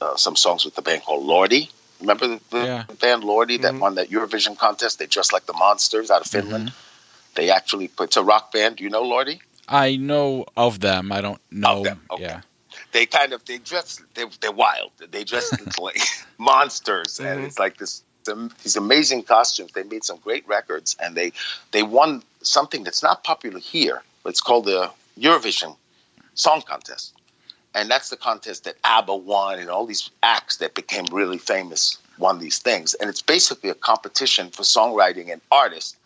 uh, 0.00 0.16
some 0.16 0.36
songs 0.36 0.64
with 0.64 0.76
the 0.76 0.82
band 0.82 1.02
called 1.02 1.26
Lordi 1.26 1.68
remember 2.00 2.28
the, 2.28 2.40
the 2.50 2.64
Yeah. 2.64 2.84
band 3.00 3.24
Lordi 3.24 3.60
that 3.62 3.72
mm-hmm. 3.72 3.80
won 3.80 3.94
that 3.96 4.08
eurovision 4.10 4.56
contest 4.56 5.00
they 5.00 5.06
dressed 5.06 5.32
like 5.32 5.46
the 5.46 5.54
monsters 5.54 6.10
out 6.10 6.20
of 6.20 6.28
finland 6.28 6.68
mm-hmm. 6.68 7.34
they 7.34 7.50
actually 7.50 7.88
put 7.88 8.04
it's 8.10 8.16
a 8.16 8.22
rock 8.22 8.52
band 8.52 8.76
do 8.76 8.84
you 8.84 8.90
know 8.90 9.02
Lordi 9.02 9.40
I 9.70 9.96
know 9.96 10.46
of 10.56 10.80
them. 10.80 11.12
I 11.12 11.20
don't 11.20 11.40
know. 11.50 11.82
them, 11.82 12.00
okay. 12.10 12.22
Yeah. 12.22 12.40
they 12.92 13.04
kind 13.04 13.34
of 13.34 13.44
they 13.44 13.58
dress 13.58 14.00
they, 14.14 14.24
they're 14.40 14.50
wild 14.50 14.92
they 15.10 15.24
dress 15.24 15.52
like 15.78 16.00
monsters 16.38 17.20
and 17.20 17.28
mm-hmm. 17.28 17.46
it's 17.46 17.58
like 17.58 17.76
this 17.76 18.02
them- 18.28 18.52
these 18.62 18.76
amazing 18.76 19.22
costumes 19.22 19.72
they 19.72 19.82
made 19.84 20.04
some 20.04 20.18
great 20.18 20.46
records 20.48 20.96
and 21.02 21.14
they 21.14 21.32
they 21.72 21.82
won 21.82 22.22
something 22.42 22.84
that's 22.84 23.02
not 23.02 23.24
popular 23.24 23.58
here 23.58 24.02
it's 24.26 24.40
called 24.40 24.64
the 24.64 24.90
eurovision 25.18 25.76
song 26.34 26.62
contest 26.62 27.14
and 27.74 27.90
that's 27.90 28.10
the 28.10 28.16
contest 28.16 28.64
that 28.64 28.76
abba 28.84 29.14
won 29.14 29.58
and 29.58 29.68
all 29.70 29.86
these 29.86 30.10
acts 30.22 30.56
that 30.58 30.74
became 30.74 31.04
really 31.10 31.38
famous 31.38 31.98
won 32.18 32.38
these 32.38 32.58
things 32.58 32.94
and 32.94 33.10
it's 33.10 33.22
basically 33.22 33.70
a 33.70 33.74
competition 33.74 34.50
for 34.50 34.62
songwriting 34.62 35.32
and 35.32 35.40
artists 35.50 35.96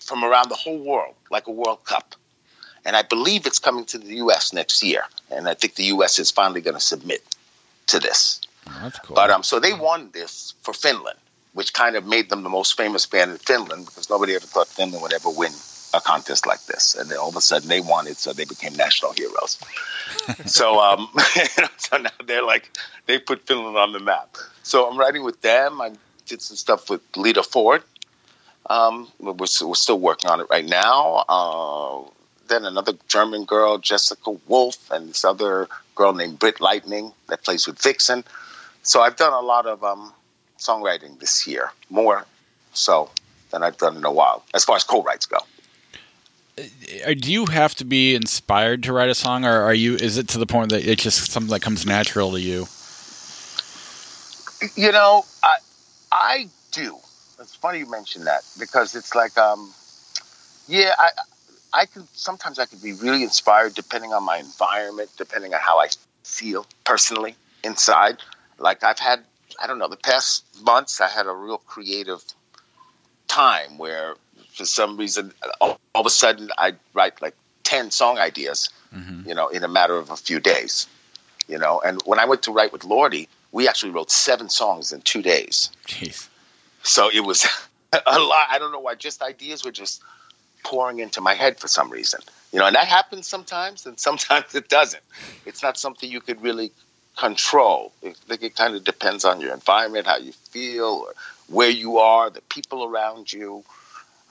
from 0.00 0.24
around 0.24 0.48
the 0.48 0.60
whole 0.64 0.78
world 0.78 1.14
like 1.30 1.46
a 1.46 1.52
world 1.52 1.84
cup 1.84 2.14
and 2.84 2.96
I 2.96 3.02
believe 3.02 3.46
it's 3.46 3.58
coming 3.58 3.84
to 3.86 3.98
the 3.98 4.16
U.S. 4.16 4.52
next 4.52 4.82
year. 4.82 5.04
And 5.30 5.48
I 5.48 5.54
think 5.54 5.76
the 5.76 5.84
U.S. 5.84 6.18
is 6.18 6.30
finally 6.30 6.60
going 6.60 6.74
to 6.74 6.80
submit 6.80 7.22
to 7.86 7.98
this. 7.98 8.40
Oh, 8.66 8.78
that's 8.82 8.98
cool. 9.00 9.14
But 9.14 9.30
um, 9.30 9.42
so 9.42 9.60
they 9.60 9.72
won 9.72 10.10
this 10.12 10.54
for 10.62 10.72
Finland, 10.74 11.18
which 11.54 11.72
kind 11.72 11.96
of 11.96 12.06
made 12.06 12.30
them 12.30 12.42
the 12.42 12.48
most 12.48 12.76
famous 12.76 13.06
band 13.06 13.30
in 13.30 13.38
Finland 13.38 13.86
because 13.86 14.08
nobody 14.08 14.34
ever 14.34 14.46
thought 14.46 14.68
Finland 14.68 15.02
would 15.02 15.12
ever 15.12 15.30
win 15.30 15.52
a 15.94 16.00
contest 16.00 16.46
like 16.46 16.64
this. 16.66 16.94
And 16.94 17.10
then 17.10 17.18
all 17.18 17.28
of 17.28 17.36
a 17.36 17.40
sudden 17.40 17.68
they 17.68 17.80
won 17.80 18.06
it, 18.06 18.16
so 18.16 18.32
they 18.32 18.44
became 18.44 18.74
national 18.74 19.12
heroes. 19.12 19.58
so 20.46 20.80
um, 20.80 21.08
so 21.76 21.98
now 21.98 22.10
they're 22.26 22.44
like 22.44 22.70
they 23.06 23.18
put 23.18 23.46
Finland 23.46 23.76
on 23.76 23.92
the 23.92 24.00
map. 24.00 24.36
So 24.62 24.88
I'm 24.88 24.98
writing 24.98 25.24
with 25.24 25.40
them. 25.42 25.80
I 25.80 25.92
did 26.26 26.40
some 26.40 26.56
stuff 26.56 26.88
with 26.88 27.02
Lita 27.16 27.42
Ford. 27.42 27.82
Um, 28.70 29.08
we're, 29.18 29.32
we're 29.32 29.74
still 29.74 29.98
working 29.98 30.30
on 30.30 30.40
it 30.40 30.46
right 30.50 30.64
now. 30.64 31.24
Uh, 31.28 32.10
then 32.48 32.64
another 32.64 32.92
German 33.08 33.44
girl, 33.44 33.78
Jessica 33.78 34.30
Wolff, 34.46 34.90
and 34.90 35.10
this 35.10 35.24
other 35.24 35.68
girl 35.94 36.12
named 36.12 36.38
Britt 36.38 36.60
Lightning 36.60 37.12
that 37.28 37.42
plays 37.44 37.66
with 37.66 37.80
Vixen. 37.80 38.24
So 38.82 39.00
I've 39.00 39.16
done 39.16 39.32
a 39.32 39.40
lot 39.40 39.66
of 39.66 39.82
um, 39.84 40.12
songwriting 40.62 41.18
this 41.18 41.46
year, 41.46 41.72
more 41.90 42.24
so 42.72 43.10
than 43.50 43.62
I've 43.62 43.76
done 43.76 43.96
in 43.96 44.04
a 44.04 44.12
while, 44.12 44.44
as 44.54 44.64
far 44.64 44.76
as 44.76 44.84
co-writes 44.84 45.26
go. 45.26 45.38
Uh, 46.58 47.14
do 47.18 47.32
you 47.32 47.46
have 47.46 47.74
to 47.76 47.84
be 47.84 48.14
inspired 48.14 48.82
to 48.84 48.92
write 48.92 49.08
a 49.08 49.14
song, 49.14 49.44
or 49.44 49.62
are 49.62 49.74
you? 49.74 49.94
Is 49.96 50.18
it 50.18 50.28
to 50.28 50.38
the 50.38 50.46
point 50.46 50.70
that 50.70 50.86
it's 50.86 51.02
just 51.02 51.30
something 51.30 51.50
that 51.50 51.62
comes 51.62 51.86
natural 51.86 52.32
to 52.32 52.40
you? 52.40 52.66
You 54.76 54.92
know, 54.92 55.24
I 55.42 55.56
I 56.12 56.48
do. 56.70 56.98
It's 57.40 57.56
funny 57.56 57.78
you 57.80 57.90
mention 57.90 58.24
that 58.24 58.42
because 58.58 58.94
it's 58.94 59.14
like, 59.14 59.36
um, 59.38 59.72
yeah, 60.68 60.92
I 60.98 61.10
I 61.72 61.86
can 61.86 62.06
sometimes 62.12 62.58
I 62.58 62.66
can 62.66 62.78
be 62.78 62.92
really 62.92 63.22
inspired 63.22 63.74
depending 63.74 64.12
on 64.12 64.22
my 64.22 64.38
environment, 64.38 65.10
depending 65.16 65.54
on 65.54 65.60
how 65.60 65.78
I 65.78 65.88
feel 66.22 66.66
personally 66.84 67.34
inside. 67.64 68.18
Like 68.58 68.84
I've 68.84 68.98
had, 68.98 69.24
I 69.60 69.66
don't 69.66 69.78
know, 69.78 69.88
the 69.88 69.96
past 69.96 70.44
months 70.62 71.00
I 71.00 71.08
had 71.08 71.26
a 71.26 71.32
real 71.32 71.58
creative 71.58 72.22
time 73.28 73.78
where, 73.78 74.14
for 74.54 74.64
some 74.64 74.96
reason, 74.96 75.32
all, 75.60 75.78
all 75.94 76.00
of 76.00 76.06
a 76.06 76.10
sudden 76.10 76.50
I 76.58 76.74
write 76.94 77.20
like 77.22 77.34
ten 77.64 77.90
song 77.90 78.18
ideas, 78.18 78.68
mm-hmm. 78.94 79.28
you 79.28 79.34
know, 79.34 79.48
in 79.48 79.64
a 79.64 79.68
matter 79.68 79.96
of 79.96 80.10
a 80.10 80.16
few 80.16 80.40
days. 80.40 80.86
You 81.48 81.58
know, 81.58 81.80
and 81.84 82.00
when 82.04 82.18
I 82.18 82.24
went 82.24 82.42
to 82.44 82.52
write 82.52 82.72
with 82.72 82.82
Lordi, 82.82 83.26
we 83.50 83.68
actually 83.68 83.90
wrote 83.90 84.10
seven 84.10 84.48
songs 84.48 84.92
in 84.92 85.00
two 85.02 85.22
days. 85.22 85.70
Jeez. 85.86 86.28
So 86.82 87.10
it 87.12 87.20
was 87.20 87.46
a 87.92 88.18
lot. 88.18 88.46
I 88.50 88.58
don't 88.58 88.72
know 88.72 88.80
why. 88.80 88.94
Just 88.94 89.22
ideas 89.22 89.64
were 89.64 89.72
just 89.72 90.02
pouring 90.64 91.00
into 91.00 91.20
my 91.20 91.34
head 91.34 91.58
for 91.58 91.68
some 91.68 91.90
reason. 91.90 92.20
You 92.52 92.58
know, 92.58 92.66
and 92.66 92.76
that 92.76 92.86
happens 92.86 93.26
sometimes, 93.26 93.86
and 93.86 93.98
sometimes 93.98 94.54
it 94.54 94.68
doesn't. 94.68 95.02
It's 95.46 95.62
not 95.62 95.78
something 95.78 96.10
you 96.10 96.20
could 96.20 96.42
really 96.42 96.72
control. 97.16 97.92
I 98.04 98.12
think 98.12 98.42
it 98.42 98.56
kind 98.56 98.74
of 98.74 98.84
depends 98.84 99.24
on 99.24 99.40
your 99.40 99.52
environment, 99.52 100.06
how 100.06 100.18
you 100.18 100.32
feel, 100.32 101.06
or 101.06 101.14
where 101.48 101.70
you 101.70 101.98
are, 101.98 102.30
the 102.30 102.40
people 102.42 102.84
around 102.84 103.32
you. 103.32 103.64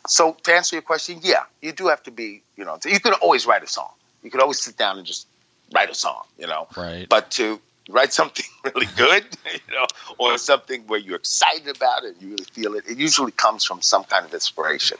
So 0.07 0.35
to 0.43 0.53
answer 0.53 0.75
your 0.75 0.81
question, 0.81 1.19
yeah, 1.21 1.43
you 1.61 1.71
do 1.71 1.87
have 1.87 2.03
to 2.03 2.11
be, 2.11 2.41
you 2.57 2.65
know, 2.65 2.77
you 2.85 2.99
can 2.99 3.13
always 3.13 3.45
write 3.45 3.63
a 3.63 3.67
song. 3.67 3.91
You 4.23 4.31
could 4.31 4.41
always 4.41 4.59
sit 4.59 4.77
down 4.77 4.97
and 4.97 5.05
just 5.05 5.27
write 5.73 5.89
a 5.89 5.95
song, 5.95 6.23
you 6.37 6.47
know. 6.47 6.67
Right. 6.75 7.07
But 7.07 7.31
to 7.31 7.59
write 7.89 8.13
something 8.13 8.45
really 8.65 8.87
good, 8.97 9.25
you 9.67 9.73
know, 9.73 9.85
or 10.17 10.37
something 10.37 10.81
where 10.87 10.99
you're 10.99 11.17
excited 11.17 11.75
about 11.75 12.03
it, 12.03 12.15
you 12.19 12.29
really 12.29 12.45
feel 12.45 12.75
it, 12.75 12.85
it 12.89 12.97
usually 12.97 13.31
comes 13.31 13.63
from 13.63 13.81
some 13.81 14.03
kind 14.03 14.25
of 14.25 14.33
inspiration. 14.33 14.97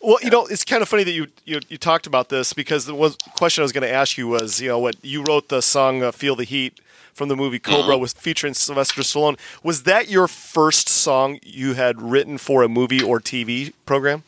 Well, 0.00 0.18
you 0.22 0.30
know, 0.30 0.46
it's 0.46 0.64
kind 0.64 0.82
of 0.82 0.88
funny 0.88 1.04
that 1.04 1.12
you 1.12 1.26
you, 1.44 1.60
you 1.68 1.76
talked 1.76 2.06
about 2.06 2.28
this 2.28 2.52
because 2.52 2.86
the 2.86 2.94
was, 2.94 3.16
question 3.36 3.62
I 3.62 3.64
was 3.64 3.72
going 3.72 3.82
to 3.82 3.92
ask 3.92 4.16
you 4.16 4.28
was, 4.28 4.60
you 4.60 4.68
know, 4.68 4.78
what 4.78 4.96
you 5.02 5.22
wrote 5.24 5.48
the 5.48 5.60
song 5.60 6.02
uh, 6.02 6.12
"Feel 6.12 6.36
the 6.36 6.44
Heat" 6.44 6.78
from 7.12 7.28
the 7.28 7.36
movie 7.36 7.58
Cobra 7.58 7.94
Mm-hmm. 7.94 8.00
was 8.00 8.12
featuring 8.12 8.54
Sylvester 8.54 9.02
Stallone. 9.02 9.38
Was 9.64 9.82
that 9.84 10.08
your 10.08 10.28
first 10.28 10.88
song 10.88 11.40
you 11.42 11.74
had 11.74 12.00
written 12.00 12.38
for 12.38 12.62
a 12.62 12.68
movie 12.68 13.02
or 13.02 13.18
TV 13.18 13.72
program? 13.86 14.22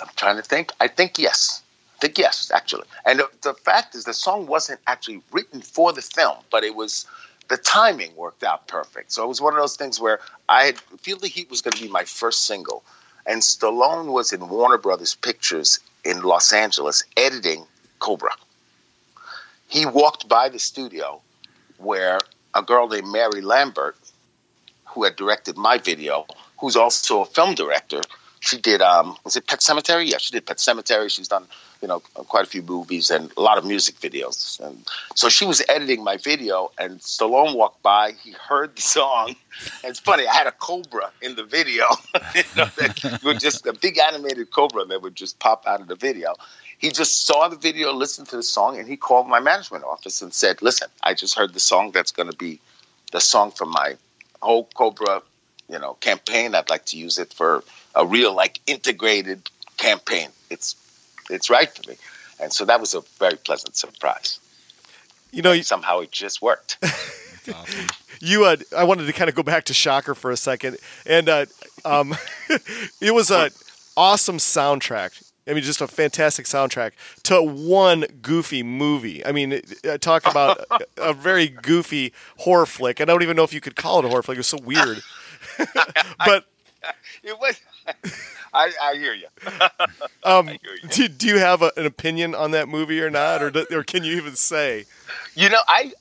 I'm 0.00 0.08
trying 0.16 0.36
to 0.36 0.42
think. 0.42 0.72
I 0.80 0.86
think 0.88 1.18
yes. 1.18 1.62
I 1.96 2.00
think 2.06 2.18
yes, 2.18 2.50
actually. 2.54 2.84
And 3.04 3.18
the, 3.20 3.28
the 3.42 3.54
fact 3.54 3.94
is, 3.94 4.04
the 4.04 4.14
song 4.14 4.46
wasn't 4.46 4.80
actually 4.86 5.20
written 5.32 5.62
for 5.62 5.92
the 5.92 6.02
film, 6.02 6.36
but 6.50 6.62
it 6.62 6.74
was 6.76 7.06
the 7.48 7.56
timing 7.56 8.14
worked 8.16 8.44
out 8.44 8.68
perfect. 8.68 9.12
So 9.12 9.24
it 9.24 9.28
was 9.28 9.40
one 9.40 9.52
of 9.54 9.58
those 9.60 9.76
things 9.76 10.00
where 10.00 10.20
I 10.48 10.64
had 10.64 10.78
Feel 10.78 11.18
the 11.18 11.28
Heat 11.28 11.50
was 11.50 11.60
going 11.60 11.72
to 11.72 11.82
be 11.82 11.88
my 11.88 12.04
first 12.04 12.46
single, 12.46 12.82
and 13.26 13.40
Stallone 13.42 14.06
was 14.06 14.32
in 14.32 14.48
Warner 14.48 14.78
Brothers 14.78 15.14
Pictures 15.14 15.80
in 16.04 16.22
Los 16.22 16.52
Angeles 16.52 17.04
editing 17.16 17.66
Cobra. 17.98 18.32
He 19.68 19.86
walked 19.86 20.28
by 20.28 20.48
the 20.48 20.58
studio 20.58 21.20
where 21.78 22.18
a 22.54 22.62
girl 22.62 22.88
named 22.88 23.08
Mary 23.08 23.40
Lambert, 23.40 23.96
who 24.86 25.04
had 25.04 25.16
directed 25.16 25.56
my 25.56 25.78
video, 25.78 26.26
who's 26.58 26.76
also 26.76 27.22
a 27.22 27.26
film 27.26 27.54
director, 27.54 28.00
she 28.44 28.58
did 28.58 28.82
um 28.82 29.16
was 29.24 29.36
it 29.36 29.46
Pet 29.46 29.60
Sematary? 29.60 30.10
Yeah, 30.10 30.18
she 30.18 30.32
did 30.32 30.46
Pet 30.46 30.58
Sematary. 30.58 31.10
She's 31.10 31.28
done 31.28 31.46
you 31.80 31.88
know 31.88 32.00
quite 32.00 32.46
a 32.46 32.48
few 32.48 32.62
movies 32.62 33.10
and 33.10 33.32
a 33.36 33.40
lot 33.40 33.58
of 33.58 33.64
music 33.64 33.96
videos. 33.96 34.60
And 34.60 34.86
so 35.14 35.28
she 35.28 35.44
was 35.44 35.62
editing 35.68 36.04
my 36.04 36.16
video, 36.16 36.70
and 36.78 37.00
Stallone 37.00 37.56
walked 37.56 37.82
by. 37.82 38.12
He 38.22 38.32
heard 38.32 38.76
the 38.76 38.82
song. 38.82 39.36
And 39.82 39.90
it's 39.90 40.00
funny. 40.00 40.26
I 40.26 40.34
had 40.34 40.46
a 40.46 40.52
cobra 40.52 41.10
in 41.22 41.36
the 41.36 41.44
video. 41.44 41.84
you 42.34 42.42
know, 42.56 42.68
that 42.76 43.36
just 43.40 43.66
a 43.66 43.72
big 43.72 43.98
animated 43.98 44.50
cobra 44.50 44.84
that 44.84 45.02
would 45.02 45.14
just 45.14 45.38
pop 45.38 45.64
out 45.66 45.80
of 45.80 45.86
the 45.86 45.96
video. 45.96 46.34
He 46.78 46.90
just 46.90 47.26
saw 47.26 47.48
the 47.48 47.56
video, 47.56 47.92
listened 47.92 48.28
to 48.28 48.36
the 48.36 48.42
song, 48.42 48.78
and 48.78 48.88
he 48.88 48.96
called 48.96 49.28
my 49.28 49.40
management 49.40 49.84
office 49.84 50.20
and 50.22 50.34
said, 50.34 50.60
"Listen, 50.60 50.88
I 51.02 51.14
just 51.14 51.34
heard 51.34 51.54
the 51.54 51.60
song. 51.60 51.92
That's 51.92 52.12
going 52.12 52.30
to 52.30 52.36
be 52.36 52.60
the 53.12 53.20
song 53.20 53.52
for 53.52 53.64
my 53.64 53.96
whole 54.42 54.68
Cobra, 54.74 55.22
you 55.68 55.78
know, 55.78 55.94
campaign. 55.94 56.54
I'd 56.54 56.70
like 56.70 56.84
to 56.86 56.98
use 56.98 57.18
it 57.18 57.32
for 57.32 57.62
a 57.94 58.06
real 58.06 58.34
like 58.34 58.60
integrated 58.66 59.48
campaign. 59.76 60.28
It's 60.50 60.76
it's 61.30 61.50
right 61.50 61.70
for 61.70 61.88
me, 61.90 61.96
and 62.40 62.52
so 62.52 62.64
that 62.64 62.80
was 62.80 62.94
a 62.94 63.02
very 63.18 63.36
pleasant 63.36 63.76
surprise. 63.76 64.40
You 65.32 65.42
know, 65.42 65.52
you, 65.52 65.62
Somehow 65.62 66.00
it 66.00 66.12
just 66.12 66.42
worked. 66.42 66.78
you 68.20 68.44
uh, 68.44 68.56
I 68.76 68.84
wanted 68.84 69.06
to 69.06 69.12
kind 69.12 69.28
of 69.28 69.34
go 69.34 69.42
back 69.42 69.64
to 69.64 69.74
Shocker 69.74 70.14
for 70.14 70.30
a 70.30 70.36
second, 70.36 70.78
and 71.06 71.28
uh, 71.28 71.46
um, 71.84 72.14
it 73.00 73.12
was 73.12 73.30
a 73.30 73.50
awesome 73.96 74.38
soundtrack. 74.38 75.22
I 75.46 75.52
mean, 75.52 75.62
just 75.62 75.82
a 75.82 75.86
fantastic 75.86 76.46
soundtrack 76.46 76.92
to 77.24 77.42
one 77.42 78.06
goofy 78.22 78.62
movie. 78.62 79.24
I 79.26 79.32
mean, 79.32 79.60
talk 80.00 80.26
about 80.26 80.64
a, 80.70 81.10
a 81.10 81.12
very 81.12 81.48
goofy 81.48 82.14
horror 82.38 82.64
flick. 82.64 83.00
I 83.00 83.04
don't 83.04 83.22
even 83.22 83.36
know 83.36 83.44
if 83.44 83.52
you 83.52 83.60
could 83.60 83.76
call 83.76 83.98
it 83.98 84.06
a 84.06 84.08
horror 84.08 84.22
flick. 84.22 84.36
It 84.36 84.38
was 84.38 84.46
so 84.46 84.58
weird. 84.62 85.02
but 86.24 86.46
it 87.22 87.38
was. 87.38 87.60
I, 88.54 88.70
I 88.80 88.94
hear 88.94 89.14
you. 89.14 89.26
um, 90.24 90.46
hear 90.46 90.58
you. 90.82 90.88
do, 90.88 91.08
do 91.08 91.26
you 91.26 91.38
have 91.38 91.62
a, 91.62 91.72
an 91.76 91.86
opinion 91.86 92.34
on 92.34 92.52
that 92.52 92.68
movie 92.68 93.00
or 93.00 93.10
not, 93.10 93.42
or 93.42 93.50
do, 93.50 93.66
or 93.72 93.82
can 93.82 94.04
you 94.04 94.16
even 94.16 94.36
say? 94.36 94.84
You 95.34 95.48
know, 95.48 95.60
I 95.68 95.92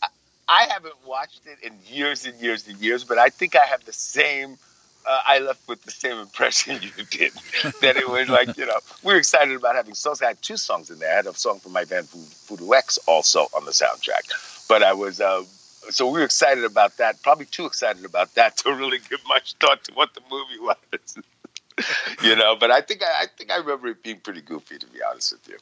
I 0.48 0.68
haven't 0.70 0.96
watched 1.06 1.42
it 1.46 1.66
in 1.66 1.74
years 1.88 2.26
and 2.26 2.40
years 2.40 2.68
and 2.68 2.78
years, 2.78 3.04
but 3.04 3.18
I 3.18 3.30
think 3.30 3.56
I 3.56 3.66
have 3.66 3.84
the 3.86 3.94
same. 3.94 4.58
Uh, 5.06 5.20
I 5.28 5.40
left 5.40 5.68
with 5.68 5.84
the 5.84 5.92
same 5.92 6.18
impression 6.18 6.80
you 6.82 7.04
did. 7.06 7.34
that 7.82 7.98
it 7.98 8.08
was 8.08 8.30
like 8.30 8.56
you 8.58 8.66
know 8.66 8.78
we 9.04 9.14
were 9.14 9.20
excited 9.20 9.56
about 9.56 9.76
having 9.76 9.96
songs. 9.96 10.22
I 10.22 10.28
had 10.28 10.42
two 10.42 10.58
songs 10.58 10.90
in 10.90 11.00
there. 11.00 11.12
I 11.12 11.16
had 11.18 11.28
a 11.28 11.34
song 11.34 11.60
from 11.60 11.74
my 11.74 11.86
band 11.86 12.08
Voodoo 12.10 12.74
X 12.74 13.00
also 13.08 13.48
on 13.56 13.66
the 13.66 13.72
soundtrack, 13.72 14.68
but 14.68 14.84
I 14.84 14.94
was. 14.94 15.20
Uh, 15.20 15.44
so 15.90 16.08
we 16.08 16.20
were 16.20 16.26
excited 16.26 16.64
about 16.64 16.98
that. 16.98 17.22
Probably 17.24 17.46
too 17.46 17.66
excited 17.66 18.06
about 18.06 18.34
that 18.36 18.58
to 18.58 18.72
really 18.74 19.00
give 19.10 19.20
much 19.28 19.54
thought 19.56 19.84
to 19.86 19.94
what 19.94 20.14
the 20.14 20.22
movie 20.32 20.60
was. 20.60 21.18
you 22.24 22.36
know, 22.36 22.56
but 22.56 22.72
I 22.72 22.82
think 22.82 23.02
I, 23.04 23.24
I 23.24 23.26
think 23.38 23.52
I 23.52 23.58
remember 23.58 23.88
it 23.90 24.04
being 24.04 24.20
pretty 24.20 24.42
goofy, 24.42 24.78
to 24.78 24.86
be 24.88 25.00
honest 25.10 25.32
with 25.34 25.48
you. 25.48 25.58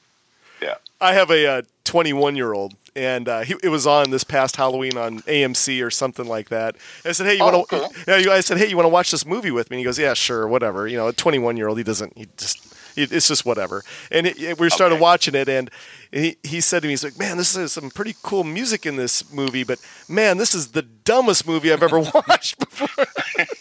Yeah. 0.61 0.75
I 0.99 1.13
have 1.13 1.31
a 1.31 1.47
uh, 1.47 1.61
21 1.85 2.35
year 2.35 2.53
old, 2.53 2.75
and 2.95 3.27
uh, 3.27 3.39
he, 3.41 3.55
it 3.63 3.69
was 3.69 3.87
on 3.87 4.11
this 4.11 4.23
past 4.23 4.55
Halloween 4.57 4.95
on 4.97 5.19
AMC 5.21 5.83
or 5.83 5.89
something 5.89 6.27
like 6.27 6.49
that. 6.49 6.75
I 7.03 7.13
said, 7.13 7.25
"Hey, 7.25 7.35
you 7.37 7.43
Oh, 7.43 7.51
want 7.51 7.69
to?" 7.69 7.83
okay. 7.85 8.23
Yeah, 8.25 8.31
I 8.33 8.41
said, 8.41 8.57
"Hey, 8.59 8.67
you 8.69 8.75
want 8.75 8.85
to 8.85 8.89
watch 8.89 9.09
this 9.09 9.25
movie 9.25 9.49
with 9.51 9.71
me?" 9.71 9.77
And 9.77 9.79
he 9.79 9.85
goes, 9.85 9.97
"Yeah, 9.97 10.13
sure, 10.13 10.47
whatever." 10.47 10.87
You 10.87 10.97
know, 10.97 11.07
a 11.07 11.13
21 11.13 11.57
year 11.57 11.67
old, 11.67 11.77
he 11.79 11.83
doesn't. 11.83 12.15
He 12.17 12.27
just. 12.37 12.59
It's 12.95 13.27
just 13.27 13.45
whatever, 13.45 13.83
and 14.11 14.27
it, 14.27 14.39
it- 14.41 14.59
we 14.59 14.69
started 14.69 14.95
Okay. 14.95 15.01
watching 15.01 15.35
it, 15.35 15.47
and 15.49 15.69
he, 16.11 16.37
he 16.43 16.61
said 16.61 16.81
to 16.81 16.87
me, 16.87 16.91
"He's 16.93 17.03
like, 17.03 17.17
man, 17.17 17.37
this 17.37 17.55
is 17.55 17.71
some 17.71 17.89
pretty 17.89 18.15
cool 18.21 18.43
music 18.43 18.85
in 18.85 18.95
this 18.97 19.31
movie, 19.33 19.63
but 19.63 19.79
man, 20.07 20.37
this 20.37 20.53
is 20.53 20.69
the 20.69 20.81
dumbest 20.81 21.47
movie 21.47 21.71
I've 21.71 21.83
ever 21.83 21.99
watched 22.27 22.59
before." 22.59 23.05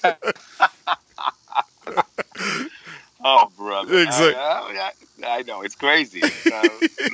Oh, 3.23 3.51
brother. 3.57 3.99
Exactly. 4.01 4.35
I, 4.35 4.93
I, 5.25 5.39
I 5.39 5.43
know. 5.43 5.61
It's 5.63 5.75
crazy. 5.75 6.23
Uh, 6.23 6.69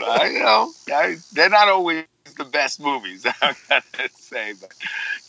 I 0.07 0.29
know. 0.39 0.73
I, 0.93 1.17
they're 1.33 1.49
not 1.51 1.69
always 1.69 2.05
the 2.39 2.45
best 2.45 2.79
movies, 2.81 3.27
I 3.43 3.55
gotta 3.69 4.09
say. 4.15 4.53
But, 4.61 4.73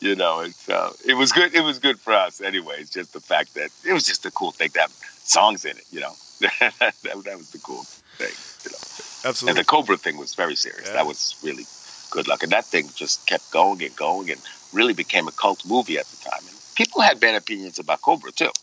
you 0.01 0.15
know, 0.15 0.41
it's, 0.41 0.69
uh, 0.69 0.93
it 1.07 1.15
was 1.15 1.31
good. 1.31 1.55
It 1.55 1.61
was 1.61 1.79
good 1.79 1.99
for 1.99 2.13
us 2.13 2.41
anyways. 2.41 2.91
Just 2.91 3.13
the 3.13 3.19
fact 3.19 3.55
that 3.55 3.71
it 3.87 3.93
was 3.93 4.05
just 4.05 4.25
a 4.27 4.31
cool 4.31 4.51
thing 4.51 4.69
to 4.71 4.81
have 4.81 4.91
songs 4.91 5.65
in 5.65 5.71
it, 5.77 5.85
you 5.91 5.99
know. 5.99 6.13
that, 6.39 6.93
that 7.01 7.37
was 7.37 7.51
the 7.51 7.59
cool 7.59 7.83
thing, 8.17 8.33
you 8.63 8.71
know. 8.71 8.77
Absolutely. 9.29 9.49
And 9.49 9.57
the 9.57 9.65
Cobra 9.65 9.97
thing 9.97 10.17
was 10.17 10.35
very 10.35 10.55
serious. 10.55 10.87
Yeah. 10.87 10.93
That 10.93 11.07
was 11.07 11.35
really 11.43 11.65
good 12.11 12.27
luck. 12.27 12.43
And 12.43 12.51
that 12.51 12.65
thing 12.65 12.89
just 12.95 13.25
kept 13.27 13.49
going 13.51 13.81
and 13.83 13.95
going 13.95 14.29
and 14.29 14.39
really 14.73 14.93
became 14.93 15.27
a 15.27 15.31
cult 15.31 15.65
movie 15.65 15.97
at 15.97 16.05
the 16.05 16.29
time. 16.29 16.41
And 16.47 16.55
people 16.75 17.01
had 17.01 17.19
bad 17.19 17.33
opinions 17.35 17.79
about 17.79 18.01
Cobra, 18.01 18.31
too. 18.31 18.51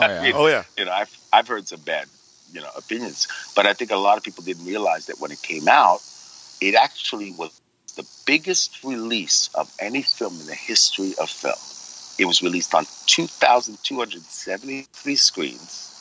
yeah. 0.00 0.32
oh 0.34 0.46
yeah. 0.46 0.64
You 0.76 0.84
know, 0.84 0.92
I've 0.92 1.16
I've 1.32 1.48
heard 1.48 1.66
some 1.66 1.80
bad, 1.80 2.06
you 2.52 2.60
know, 2.60 2.68
opinions, 2.76 3.26
but 3.56 3.64
I 3.66 3.72
think 3.72 3.90
a 3.90 3.96
lot 3.96 4.18
of 4.18 4.22
people 4.22 4.44
didn't 4.44 4.66
realize 4.66 5.06
that 5.06 5.18
when 5.20 5.30
it 5.30 5.40
came 5.40 5.68
out, 5.68 6.02
it 6.60 6.74
actually 6.74 7.32
was 7.32 7.58
the 7.96 8.06
biggest 8.26 8.84
release 8.84 9.48
of 9.54 9.72
any 9.78 10.02
film 10.02 10.38
in 10.40 10.46
the 10.46 10.54
history 10.54 11.14
of 11.18 11.30
film. 11.30 11.54
It 12.18 12.26
was 12.26 12.42
released 12.42 12.74
on 12.74 12.84
2,273 13.06 15.16
screens. 15.16 15.93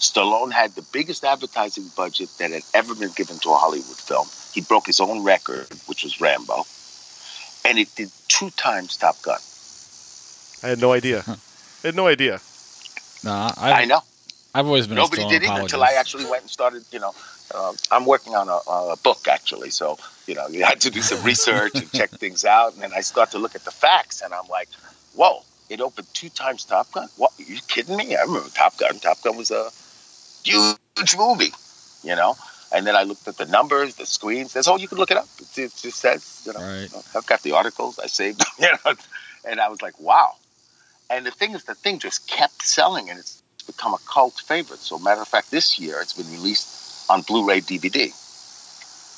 Stallone 0.00 0.52
had 0.52 0.74
the 0.74 0.84
biggest 0.92 1.24
advertising 1.24 1.84
budget 1.96 2.28
that 2.38 2.52
had 2.52 2.62
ever 2.74 2.94
been 2.94 3.10
given 3.16 3.38
to 3.40 3.50
a 3.50 3.54
Hollywood 3.54 3.96
film. 3.96 4.26
He 4.52 4.60
broke 4.60 4.86
his 4.86 5.00
own 5.00 5.24
record, 5.24 5.66
which 5.86 6.04
was 6.04 6.20
Rambo, 6.20 6.64
and 7.64 7.78
it 7.78 7.94
did 7.94 8.10
two 8.28 8.50
times 8.50 8.96
Top 8.96 9.20
Gun. 9.22 9.38
I 10.62 10.68
had 10.68 10.80
no 10.80 10.92
idea. 10.92 11.24
I 11.26 11.86
had 11.86 11.96
no 11.96 12.06
idea. 12.06 12.40
Nah, 13.24 13.50
I 13.56 13.72
I've, 13.72 13.88
know. 13.88 14.00
I've 14.54 14.66
always 14.66 14.86
been 14.86 14.96
Nobody 14.96 15.22
a 15.22 15.28
did 15.28 15.44
either 15.44 15.62
until. 15.62 15.82
I 15.82 15.92
actually 15.98 16.24
went 16.26 16.42
and 16.42 16.50
started. 16.50 16.84
You 16.92 17.00
know, 17.00 17.14
uh, 17.54 17.72
I'm 17.90 18.06
working 18.06 18.34
on 18.34 18.48
a, 18.48 18.58
a 18.92 18.96
book 19.02 19.28
actually, 19.28 19.70
so 19.70 19.98
you 20.26 20.34
know, 20.34 20.46
you 20.48 20.64
had 20.64 20.80
to 20.82 20.90
do 20.90 21.02
some 21.02 21.22
research 21.24 21.74
and 21.74 21.90
check 21.92 22.10
things 22.22 22.44
out, 22.44 22.74
and 22.74 22.82
then 22.82 22.92
I 22.94 23.00
start 23.00 23.32
to 23.32 23.38
look 23.38 23.54
at 23.54 23.64
the 23.64 23.70
facts, 23.70 24.22
and 24.22 24.32
I'm 24.32 24.46
like, 24.48 24.68
whoa, 25.14 25.42
it 25.68 25.80
opened 25.80 26.06
two 26.14 26.28
times 26.28 26.64
Top 26.64 26.90
Gun. 26.92 27.08
What? 27.16 27.32
Are 27.38 27.42
you 27.42 27.58
kidding 27.68 27.96
me? 27.96 28.16
I 28.16 28.22
remember 28.22 28.48
Top 28.50 28.76
Gun. 28.78 28.98
Top 28.98 29.20
Gun 29.22 29.36
was 29.36 29.50
a 29.50 29.70
huge 30.48 31.16
movie, 31.16 31.52
you 32.02 32.16
know. 32.16 32.36
And 32.70 32.86
then 32.86 32.96
I 32.96 33.04
looked 33.04 33.26
at 33.26 33.38
the 33.38 33.46
numbers, 33.46 33.94
the 33.94 34.06
screens. 34.06 34.52
That's 34.52 34.68
all 34.68 34.78
you 34.78 34.88
can 34.88 34.98
look 34.98 35.10
it 35.10 35.16
up. 35.16 35.28
It, 35.40 35.58
it 35.58 35.74
just 35.76 35.98
says, 35.98 36.42
you 36.44 36.52
know, 36.52 36.60
Right. 36.60 36.88
I've 37.14 37.26
got 37.26 37.42
the 37.42 37.52
articles. 37.52 37.98
I 37.98 38.06
saved 38.06 38.40
them, 38.40 38.48
you 38.58 38.68
know. 38.84 38.94
And 39.44 39.60
I 39.60 39.68
was 39.68 39.80
like, 39.80 39.98
wow. 39.98 40.34
And 41.10 41.24
the 41.24 41.30
thing 41.30 41.54
is, 41.54 41.64
the 41.64 41.74
thing 41.74 41.98
just 41.98 42.28
kept 42.28 42.62
selling, 42.62 43.08
and 43.08 43.18
it's 43.18 43.42
become 43.66 43.94
a 43.94 43.98
cult 44.12 44.34
favorite. 44.34 44.80
So, 44.80 44.98
matter 44.98 45.22
of 45.22 45.28
fact, 45.28 45.50
this 45.50 45.78
year 45.78 46.00
it's 46.00 46.12
been 46.14 46.30
released 46.30 47.10
on 47.10 47.22
Blu-ray 47.22 47.60
DVD. 47.62 48.12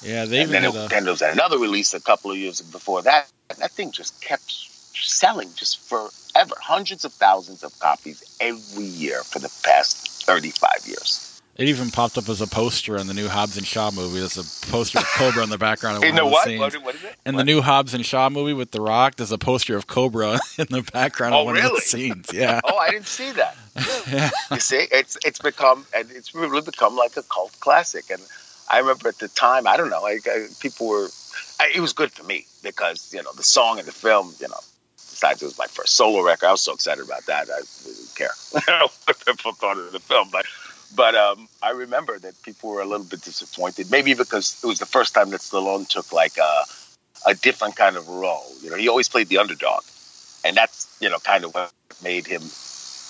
Yeah, 0.03 0.24
they 0.24 0.43
and 0.43 0.51
then, 0.53 0.64
it, 0.64 0.74
a, 0.74 0.89
then 0.89 1.05
there 1.05 1.12
was 1.12 1.22
another 1.22 1.59
release 1.59 1.93
a 1.93 2.01
couple 2.01 2.31
of 2.31 2.37
years 2.37 2.61
before 2.61 3.03
that. 3.03 3.31
And 3.51 3.59
that 3.59 3.72
thing 3.72 3.91
just 3.91 4.20
kept 4.22 4.51
selling 4.95 5.51
just 5.57 5.81
forever, 5.81 6.55
hundreds 6.61 7.05
of 7.05 7.12
thousands 7.12 7.62
of 7.62 7.76
copies 7.81 8.22
every 8.41 8.85
year 8.85 9.22
for 9.24 9.41
the 9.41 9.53
past 9.64 10.10
35 10.25 10.87
years. 10.87 11.27
It 11.57 11.68
even 11.68 11.91
popped 11.91 12.16
up 12.16 12.29
as 12.31 12.41
a 12.41 12.47
poster 12.47 12.97
in 12.97 13.07
the 13.07 13.12
new 13.12 13.29
Hobbs 13.29 13.59
and 13.59 13.66
Shaw 13.66 13.91
movie. 13.91 14.21
There's 14.21 14.39
a 14.39 14.66
poster 14.71 14.99
of 14.99 15.05
Cobra 15.05 15.43
in 15.43 15.51
the 15.51 15.59
background 15.59 15.99
of 15.99 16.05
In 16.05 16.14
one 16.14 16.31
the 16.31 16.37
of 16.37 16.45
the 16.47 16.59
what? 16.59 16.73
What, 16.75 16.85
what 16.85 16.95
is 16.95 17.05
it? 17.05 17.16
in 17.27 17.35
the 17.37 17.45
new 17.45 17.61
Hobbs 17.61 17.93
and 17.93 18.07
Shaw 18.07 18.31
movie 18.31 18.55
with 18.55 18.71
The 18.71 18.81
Rock, 18.81 19.16
there's 19.16 19.33
a 19.33 19.37
poster 19.37 19.77
of 19.77 19.87
Cobra 19.87 20.41
in 20.59 20.66
the 20.71 20.89
background 20.91 21.35
Oh, 21.35 21.41
of 21.41 21.47
one 21.47 21.57
of 21.59 21.62
the 21.64 21.81
scenes. 21.83 22.33
Yeah. 22.33 22.61
Oh, 22.64 22.79
I 22.79 22.91
didn't 22.91 23.09
see 23.09 23.31
that. 23.33 23.57
You 24.51 24.61
see, 24.61 24.87
it's 24.91 25.18
it's 25.25 25.39
become 25.39 25.85
and 25.95 26.11
it's 26.11 26.35
really 26.35 26.62
become 26.62 26.97
like 26.97 27.16
a 27.18 27.23
cult 27.25 27.55
classic. 27.61 28.09
And 28.11 28.23
I 28.71 28.79
remember 28.79 29.09
at 29.09 29.18
the 29.18 29.29
time, 29.29 29.66
I 29.66 29.77
don't 29.77 29.91
know, 29.91 30.01
like 30.03 30.27
uh, 30.27 30.47
people 30.61 30.89
were. 30.89 31.09
I, 31.61 31.71
it 31.75 31.81
was 31.81 31.93
good 31.93 32.11
for 32.11 32.25
me 32.25 32.47
because 32.62 33.12
you 33.12 33.23
know 33.23 33.33
the 33.37 33.43
song 33.43 33.79
and 33.79 33.87
the 33.87 33.93
film. 33.93 34.33
You 34.41 34.49
know, 34.49 34.61
it 35.23 35.43
was 35.43 35.59
my 35.59 35.66
first 35.66 35.95
solo 35.97 36.23
record, 36.23 36.47
I 36.47 36.53
was 36.53 36.62
so 36.62 36.75
excited 36.75 37.05
about 37.05 37.27
that. 37.27 37.49
I 37.51 37.61
didn't 37.85 38.14
care 38.14 38.31
what 39.05 39.27
people 39.27 39.53
thought 39.53 39.79
of 39.79 39.93
the 39.93 40.01
film, 40.01 40.29
but. 40.33 40.47
But 40.95 41.14
um, 41.14 41.49
I 41.62 41.71
remember 41.71 42.18
that 42.18 42.43
people 42.43 42.71
were 42.71 42.81
a 42.81 42.85
little 42.85 43.07
bit 43.07 43.23
disappointed, 43.23 43.93
maybe 43.93 44.14
because 44.14 44.61
it 44.64 44.66
was 44.66 44.81
the 44.81 44.87
first 44.87 45.14
time 45.14 45.31
that 45.31 45.41
Stallone 45.41 45.87
took 45.87 46.12
like 46.12 46.37
a, 46.37 46.64
a 47.27 47.35
different 47.35 47.77
kind 47.77 47.97
of 47.97 48.09
role. 48.09 48.47
You 48.61 48.71
know, 48.71 48.77
he 48.77 48.89
always 48.89 49.09
played 49.09 49.29
the 49.29 49.39
underdog, 49.39 49.83
and 50.45 50.57
that's 50.57 50.89
you 51.01 51.09
know 51.09 51.18
kind 51.18 51.45
of 51.45 51.55
what 51.55 51.73
made 52.03 52.27
him 52.27 52.43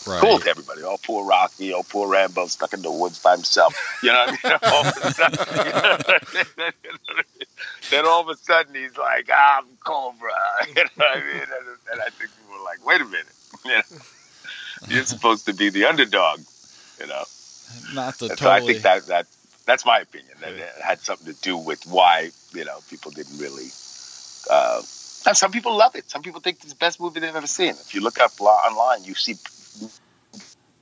Right. 0.07 0.21
cool 0.21 0.39
to 0.39 0.49
everybody. 0.49 0.83
Oh, 0.83 0.97
poor 1.03 1.27
Rocky. 1.27 1.75
Oh, 1.75 1.83
poor 1.83 2.09
Rambo 2.09 2.47
stuck 2.47 2.73
in 2.73 2.81
the 2.81 2.91
woods 2.91 3.19
by 3.23 3.33
himself. 3.33 3.75
You 4.03 4.13
know 4.13 4.27
what 4.27 4.39
I 4.45 4.49
mean? 4.49 4.59
All 4.73 4.87
of 4.87 4.97
a 4.97 5.13
sudden, 5.13 6.73
then 7.91 8.07
all 8.07 8.21
of 8.23 8.29
a 8.29 8.37
sudden 8.37 8.75
he's 8.75 8.97
like, 8.97 9.29
I'm 9.35 9.65
Cobra. 9.85 10.31
You 10.69 10.75
know 10.75 10.89
what 10.97 11.17
I 11.17 11.21
mean? 11.21 11.43
And, 11.43 11.69
and 11.93 12.01
I 12.01 12.09
think 12.11 12.31
people 12.31 12.59
were 12.59 12.65
like, 12.65 12.87
wait 12.87 13.01
a 13.01 13.05
minute. 13.05 13.27
You 13.65 13.71
know? 13.73 13.99
You're 14.89 15.05
supposed 15.05 15.47
to 15.47 15.53
be 15.53 15.69
the 15.69 15.85
underdog. 15.85 16.41
You 16.99 17.07
know? 17.07 17.25
Not 17.93 18.19
the 18.19 18.29
totally. 18.29 18.37
So 18.37 18.51
I 18.51 18.61
think 18.61 18.83
that, 18.83 19.07
that 19.07 19.27
that's 19.67 19.85
my 19.85 20.01
opinion. 20.01 20.33
That 20.41 20.55
it 20.55 20.69
had 20.83 21.01
something 21.01 21.33
to 21.33 21.41
do 21.43 21.57
with 21.57 21.85
why, 21.87 22.31
you 22.53 22.65
know, 22.65 22.79
people 22.89 23.11
didn't 23.11 23.39
really. 23.39 23.69
Uh, 24.49 24.83
and 25.27 25.37
some 25.37 25.53
people 25.53 25.77
love 25.77 25.95
it. 25.95 26.11
Some 26.11 26.23
people 26.23 26.41
think 26.41 26.59
it's 26.63 26.73
the 26.73 26.79
best 26.79 27.01
movie 27.01 27.21
they've 27.21 27.37
ever 27.37 27.47
seen. 27.47 27.71
If 27.71 27.95
you 27.95 28.01
look 28.01 28.19
up 28.19 28.41
online, 28.41 29.05
you 29.05 29.15
see 29.15 29.35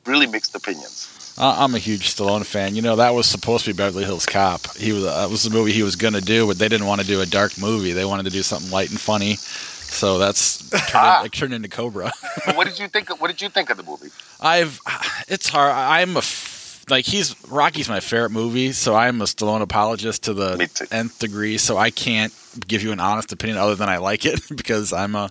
really 0.07 0.27
mixed 0.27 0.55
opinions. 0.55 1.35
I- 1.39 1.63
I'm 1.63 1.75
a 1.75 1.79
huge 1.79 2.15
Stallone 2.15 2.45
fan. 2.45 2.75
You 2.75 2.83
know, 2.83 2.97
that 2.97 3.15
was 3.15 3.27
supposed 3.29 3.65
to 3.67 3.73
be 3.73 3.77
Beverly 3.77 4.05
Hills 4.05 4.27
Cop. 4.27 4.75
He 4.77 4.93
was 4.93 5.05
that 5.05 5.31
was 5.31 5.43
the 5.45 5.51
movie 5.51 5.73
he 5.73 5.83
was 5.83 5.97
going 5.97 6.15
to 6.15 6.21
do, 6.21 6.47
but 6.47 6.59
they 6.59 6.69
didn't 6.69 6.87
want 6.87 7.01
to 7.01 7.07
do 7.07 7.21
a 7.21 7.27
dark 7.27 7.59
movie. 7.59 7.93
They 7.93 8.05
wanted 8.05 8.25
to 8.25 8.31
do 8.31 8.43
something 8.43 8.71
light 8.71 8.91
and 8.91 9.01
funny. 9.01 9.37
So 9.37 10.19
that's 10.19 10.69
turned, 10.71 10.83
Ah. 10.95 11.25
it 11.25 11.33
turned 11.33 11.55
into 11.55 11.69
Cobra. 11.69 12.13
What 12.55 12.67
did 12.67 12.79
you 12.79 12.89
think? 12.89 13.11
Of, 13.11 13.21
what 13.21 13.29
did 13.29 13.41
you 13.41 13.49
think 13.49 13.71
of 13.71 13.77
the 13.77 13.83
movie? 13.85 14.09
I've 14.41 14.81
it's 15.29 15.49
hard. 15.49 15.73
I'm 15.73 16.17
a 16.17 16.19
f- 16.19 16.85
like 16.91 17.05
he's 17.07 17.35
Rocky's 17.49 17.89
my 17.89 18.01
favorite 18.01 18.31
movie, 18.31 18.73
so 18.73 18.95
I'm 18.95 19.21
a 19.21 19.25
Stallone 19.25 19.63
apologist 19.63 20.25
to 20.25 20.35
the 20.35 20.57
nth 20.91 21.19
degree. 21.21 21.57
So 21.59 21.77
I 21.79 21.91
can't 21.91 22.35
give 22.67 22.83
you 22.83 22.93
an 22.93 23.01
honest 23.01 23.33
opinion 23.33 23.59
other 23.59 23.77
than 23.77 23.89
I 23.89 23.97
like 23.99 24.25
it 24.27 24.41
because 24.57 24.93
I'm 24.93 25.15
a. 25.15 25.31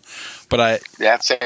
But 0.49 0.59
I 0.61 0.79
Yeah, 0.99 1.17
same. 1.19 1.37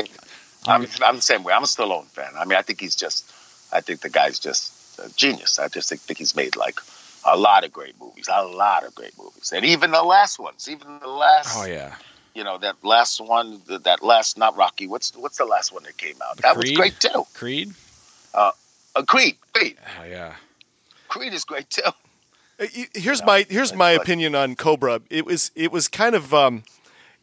I'm, 0.68 0.86
I'm 1.04 1.16
the 1.18 1.22
same 1.22 1.44
way. 1.44 1.54
I'm 1.54 1.64
a 1.64 1.68
Stallone 1.68 2.06
fan. 2.06 2.32
I 2.38 2.46
mean, 2.46 2.58
I 2.58 2.62
think 2.62 2.80
he's 2.80 2.96
just. 2.96 3.32
I 3.74 3.82
think 3.82 4.02
the 4.02 4.10
guy's 4.10 4.38
just 4.38 5.00
a 5.00 5.10
genius. 5.16 5.58
I 5.60 5.68
just 5.70 5.90
think, 5.90 6.02
think 6.02 6.20
he's 6.20 6.36
made 6.36 6.56
like 6.56 6.80
a 7.26 7.38
lot 7.38 7.64
of 7.64 7.72
great 7.72 7.96
movies, 8.00 8.28
a 8.32 8.44
lot 8.44 8.84
of 8.86 8.94
great 8.96 9.18
movies, 9.18 9.52
and 9.56 9.64
even 9.66 9.92
the 9.92 10.04
last 10.04 10.40
ones, 10.40 10.68
even 10.70 11.00
the 11.00 11.08
last. 11.08 11.56
oh 11.58 11.66
yeah, 11.66 11.96
You 12.36 12.44
know 12.44 12.58
that 12.60 12.76
last 12.84 13.22
one, 13.22 13.62
that 13.68 14.04
last 14.04 14.38
not 14.38 14.56
Rocky. 14.58 14.88
What's 14.88 15.16
what's 15.16 15.38
the 15.38 15.46
last 15.46 15.72
one 15.74 15.84
that 15.84 15.98
came 15.98 16.16
out? 16.28 16.38
That 16.38 16.58
was 16.58 16.72
great 16.72 17.00
too. 17.00 17.24
Creed. 17.34 17.74
Uh, 18.34 18.52
Creed, 19.08 19.38
Creed, 19.54 19.78
Oh 20.00 20.04
yeah. 20.06 20.34
Creed 21.08 21.34
is 21.34 21.44
great 21.46 21.70
too. 21.70 21.82
Uh, 21.86 21.92
y- 22.76 22.88
Here's 22.94 23.24
my 23.24 23.46
here's 23.50 23.74
my 23.74 23.94
like- 23.94 24.02
opinion 24.02 24.36
on 24.36 24.56
Cobra. 24.56 25.02
It 25.10 25.26
was 25.26 25.52
it 25.56 25.72
was 25.72 25.88
kind 25.88 26.14
of 26.16 26.34
um, 26.34 26.64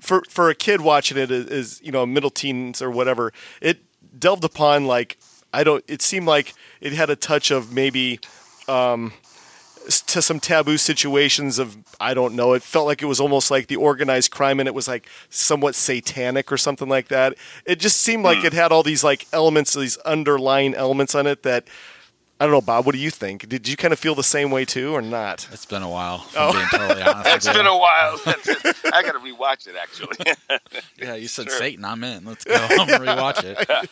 for 0.00 0.22
for 0.28 0.50
a 0.50 0.54
kid 0.54 0.80
watching 0.80 1.18
it 1.18 1.30
as, 1.30 1.46
as 1.46 1.82
you 1.82 1.92
know 1.92 2.06
middle 2.06 2.30
teens 2.30 2.80
or 2.80 2.90
whatever. 2.90 3.32
It 3.60 3.78
delved 4.18 4.44
upon 4.44 4.86
like 4.86 5.18
I 5.52 5.64
don't. 5.64 5.84
It 5.88 6.02
seemed 6.02 6.26
like 6.26 6.54
it 6.80 6.92
had 6.92 7.10
a 7.10 7.16
touch 7.16 7.50
of 7.50 7.72
maybe 7.72 8.20
um, 8.68 9.12
to 10.06 10.20
some 10.20 10.40
taboo 10.40 10.76
situations 10.76 11.58
of 11.58 11.76
I 11.98 12.14
don't 12.14 12.34
know. 12.34 12.52
It 12.52 12.62
felt 12.62 12.86
like 12.86 13.02
it 13.02 13.06
was 13.06 13.20
almost 13.20 13.50
like 13.50 13.68
the 13.68 13.76
organized 13.76 14.30
crime, 14.30 14.60
and 14.60 14.66
it 14.66 14.74
was 14.74 14.88
like 14.88 15.08
somewhat 15.30 15.74
satanic 15.74 16.52
or 16.52 16.56
something 16.56 16.88
like 16.88 17.08
that. 17.08 17.34
It 17.64 17.80
just 17.80 18.00
seemed 18.00 18.24
like 18.24 18.44
it 18.44 18.52
had 18.52 18.72
all 18.72 18.82
these 18.82 19.02
like 19.02 19.26
elements, 19.32 19.74
these 19.74 19.96
underlying 19.98 20.74
elements 20.74 21.14
on 21.14 21.26
it 21.26 21.42
that. 21.42 21.66
I 22.40 22.44
don't 22.44 22.52
know, 22.52 22.60
Bob. 22.60 22.86
What 22.86 22.92
do 22.94 23.00
you 23.00 23.10
think? 23.10 23.48
Did 23.48 23.66
you 23.66 23.76
kind 23.76 23.92
of 23.92 23.98
feel 23.98 24.14
the 24.14 24.22
same 24.22 24.50
way 24.52 24.64
too, 24.64 24.94
or 24.94 25.02
not? 25.02 25.48
It's 25.52 25.66
been 25.66 25.82
a 25.82 25.88
while. 25.90 26.24
If 26.28 26.36
I'm 26.38 26.52
being 26.52 26.66
totally 26.70 27.02
honest. 27.02 27.26
It's 27.34 27.46
with 27.48 27.56
you. 27.56 27.62
been 27.62 27.66
a 27.66 27.76
while. 27.76 28.20
That's 28.24 28.48
it. 28.64 28.76
I 28.92 29.02
got 29.02 29.12
to 29.12 29.18
rewatch 29.18 29.66
it 29.66 29.74
actually. 29.80 30.16
Yeah, 30.98 31.14
you 31.14 31.26
said 31.28 31.48
Sure. 31.48 31.58
Satan. 31.58 31.84
I'm 31.84 32.02
in. 32.04 32.24
Let's 32.24 32.44
go. 32.44 32.54
I'm 32.54 32.86
gonna 32.88 33.04
rewatch 33.04 33.42
it. 33.44 33.90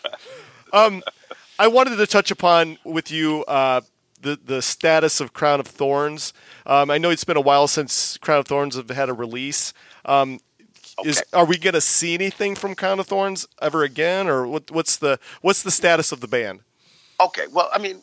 I 1.59 1.68
wanted 1.68 1.97
to 1.97 2.07
touch 2.07 2.30
upon 2.30 2.78
with 2.84 3.11
you 3.11 3.44
uh, 3.47 3.80
the 4.20 4.38
the 4.44 4.61
status 4.62 5.20
of 5.20 5.32
Crown 5.32 5.61
of 5.61 5.66
Thorns. 5.66 6.32
Um, 6.66 6.90
I 6.90 6.99
know 6.99 7.11
it's 7.11 7.24
been 7.24 7.36
a 7.36 7.40
while 7.40 7.66
since 7.68 8.18
Crown 8.18 8.40
of 8.40 8.47
Thorns 8.47 8.76
have 8.76 8.90
had 8.90 9.09
a 9.09 9.12
release. 9.14 9.72
Um, 10.05 10.40
Is 11.05 11.22
are 11.32 11.44
we 11.47 11.57
going 11.59 11.74
to 11.74 11.80
see 11.80 12.14
anything 12.14 12.55
from 12.55 12.74
Crown 12.74 13.01
of 13.01 13.07
Thorns 13.07 13.47
ever 13.62 13.82
again, 13.84 14.28
or 14.28 14.47
what, 14.47 14.70
what's 14.70 14.97
the 14.97 15.18
what's 15.40 15.62
the 15.62 15.70
status 15.70 16.12
of 16.12 16.20
the 16.20 16.28
band? 16.28 16.61
Okay, 17.20 17.47
well, 17.51 17.70
I 17.72 17.78
mean, 17.78 18.03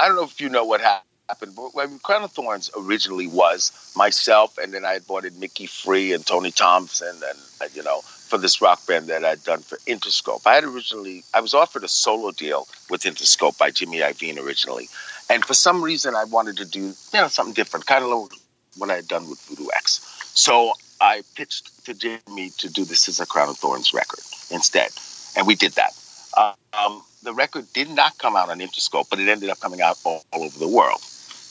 I 0.00 0.06
don't 0.08 0.16
know 0.16 0.24
if 0.24 0.40
you 0.40 0.48
know 0.48 0.64
what 0.64 0.80
happened, 0.80 1.54
but 1.56 1.74
when 1.74 1.98
Crown 2.00 2.24
of 2.24 2.32
Thorns 2.32 2.70
originally 2.76 3.26
was 3.26 3.72
myself, 3.96 4.58
and 4.58 4.72
then 4.72 4.84
I 4.84 4.94
had 4.94 5.06
brought 5.06 5.24
in 5.24 5.38
Mickey 5.38 5.66
Free 5.66 6.12
and 6.12 6.24
Tony 6.26 6.50
Thompson, 6.50 7.14
and 7.60 7.74
you 7.74 7.82
know, 7.82 8.00
for 8.00 8.38
this 8.38 8.60
rock 8.60 8.84
band 8.86 9.08
that 9.08 9.24
I'd 9.24 9.42
done 9.44 9.60
for 9.60 9.78
Interscope. 9.86 10.46
I 10.46 10.54
had 10.54 10.64
originally, 10.64 11.24
I 11.32 11.40
was 11.40 11.54
offered 11.54 11.84
a 11.84 11.88
solo 11.88 12.30
deal 12.30 12.66
with 12.90 13.02
Interscope 13.02 13.58
by 13.58 13.70
Jimmy 13.70 13.98
Iovine 14.00 14.38
originally, 14.38 14.88
and 15.30 15.44
for 15.44 15.54
some 15.54 15.82
reason, 15.82 16.14
I 16.14 16.24
wanted 16.24 16.56
to 16.58 16.64
do 16.64 16.80
you 16.80 16.94
know 17.14 17.28
something 17.28 17.54
different, 17.54 17.86
kind 17.86 18.04
of 18.04 18.10
like 18.10 18.32
what 18.76 18.90
I 18.90 18.96
had 18.96 19.08
done 19.08 19.28
with 19.28 19.40
Voodoo 19.42 19.68
X. 19.74 20.00
So 20.34 20.72
I 21.00 21.22
pitched 21.36 21.84
to 21.86 21.94
Jimmy 21.94 22.50
to 22.58 22.68
do 22.68 22.84
this 22.84 23.08
as 23.08 23.20
a 23.20 23.26
Crown 23.26 23.48
of 23.48 23.56
Thorns 23.56 23.94
record 23.94 24.20
instead, 24.50 24.90
and 25.36 25.46
we 25.46 25.54
did 25.54 25.72
that. 25.72 25.92
Um, 26.36 27.02
the 27.22 27.32
record 27.32 27.72
did 27.72 27.90
not 27.90 28.18
come 28.18 28.36
out 28.36 28.50
on 28.50 28.58
Interscope, 28.58 29.08
but 29.08 29.18
it 29.18 29.28
ended 29.28 29.50
up 29.50 29.60
coming 29.60 29.80
out 29.80 29.98
all, 30.04 30.22
all 30.32 30.44
over 30.44 30.58
the 30.58 30.68
world. 30.68 31.00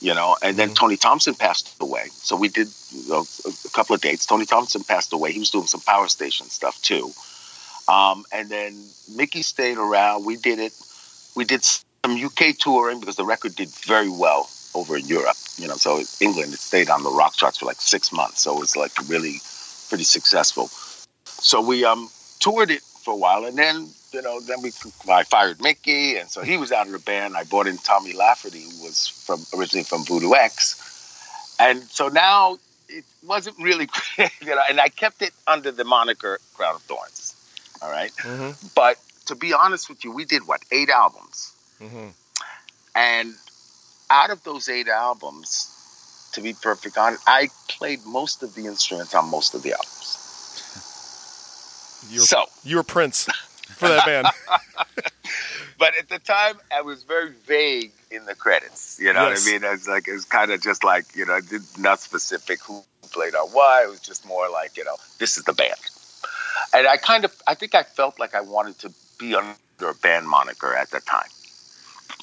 You 0.00 0.12
know, 0.12 0.36
and 0.42 0.56
then 0.58 0.74
Tony 0.74 0.98
Thompson 0.98 1.34
passed 1.34 1.74
away, 1.80 2.08
so 2.12 2.36
we 2.36 2.48
did 2.48 2.68
you 2.92 3.08
know, 3.08 3.24
a, 3.46 3.48
a 3.48 3.70
couple 3.70 3.94
of 3.94 4.02
dates. 4.02 4.26
Tony 4.26 4.44
Thompson 4.44 4.84
passed 4.84 5.14
away; 5.14 5.32
he 5.32 5.38
was 5.38 5.50
doing 5.50 5.66
some 5.66 5.80
power 5.80 6.08
station 6.08 6.50
stuff 6.50 6.80
too. 6.82 7.10
Um, 7.88 8.24
and 8.30 8.50
then 8.50 8.84
Mickey 9.16 9.40
stayed 9.40 9.78
around. 9.78 10.26
We 10.26 10.36
did 10.36 10.58
it. 10.58 10.74
We 11.34 11.44
did 11.44 11.64
some 11.64 11.86
UK 12.06 12.58
touring 12.58 13.00
because 13.00 13.16
the 13.16 13.24
record 13.24 13.54
did 13.54 13.70
very 13.70 14.10
well 14.10 14.50
over 14.74 14.98
in 14.98 15.06
Europe. 15.06 15.36
You 15.56 15.68
know, 15.68 15.76
so 15.76 16.02
England 16.20 16.52
it 16.52 16.58
stayed 16.58 16.90
on 16.90 17.02
the 17.02 17.10
rock 17.10 17.34
charts 17.36 17.58
for 17.58 17.66
like 17.66 17.80
six 17.80 18.12
months, 18.12 18.42
so 18.42 18.56
it 18.56 18.60
was 18.60 18.76
like 18.76 18.92
really 19.08 19.40
pretty 19.88 20.04
successful. 20.04 20.68
So 21.24 21.62
we 21.62 21.84
um 21.86 22.10
toured 22.40 22.70
it 22.70 22.82
for 23.04 23.12
a 23.12 23.16
while, 23.16 23.44
and 23.44 23.56
then 23.56 23.88
you 24.12 24.22
know, 24.22 24.40
then 24.40 24.62
we 24.62 24.70
I 25.08 25.24
fired 25.24 25.60
Mickey, 25.60 26.16
and 26.16 26.28
so 26.28 26.42
he 26.42 26.56
was 26.56 26.72
out 26.72 26.86
of 26.86 26.92
the 26.92 26.98
band. 26.98 27.36
I 27.36 27.44
brought 27.44 27.66
in 27.66 27.76
Tommy 27.78 28.12
Lafferty, 28.12 28.62
who 28.62 28.84
was 28.84 29.08
from 29.08 29.44
originally 29.58 29.84
from 29.84 30.04
Voodoo 30.04 30.34
X, 30.34 31.56
and 31.60 31.82
so 31.82 32.08
now 32.08 32.58
it 32.88 33.04
wasn't 33.26 33.56
really, 33.58 33.88
you 34.18 34.46
know, 34.46 34.62
and 34.68 34.80
I 34.80 34.88
kept 34.88 35.20
it 35.22 35.32
under 35.46 35.70
the 35.70 35.84
moniker 35.84 36.38
Crown 36.54 36.76
of 36.76 36.82
Thorns. 36.82 37.32
All 37.82 37.90
right? 37.90 38.12
Mm-hmm. 38.22 38.68
but 38.74 38.96
to 39.26 39.34
be 39.34 39.52
honest 39.52 39.88
with 39.88 40.04
you, 40.04 40.12
we 40.12 40.24
did 40.24 40.46
what 40.46 40.62
eight 40.70 40.88
albums, 40.88 41.52
mm-hmm. 41.80 42.08
and 42.94 43.34
out 44.10 44.30
of 44.30 44.42
those 44.44 44.68
eight 44.68 44.88
albums, 44.88 46.30
to 46.34 46.40
be 46.40 46.54
perfect 46.54 46.96
honest, 46.96 47.22
I 47.26 47.48
played 47.68 48.00
most 48.06 48.42
of 48.42 48.54
the 48.54 48.66
instruments 48.66 49.14
on 49.14 49.30
most 49.30 49.54
of 49.54 49.62
the 49.62 49.72
albums. 49.72 50.23
You 52.10 52.20
were, 52.20 52.26
So, 52.26 52.44
you 52.64 52.76
were 52.76 52.82
Prince 52.82 53.28
for 53.76 53.88
that 53.88 54.04
band. 54.04 54.28
but 55.78 55.92
at 55.98 56.08
the 56.08 56.18
time, 56.18 56.58
I 56.74 56.82
was 56.82 57.02
very 57.02 57.30
vague 57.46 57.92
in 58.10 58.24
the 58.26 58.34
credits. 58.34 58.98
You 59.00 59.12
know 59.12 59.28
Yes. 59.28 59.44
what 59.44 59.50
I 59.50 59.52
mean? 59.52 59.74
It's 59.74 59.88
like 59.88 60.08
it 60.08 60.12
was 60.12 60.24
kind 60.24 60.50
of 60.52 60.60
just 60.62 60.84
like 60.84 61.04
you 61.16 61.26
know, 61.26 61.38
not 61.78 62.00
specific 62.00 62.62
who 62.62 62.82
played 63.10 63.34
on 63.34 63.48
what. 63.48 63.84
It 63.84 63.90
was 63.90 64.00
just 64.00 64.26
more 64.26 64.48
like 64.48 64.76
you 64.76 64.84
know, 64.84 64.96
this 65.18 65.36
is 65.36 65.44
the 65.44 65.52
band. 65.52 65.74
And 66.72 66.86
I 66.86 66.96
kind 66.96 67.24
of, 67.24 67.32
I 67.46 67.54
think 67.54 67.74
I 67.74 67.82
felt 67.82 68.18
like 68.18 68.34
I 68.34 68.40
wanted 68.40 68.78
to 68.80 68.92
be 69.18 69.34
under 69.34 69.54
a 69.82 69.94
band 69.94 70.28
moniker 70.28 70.74
at 70.74 70.90
that 70.90 71.06
time. 71.06 71.28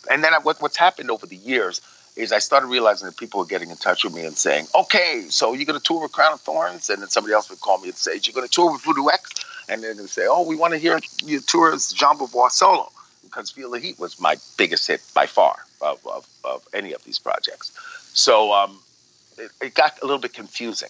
And 0.09 0.23
then 0.23 0.33
I, 0.33 0.39
what, 0.39 0.61
what's 0.61 0.77
happened 0.77 1.09
over 1.11 1.25
the 1.25 1.35
years 1.35 1.79
is 2.17 2.31
I 2.31 2.39
started 2.39 2.67
realizing 2.67 3.05
that 3.05 3.17
people 3.17 3.39
were 3.39 3.45
getting 3.45 3.69
in 3.69 3.77
touch 3.77 4.03
with 4.03 4.13
me 4.13 4.25
and 4.25 4.37
saying, 4.37 4.67
okay, 4.77 5.25
so 5.29 5.53
you're 5.53 5.65
going 5.65 5.79
to 5.79 5.83
tour 5.83 6.01
with 6.01 6.11
Crown 6.11 6.33
of 6.33 6.41
Thorns? 6.41 6.89
And 6.89 7.01
then 7.01 7.07
somebody 7.09 7.33
else 7.33 7.49
would 7.49 7.61
call 7.61 7.77
me 7.79 7.89
and 7.89 7.97
say, 7.97 8.19
you're 8.21 8.33
going 8.33 8.47
to 8.47 8.51
tour 8.51 8.71
with 8.73 8.81
Voodoo 8.81 9.07
X? 9.09 9.29
And 9.71 9.81
they're 9.81 9.93
going 9.93 10.05
to 10.05 10.11
say, 10.11 10.27
oh, 10.27 10.45
we 10.45 10.57
want 10.57 10.73
to 10.73 10.77
hear 10.77 10.99
your 11.23 11.39
tour 11.39 11.73
as 11.73 11.93
Jean 11.93 12.17
Beauvoir 12.17 12.51
solo. 12.51 12.91
because 13.23 13.49
Feel 13.49 13.71
the 13.71 13.79
Heat 13.79 13.97
was 13.97 14.19
my 14.19 14.35
biggest 14.57 14.85
hit 14.85 15.01
by 15.15 15.25
far 15.25 15.55
of, 15.81 16.05
of, 16.05 16.27
of 16.43 16.67
any 16.73 16.91
of 16.91 17.01
these 17.05 17.17
projects. 17.17 17.71
So 18.13 18.51
um, 18.51 18.77
it, 19.37 19.49
it 19.61 19.73
got 19.73 19.97
a 20.01 20.05
little 20.05 20.19
bit 20.19 20.33
confusing. 20.33 20.89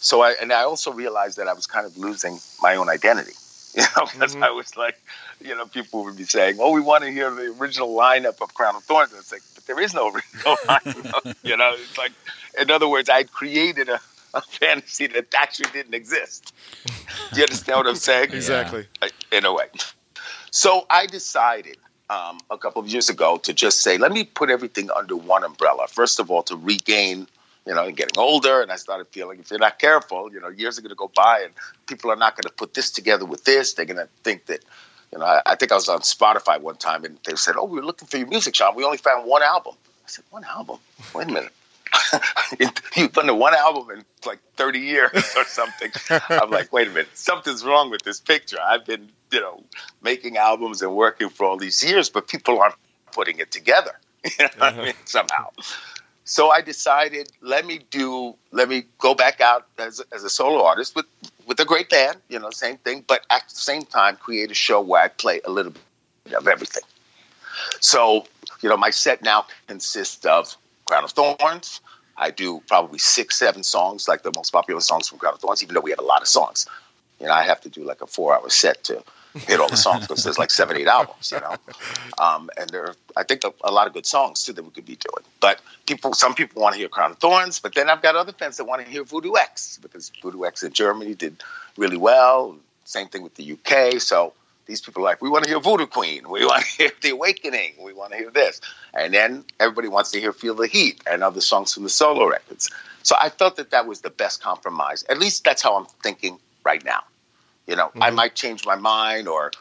So 0.00 0.20
I 0.22 0.34
and 0.40 0.52
I 0.52 0.62
also 0.62 0.92
realized 0.92 1.38
that 1.38 1.48
I 1.48 1.54
was 1.54 1.66
kind 1.66 1.84
of 1.86 1.96
losing 1.96 2.38
my 2.62 2.76
own 2.76 2.88
identity. 2.88 3.32
You 3.74 3.82
know, 3.82 4.06
because 4.10 4.34
I 4.34 4.50
was 4.50 4.78
like, 4.78 4.98
you 5.44 5.54
know, 5.54 5.66
people 5.66 6.02
would 6.04 6.16
be 6.16 6.24
saying, 6.24 6.56
"Oh, 6.58 6.72
we 6.72 6.80
want 6.80 7.04
to 7.04 7.10
hear 7.10 7.30
the 7.30 7.54
original 7.60 7.94
lineup 7.94 8.40
of 8.40 8.54
Crown 8.54 8.74
of 8.74 8.82
Thorns." 8.82 9.12
And 9.12 9.20
it's 9.20 9.30
like, 9.30 9.42
but 9.54 9.66
there 9.66 9.78
is 9.78 9.92
no 9.92 10.10
original 10.10 10.56
lineup. 10.66 11.36
you 11.44 11.54
know, 11.54 11.72
it's 11.74 11.98
like, 11.98 12.12
in 12.58 12.70
other 12.70 12.88
words, 12.88 13.10
I'd 13.10 13.30
created 13.30 13.90
a, 13.90 14.00
a 14.34 14.40
fantasy 14.40 15.06
that 15.08 15.34
actually 15.34 15.70
didn't 15.72 15.94
exist. 15.94 16.54
Do 17.32 17.38
you 17.38 17.44
understand 17.44 17.78
what 17.78 17.86
I'm 17.86 17.96
saying? 17.96 18.30
Exactly. 18.32 18.86
in 19.32 19.44
a 19.44 19.52
way. 19.52 19.66
So 20.50 20.86
I 20.90 21.06
decided 21.06 21.76
um, 22.10 22.38
a 22.50 22.58
couple 22.58 22.80
of 22.80 22.88
years 22.88 23.08
ago 23.08 23.38
to 23.38 23.52
just 23.52 23.82
say, 23.82 23.98
let 23.98 24.12
me 24.12 24.24
put 24.24 24.50
everything 24.50 24.90
under 24.96 25.16
one 25.16 25.44
umbrella. 25.44 25.86
First 25.88 26.20
of 26.20 26.30
all, 26.30 26.42
to 26.44 26.56
regain, 26.56 27.26
you 27.66 27.74
know, 27.74 27.90
getting 27.90 28.18
older, 28.18 28.62
and 28.62 28.72
I 28.72 28.76
started 28.76 29.08
feeling 29.08 29.40
if 29.40 29.50
you're 29.50 29.58
not 29.58 29.78
careful, 29.78 30.32
you 30.32 30.40
know, 30.40 30.48
years 30.48 30.78
are 30.78 30.82
going 30.82 30.90
to 30.90 30.96
go 30.96 31.10
by, 31.14 31.40
and 31.44 31.52
people 31.86 32.10
are 32.10 32.16
not 32.16 32.34
going 32.34 32.44
to 32.44 32.52
put 32.52 32.74
this 32.74 32.90
together 32.90 33.26
with 33.26 33.44
this. 33.44 33.74
They're 33.74 33.84
going 33.84 33.98
to 33.98 34.08
think 34.22 34.46
that. 34.46 34.64
You 35.10 35.18
know, 35.18 35.24
I, 35.24 35.40
I 35.46 35.54
think 35.54 35.72
I 35.72 35.74
was 35.74 35.88
on 35.88 36.00
Spotify 36.00 36.60
one 36.60 36.76
time, 36.76 37.02
and 37.02 37.18
they 37.24 37.34
said, 37.34 37.54
"Oh, 37.56 37.64
we 37.64 37.80
were 37.80 37.86
looking 37.86 38.06
for 38.06 38.18
your 38.18 38.26
music, 38.26 38.54
Sean. 38.54 38.76
We 38.76 38.84
only 38.84 38.98
found 38.98 39.26
one 39.26 39.42
album." 39.42 39.74
I 40.04 40.08
said, 40.08 40.22
"One 40.28 40.44
album? 40.44 40.80
Wait 41.14 41.28
a 41.28 41.32
minute." 41.32 41.52
You've 42.96 43.12
done 43.12 43.38
one 43.38 43.54
album 43.54 43.90
in 43.90 44.04
like 44.26 44.38
30 44.56 44.78
years 44.78 45.34
or 45.36 45.44
something. 45.44 45.90
I'm 46.28 46.50
like, 46.50 46.72
wait 46.72 46.88
a 46.88 46.90
minute, 46.90 47.08
something's 47.14 47.64
wrong 47.64 47.90
with 47.90 48.02
this 48.02 48.20
picture. 48.20 48.58
I've 48.62 48.84
been, 48.84 49.08
you 49.30 49.40
know, 49.40 49.62
making 50.02 50.36
albums 50.36 50.82
and 50.82 50.94
working 50.94 51.28
for 51.28 51.46
all 51.46 51.56
these 51.56 51.82
years, 51.82 52.10
but 52.10 52.28
people 52.28 52.60
aren't 52.60 52.74
putting 53.12 53.38
it 53.38 53.50
together. 53.50 53.92
You 54.38 54.44
know 54.44 54.50
what 54.58 54.62
I 54.62 54.68
uh-huh. 54.68 54.82
mean? 54.82 54.94
Somehow. 55.04 55.50
So 56.24 56.50
I 56.50 56.60
decided, 56.60 57.32
let 57.40 57.64
me 57.64 57.80
do, 57.90 58.34
let 58.50 58.68
me 58.68 58.84
go 58.98 59.14
back 59.14 59.40
out 59.40 59.66
as, 59.78 60.02
as 60.12 60.24
a 60.24 60.28
solo 60.28 60.62
artist 60.62 60.94
with, 60.94 61.06
with 61.46 61.58
a 61.60 61.64
great 61.64 61.88
band, 61.88 62.18
you 62.28 62.38
know, 62.38 62.50
same 62.50 62.76
thing, 62.78 63.02
but 63.06 63.24
at 63.30 63.48
the 63.48 63.54
same 63.54 63.82
time, 63.82 64.16
create 64.16 64.50
a 64.50 64.54
show 64.54 64.80
where 64.82 65.02
I 65.02 65.08
play 65.08 65.40
a 65.46 65.50
little 65.50 65.72
bit 66.24 66.34
of 66.34 66.46
everything. 66.46 66.82
So, 67.80 68.26
you 68.60 68.68
know, 68.68 68.76
my 68.76 68.90
set 68.90 69.22
now 69.22 69.46
consists 69.68 70.26
of 70.26 70.54
Crown 70.88 71.04
of 71.04 71.12
Thorns. 71.12 71.80
I 72.16 72.30
do 72.30 72.60
probably 72.66 72.98
six, 72.98 73.38
seven 73.38 73.62
songs, 73.62 74.08
like 74.08 74.22
the 74.22 74.32
most 74.34 74.50
popular 74.50 74.80
songs 74.80 75.08
from 75.08 75.18
Crown 75.18 75.34
of 75.34 75.40
Thorns, 75.40 75.62
even 75.62 75.74
though 75.74 75.80
we 75.80 75.90
have 75.90 76.00
a 76.00 76.04
lot 76.04 76.22
of 76.22 76.28
songs. 76.28 76.66
You 77.20 77.26
know, 77.26 77.32
I 77.32 77.44
have 77.44 77.60
to 77.60 77.68
do 77.68 77.84
like 77.84 78.00
a 78.00 78.06
four 78.06 78.34
hour 78.34 78.48
set 78.48 78.82
to 78.84 79.04
hit 79.34 79.60
all 79.60 79.68
the 79.68 79.76
songs 79.76 80.06
because 80.06 80.24
there's 80.24 80.38
like 80.38 80.50
seven, 80.50 80.76
eight 80.76 80.88
albums, 80.88 81.30
you 81.30 81.40
know. 81.40 81.54
Um, 82.18 82.50
and 82.58 82.68
there 82.70 82.84
are, 82.84 82.94
I 83.16 83.22
think, 83.22 83.44
a, 83.44 83.52
a 83.62 83.70
lot 83.70 83.86
of 83.86 83.92
good 83.92 84.06
songs 84.06 84.42
too 84.42 84.52
that 84.52 84.64
we 84.64 84.70
could 84.70 84.84
be 84.84 84.96
doing. 84.96 85.24
But 85.38 85.60
people, 85.86 86.14
some 86.14 86.34
people 86.34 86.60
want 86.60 86.74
to 86.74 86.80
hear 86.80 86.88
Crown 86.88 87.12
of 87.12 87.18
Thorns, 87.18 87.60
but 87.60 87.74
then 87.76 87.88
I've 87.88 88.02
got 88.02 88.16
other 88.16 88.32
fans 88.32 88.56
that 88.56 88.64
want 88.64 88.84
to 88.84 88.90
hear 88.90 89.04
Voodoo 89.04 89.36
X 89.36 89.78
because 89.80 90.10
Voodoo 90.20 90.44
X 90.44 90.64
in 90.64 90.72
Germany 90.72 91.14
did 91.14 91.36
really 91.76 91.96
well. 91.96 92.56
Same 92.86 93.06
thing 93.06 93.22
with 93.22 93.36
the 93.36 93.52
UK. 93.52 94.00
So 94.00 94.32
these 94.68 94.82
people 94.82 95.02
are 95.02 95.06
like, 95.06 95.22
we 95.22 95.30
want 95.30 95.44
to 95.44 95.50
hear 95.50 95.58
Voodoo 95.58 95.86
Queen. 95.86 96.28
We 96.28 96.44
want 96.44 96.62
to 96.62 96.68
hear 96.76 96.90
The 97.00 97.10
Awakening. 97.10 97.72
We 97.82 97.92
want 97.92 98.12
to 98.12 98.18
hear 98.18 98.30
this. 98.30 98.60
And 98.94 99.12
then 99.12 99.44
everybody 99.58 99.88
wants 99.88 100.12
to 100.12 100.20
hear 100.20 100.32
Feel 100.32 100.54
the 100.54 100.68
Heat 100.68 101.02
and 101.10 101.24
other 101.24 101.40
songs 101.40 101.72
from 101.74 101.82
the 101.82 101.88
solo 101.88 102.28
records. 102.28 102.70
So 103.02 103.16
I 103.18 103.30
felt 103.30 103.56
that 103.56 103.70
that 103.70 103.86
was 103.86 104.02
the 104.02 104.10
best 104.10 104.42
compromise. 104.42 105.04
At 105.08 105.18
least 105.18 105.42
that's 105.44 105.62
how 105.62 105.74
I'm 105.76 105.86
thinking 106.02 106.38
right 106.64 106.84
now. 106.84 107.02
You 107.66 107.76
know, 107.76 107.90
I 107.96 108.08
mm-hmm. 108.08 108.16
might 108.16 108.34
change 108.34 108.66
my 108.66 108.76
mind 108.76 109.26
or, 109.26 109.52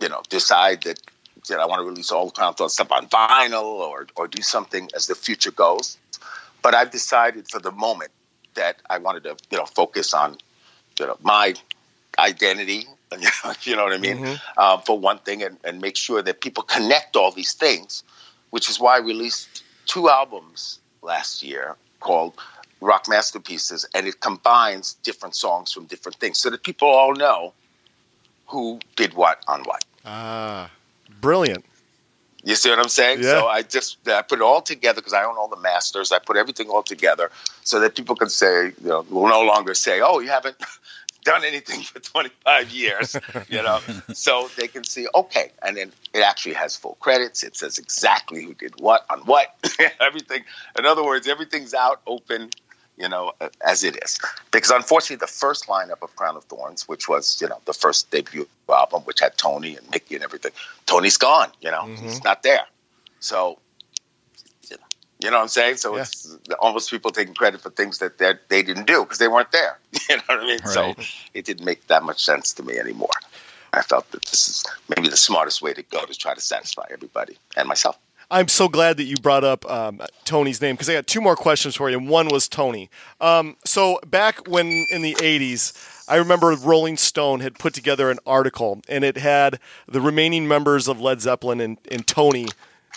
you 0.00 0.08
know, 0.08 0.22
decide 0.30 0.82
that, 0.82 1.00
that 1.48 1.60
I 1.60 1.66
want 1.66 1.80
to 1.80 1.84
release 1.86 2.10
all 2.10 2.26
the 2.26 2.32
Crown 2.32 2.54
stuff 2.68 2.90
on 2.90 3.06
vinyl 3.08 3.62
or, 3.62 4.06
or 4.16 4.26
do 4.26 4.42
something 4.42 4.88
as 4.96 5.06
the 5.06 5.14
future 5.14 5.50
goes. 5.50 5.98
But 6.62 6.74
I've 6.74 6.90
decided 6.90 7.48
for 7.50 7.60
the 7.60 7.72
moment 7.72 8.10
that 8.54 8.80
I 8.88 8.98
wanted 8.98 9.24
to, 9.24 9.36
you 9.50 9.58
know, 9.58 9.66
focus 9.66 10.14
on, 10.14 10.38
you 10.98 11.06
know, 11.06 11.18
my 11.22 11.54
identity 12.18 12.86
you 13.62 13.76
know 13.76 13.84
what 13.84 13.92
I 13.92 13.98
mean? 13.98 14.38
Um, 14.56 14.80
for 14.82 14.98
one 14.98 15.18
thing, 15.18 15.42
and, 15.42 15.56
and 15.64 15.80
make 15.80 15.96
sure 15.96 16.22
that 16.22 16.40
people 16.40 16.62
connect 16.62 17.16
all 17.16 17.30
these 17.30 17.52
things, 17.52 18.02
which 18.50 18.68
is 18.68 18.80
why 18.80 18.96
I 18.96 18.98
released 18.98 19.62
two 19.86 20.08
albums 20.08 20.80
last 21.02 21.42
year 21.42 21.76
called 22.00 22.34
Rock 22.80 23.08
Masterpieces, 23.08 23.86
and 23.94 24.06
it 24.06 24.20
combines 24.20 24.94
different 25.02 25.34
songs 25.34 25.72
from 25.72 25.84
different 25.84 26.16
things 26.16 26.38
so 26.38 26.50
that 26.50 26.62
people 26.62 26.88
all 26.88 27.14
know 27.14 27.52
who 28.46 28.80
did 28.96 29.14
what 29.14 29.42
on 29.46 29.62
what. 29.62 29.84
Ah, 30.04 30.70
brilliant. 31.20 31.64
You 32.44 32.54
see 32.54 32.70
what 32.70 32.78
I'm 32.78 32.88
saying? 32.88 33.22
Yeah. 33.22 33.30
So 33.30 33.46
I 33.46 33.62
just 33.62 34.08
I 34.08 34.22
put 34.22 34.38
it 34.38 34.42
all 34.42 34.62
together 34.62 35.00
because 35.00 35.12
I 35.12 35.24
own 35.24 35.36
all 35.36 35.48
the 35.48 35.56
masters. 35.56 36.12
I 36.12 36.20
put 36.20 36.36
everything 36.36 36.68
all 36.68 36.82
together 36.82 37.30
so 37.64 37.80
that 37.80 37.96
people 37.96 38.14
can 38.14 38.28
say, 38.28 38.66
you 38.66 38.88
know, 38.88 39.04
will 39.10 39.28
no 39.28 39.42
longer 39.42 39.74
say, 39.74 40.00
"Oh, 40.00 40.20
you 40.20 40.28
haven't 40.28 40.56
done 41.26 41.44
anything 41.44 41.82
for 41.82 42.00
25 42.00 42.70
years," 42.70 43.16
you 43.48 43.62
know. 43.62 43.80
so 44.14 44.48
they 44.56 44.68
can 44.68 44.84
see, 44.84 45.06
okay, 45.14 45.50
and 45.62 45.76
then 45.76 45.92
it 46.14 46.20
actually 46.20 46.54
has 46.54 46.76
full 46.76 46.96
credits. 47.00 47.42
It 47.42 47.56
says 47.56 47.76
exactly 47.78 48.44
who 48.44 48.54
did 48.54 48.80
what 48.80 49.04
on 49.10 49.20
what, 49.20 49.54
everything. 50.00 50.44
In 50.78 50.86
other 50.86 51.04
words, 51.04 51.28
everything's 51.28 51.74
out 51.74 52.00
open. 52.06 52.50
You 52.96 53.10
know, 53.10 53.32
as 53.62 53.84
it 53.84 54.02
is, 54.02 54.18
because 54.52 54.70
unfortunately, 54.70 55.16
the 55.16 55.26
first 55.26 55.66
lineup 55.66 56.00
of 56.00 56.16
Crown 56.16 56.34
of 56.34 56.44
Thorns, 56.44 56.88
which 56.88 57.10
was 57.10 57.38
you 57.42 57.46
know 57.46 57.60
the 57.66 57.74
first 57.74 58.10
debut 58.10 58.48
album, 58.70 59.02
which 59.02 59.20
had 59.20 59.36
Tony 59.36 59.76
and 59.76 59.90
Mickey 59.90 60.14
and 60.14 60.24
everything, 60.24 60.52
Tony's 60.86 61.18
gone. 61.18 61.50
You 61.60 61.72
know, 61.72 61.82
mm-hmm. 61.82 62.04
he's 62.04 62.24
not 62.24 62.42
there. 62.42 62.66
So, 63.20 63.58
you 65.20 65.30
know, 65.30 65.36
what 65.38 65.42
I'm 65.42 65.48
saying? 65.48 65.76
So 65.78 65.96
Yeah. 65.96 66.02
it's 66.02 66.36
almost 66.60 66.90
people 66.90 67.10
taking 67.10 67.34
credit 67.34 67.60
for 67.60 67.70
things 67.70 67.98
that 67.98 68.18
they 68.18 68.34
they 68.48 68.62
didn't 68.62 68.86
do 68.86 69.02
because 69.02 69.18
they 69.18 69.28
weren't 69.28 69.52
there. 69.52 69.78
You 70.08 70.16
know 70.18 70.22
what 70.26 70.40
I 70.40 70.46
mean? 70.46 70.58
So 70.64 70.94
it 71.34 71.44
didn't 71.46 71.64
make 71.64 71.86
that 71.88 72.02
much 72.04 72.24
sense 72.24 72.52
to 72.54 72.62
me 72.62 72.78
anymore. 72.78 73.08
I 73.72 73.82
felt 73.82 74.10
that 74.12 74.24
this 74.26 74.48
is 74.48 74.64
maybe 74.94 75.08
the 75.08 75.16
smartest 75.16 75.60
way 75.62 75.74
to 75.74 75.82
go 75.82 76.04
to 76.04 76.14
try 76.14 76.32
to 76.34 76.40
satisfy 76.40 76.84
everybody 76.90 77.36
and 77.56 77.66
myself. 77.68 77.98
I'm 78.30 78.48
so 78.48 78.68
glad 78.68 78.96
that 78.96 79.04
you 79.04 79.16
brought 79.16 79.44
up 79.44 79.68
um, 79.70 80.00
Tony's 80.24 80.60
name 80.60 80.74
because 80.74 80.88
I 80.88 80.94
got 80.94 81.06
two 81.06 81.20
more 81.20 81.36
questions 81.36 81.76
for 81.76 81.88
you. 81.90 81.96
and 81.98 82.08
One 82.08 82.28
was 82.28 82.48
Tony. 82.48 82.90
Um, 83.20 83.56
so 83.64 84.00
back 84.06 84.48
when 84.48 84.86
in 84.90 85.02
the 85.02 85.14
'80s, 85.14 85.72
I 86.08 86.16
remember 86.16 86.48
Rolling 86.56 86.96
Stone 86.96 87.40
had 87.40 87.56
put 87.58 87.72
together 87.74 88.10
an 88.10 88.18
article, 88.26 88.80
and 88.88 89.04
it 89.04 89.16
had 89.16 89.60
the 89.86 90.00
remaining 90.00 90.48
members 90.48 90.88
of 90.88 91.00
Led 91.00 91.20
Zeppelin 91.20 91.60
and, 91.60 91.78
and 91.90 92.06
Tony 92.06 92.48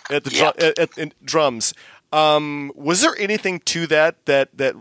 at 0.10 0.24
the 0.24 0.32
Yeah. 0.34 0.52
at, 0.58 0.80
at, 0.80 0.98
at 0.98 1.26
drums. 1.26 1.74
Um, 2.12 2.72
was 2.76 3.02
there 3.02 3.16
anything 3.18 3.60
to 3.66 3.86
that 3.88 4.26
that 4.26 4.58
that 4.58 4.76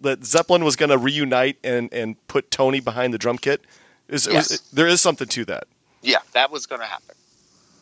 that 0.00 0.24
Zeppelin 0.24 0.64
was 0.64 0.76
going 0.76 0.90
to 0.90 0.98
reunite 0.98 1.58
and 1.64 1.92
and 1.92 2.16
put 2.28 2.50
Tony 2.50 2.80
behind 2.80 3.12
the 3.12 3.18
drum 3.18 3.38
kit? 3.38 3.62
Is, 4.08 4.26
Yes. 4.26 4.50
was- 4.50 4.60
there 4.72 4.86
is 4.86 5.00
something 5.00 5.28
to 5.28 5.44
that. 5.46 5.64
Yeah, 6.02 6.18
that 6.32 6.50
was 6.50 6.66
going 6.66 6.80
to 6.80 6.86
happen 6.86 7.14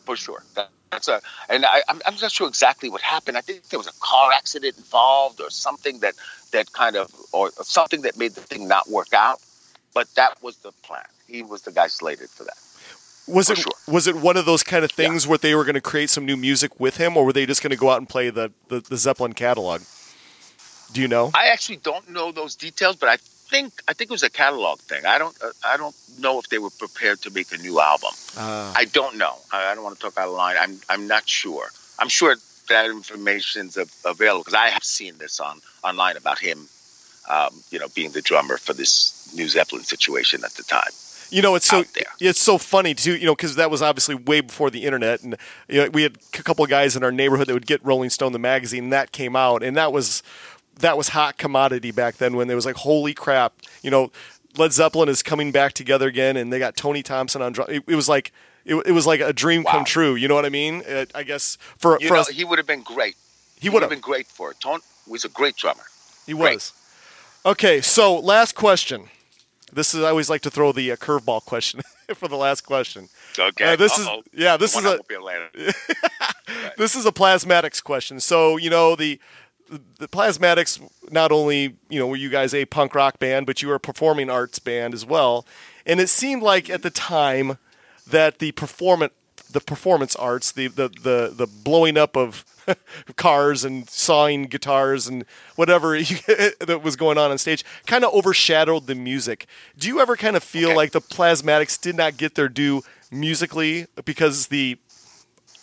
for 0.05 0.15
sure. 0.15 0.43
That, 0.55 0.69
that's 0.91 1.07
a, 1.07 1.21
and 1.49 1.65
I, 1.65 1.83
I'm, 1.87 2.01
I'm 2.05 2.15
not 2.21 2.31
sure 2.31 2.47
exactly 2.47 2.89
what 2.89 3.01
happened. 3.01 3.37
I 3.37 3.41
think 3.41 3.63
there 3.69 3.77
was 3.77 3.87
a 3.87 3.93
car 3.99 4.31
accident 4.31 4.77
involved 4.77 5.39
or 5.41 5.49
something 5.49 5.99
that 5.99 6.15
that 6.51 6.71
kind 6.73 6.95
of 6.95 7.11
or 7.31 7.51
something 7.61 8.01
that 8.01 8.17
made 8.17 8.33
the 8.33 8.41
thing 8.41 8.67
not 8.67 8.89
work 8.89 9.13
out. 9.13 9.39
But 9.93 10.07
that 10.15 10.41
was 10.41 10.57
the 10.57 10.71
plan. 10.83 11.05
He 11.27 11.43
was 11.43 11.61
the 11.63 11.71
guy 11.71 11.87
slated 11.87 12.29
for 12.29 12.43
that. 12.45 12.57
Was 13.27 13.49
it 13.49 13.57
sure. 13.57 13.73
was 13.87 14.07
it 14.07 14.15
one 14.15 14.37
of 14.37 14.45
those 14.45 14.63
kind 14.63 14.85
of 14.85 14.91
things 14.91 15.27
where 15.27 15.37
they 15.37 15.53
were 15.53 15.63
going 15.63 15.75
to 15.75 15.81
create 15.81 16.09
some 16.09 16.25
new 16.25 16.37
music 16.37 16.79
with 16.79 16.97
him, 16.97 17.17
or 17.17 17.25
were 17.25 17.33
they 17.33 17.45
just 17.45 17.61
going 17.61 17.71
to 17.71 17.77
go 17.77 17.89
out 17.89 17.97
and 17.97 18.07
play 18.07 18.29
the, 18.29 18.51
the, 18.69 18.79
the 18.79 18.95
Zeppelin 18.95 19.33
catalog? 19.33 19.81
Do 20.93 21.01
you 21.01 21.07
know? 21.07 21.31
I 21.33 21.47
actually 21.47 21.77
don't 21.77 22.09
know 22.09 22.31
those 22.31 22.55
details, 22.55 22.95
but 22.95 23.09
I 23.09 23.17
think 23.17 23.73
I 23.87 23.93
think 23.93 24.09
it 24.09 24.13
was 24.13 24.23
a 24.23 24.29
catalog 24.29 24.79
thing. 24.79 25.05
I 25.05 25.17
don't 25.17 25.35
uh, 25.43 25.51
I 25.65 25.77
don't 25.77 25.95
know 26.19 26.39
if 26.39 26.49
they 26.49 26.57
were 26.57 26.69
prepared 26.69 27.21
to 27.21 27.29
make 27.31 27.51
a 27.51 27.57
new 27.57 27.79
album. 27.79 28.11
Uh, 28.37 28.73
I 28.75 28.85
don't 28.85 29.17
know. 29.17 29.35
I, 29.51 29.71
I 29.71 29.75
don't 29.75 29.83
want 29.83 29.95
to 29.97 30.01
talk 30.01 30.17
out 30.17 30.27
of 30.27 30.33
line. 30.33 30.55
I'm 30.59 30.79
I'm 30.89 31.07
not 31.07 31.27
sure. 31.27 31.67
I'm 31.99 32.09
sure 32.09 32.35
that 32.69 32.85
information's 32.85 33.77
av- 33.77 33.93
available 34.05 34.43
because 34.43 34.53
I 34.53 34.69
have 34.69 34.83
seen 34.83 35.17
this 35.17 35.39
on 35.39 35.61
online 35.83 36.17
about 36.17 36.39
him, 36.39 36.67
um, 37.29 37.49
you 37.71 37.79
know, 37.79 37.87
being 37.95 38.11
the 38.11 38.21
drummer 38.21 38.57
for 38.57 38.73
this 38.73 39.33
New 39.35 39.47
Zeppelin 39.47 39.83
situation 39.83 40.43
at 40.43 40.51
the 40.51 40.63
time. 40.63 40.91
You 41.29 41.41
know, 41.41 41.55
it's 41.55 41.67
so 41.67 41.83
it's 42.19 42.39
so 42.39 42.57
funny 42.57 42.93
too. 42.93 43.15
You 43.15 43.25
know, 43.25 43.35
because 43.35 43.55
that 43.55 43.69
was 43.69 43.81
obviously 43.81 44.15
way 44.15 44.41
before 44.41 44.69
the 44.69 44.83
internet, 44.85 45.21
and 45.23 45.35
you 45.67 45.83
know, 45.83 45.89
we 45.89 46.03
had 46.03 46.17
a 46.33 46.43
couple 46.43 46.63
of 46.63 46.69
guys 46.69 46.95
in 46.95 47.03
our 47.03 47.11
neighborhood 47.11 47.47
that 47.47 47.53
would 47.53 47.67
get 47.67 47.83
Rolling 47.85 48.09
Stone 48.09 48.31
the 48.33 48.39
magazine, 48.39 48.85
and 48.85 48.93
that 48.93 49.11
came 49.11 49.35
out, 49.35 49.63
and 49.63 49.75
that 49.77 49.91
was 49.91 50.23
that 50.79 50.97
was 50.97 51.09
hot 51.09 51.37
commodity 51.37 51.91
back 51.91 52.17
then 52.17 52.35
when 52.35 52.47
there 52.47 52.55
was 52.55 52.65
like, 52.65 52.75
holy 52.75 53.13
crap, 53.13 53.53
you 53.81 53.89
know, 53.89 54.11
Led 54.57 54.71
Zeppelin 54.73 55.09
is 55.09 55.23
coming 55.23 55.51
back 55.51 55.73
together 55.73 56.07
again, 56.07 56.37
and 56.37 56.53
they 56.53 56.59
got 56.59 56.75
Tony 56.75 57.01
Thompson 57.03 57.41
on 57.41 57.51
drum. 57.51 57.67
It, 57.69 57.83
it 57.87 57.95
was 57.95 58.07
like 58.07 58.31
it, 58.65 58.75
it 58.85 58.91
was 58.91 59.07
like 59.07 59.19
a 59.19 59.33
dream 59.33 59.63
come 59.63 59.85
true. 59.85 60.15
You 60.15 60.27
know 60.27 60.35
what 60.35 60.45
I 60.45 60.49
mean? 60.49 60.83
Uh, 60.87 61.05
I 61.15 61.23
guess 61.23 61.57
for 61.77 61.97
You 61.99 62.07
for 62.07 62.13
know, 62.15 62.19
us, 62.21 62.29
he 62.29 62.43
would 62.43 62.57
have 62.59 62.67
been 62.67 62.83
great. 62.83 63.15
he 63.59 63.69
would 63.69 63.81
have 63.81 63.89
been 63.89 63.99
great 63.99 64.27
for 64.27 64.51
it. 64.51 64.59
Tone 64.59 64.79
was 65.07 65.25
a 65.25 65.29
great 65.29 65.55
drummer. 65.55 65.83
He 66.25 66.33
Great. 66.33 66.55
was. 66.55 66.73
Okay, 67.45 67.79
so 67.79 68.19
last 68.19 68.55
question. 68.55 69.05
This 69.77 69.93
is 69.93 70.03
I 70.03 70.09
always 70.09 70.29
like 70.29 70.41
to 70.41 70.49
throw 70.49 70.71
the 70.71 70.91
uh, 70.91 70.95
curveball 70.95 71.45
question. 71.45 71.81
for 72.15 72.27
the 72.27 72.35
last 72.35 72.61
question. 72.61 73.09
Okay. 73.37 73.73
Uh, 73.73 73.75
this 73.75 73.97
Uh-oh. 73.99 74.19
is 74.19 74.23
yeah. 74.33 74.57
This 74.57 74.75
is 74.75 74.83
a 74.83 74.89
won't 74.89 75.07
be 75.07 75.15
able 75.15 75.29
this 76.77 76.95
is 76.95 77.05
a 77.05 77.11
plasmatics 77.11 77.83
question. 77.83 78.19
So 78.19 78.57
you 78.57 78.69
know 78.69 78.95
the 78.95 79.19
the 79.99 80.07
plasmatics 80.07 80.81
not 81.11 81.31
only 81.31 81.75
you 81.89 81.99
know 81.99 82.07
were 82.07 82.15
you 82.15 82.29
guys 82.29 82.53
a 82.53 82.65
punk 82.65 82.95
rock 82.95 83.19
band, 83.19 83.45
but 83.45 83.61
you 83.61 83.67
were 83.67 83.75
a 83.75 83.79
performing 83.79 84.29
arts 84.29 84.59
band 84.59 84.93
as 84.93 85.05
well. 85.05 85.45
And 85.85 85.99
it 85.99 86.09
seemed 86.09 86.41
like 86.41 86.69
at 86.69 86.81
the 86.81 86.89
time 86.89 87.57
that 88.07 88.39
the 88.39 88.53
performance 88.53 89.13
the 89.51 89.61
performance 89.61 90.15
arts, 90.15 90.51
the 90.51 90.67
the 90.67 90.89
the, 90.89 91.33
the 91.35 91.47
blowing 91.47 91.97
up 91.97 92.15
of 92.17 92.45
cars 93.17 93.63
and 93.65 93.89
sawing 93.89 94.43
guitars 94.45 95.07
and 95.07 95.25
whatever 95.55 95.99
that 96.01 96.81
was 96.83 96.95
going 96.95 97.17
on 97.17 97.31
on 97.31 97.37
stage 97.37 97.65
kind 97.87 98.03
of 98.05 98.13
overshadowed 98.13 98.87
the 98.87 98.95
music. 98.95 99.47
Do 99.77 99.87
you 99.87 99.99
ever 100.01 100.15
kind 100.17 100.35
of 100.35 100.43
feel 100.43 100.71
Okay. 100.71 100.75
like 100.75 100.91
the 100.91 101.01
plasmatics 101.01 101.79
did 101.79 101.95
not 101.95 102.17
get 102.17 102.35
their 102.35 102.49
due 102.49 102.83
musically 103.11 103.87
because 104.05 104.47
the 104.47 104.77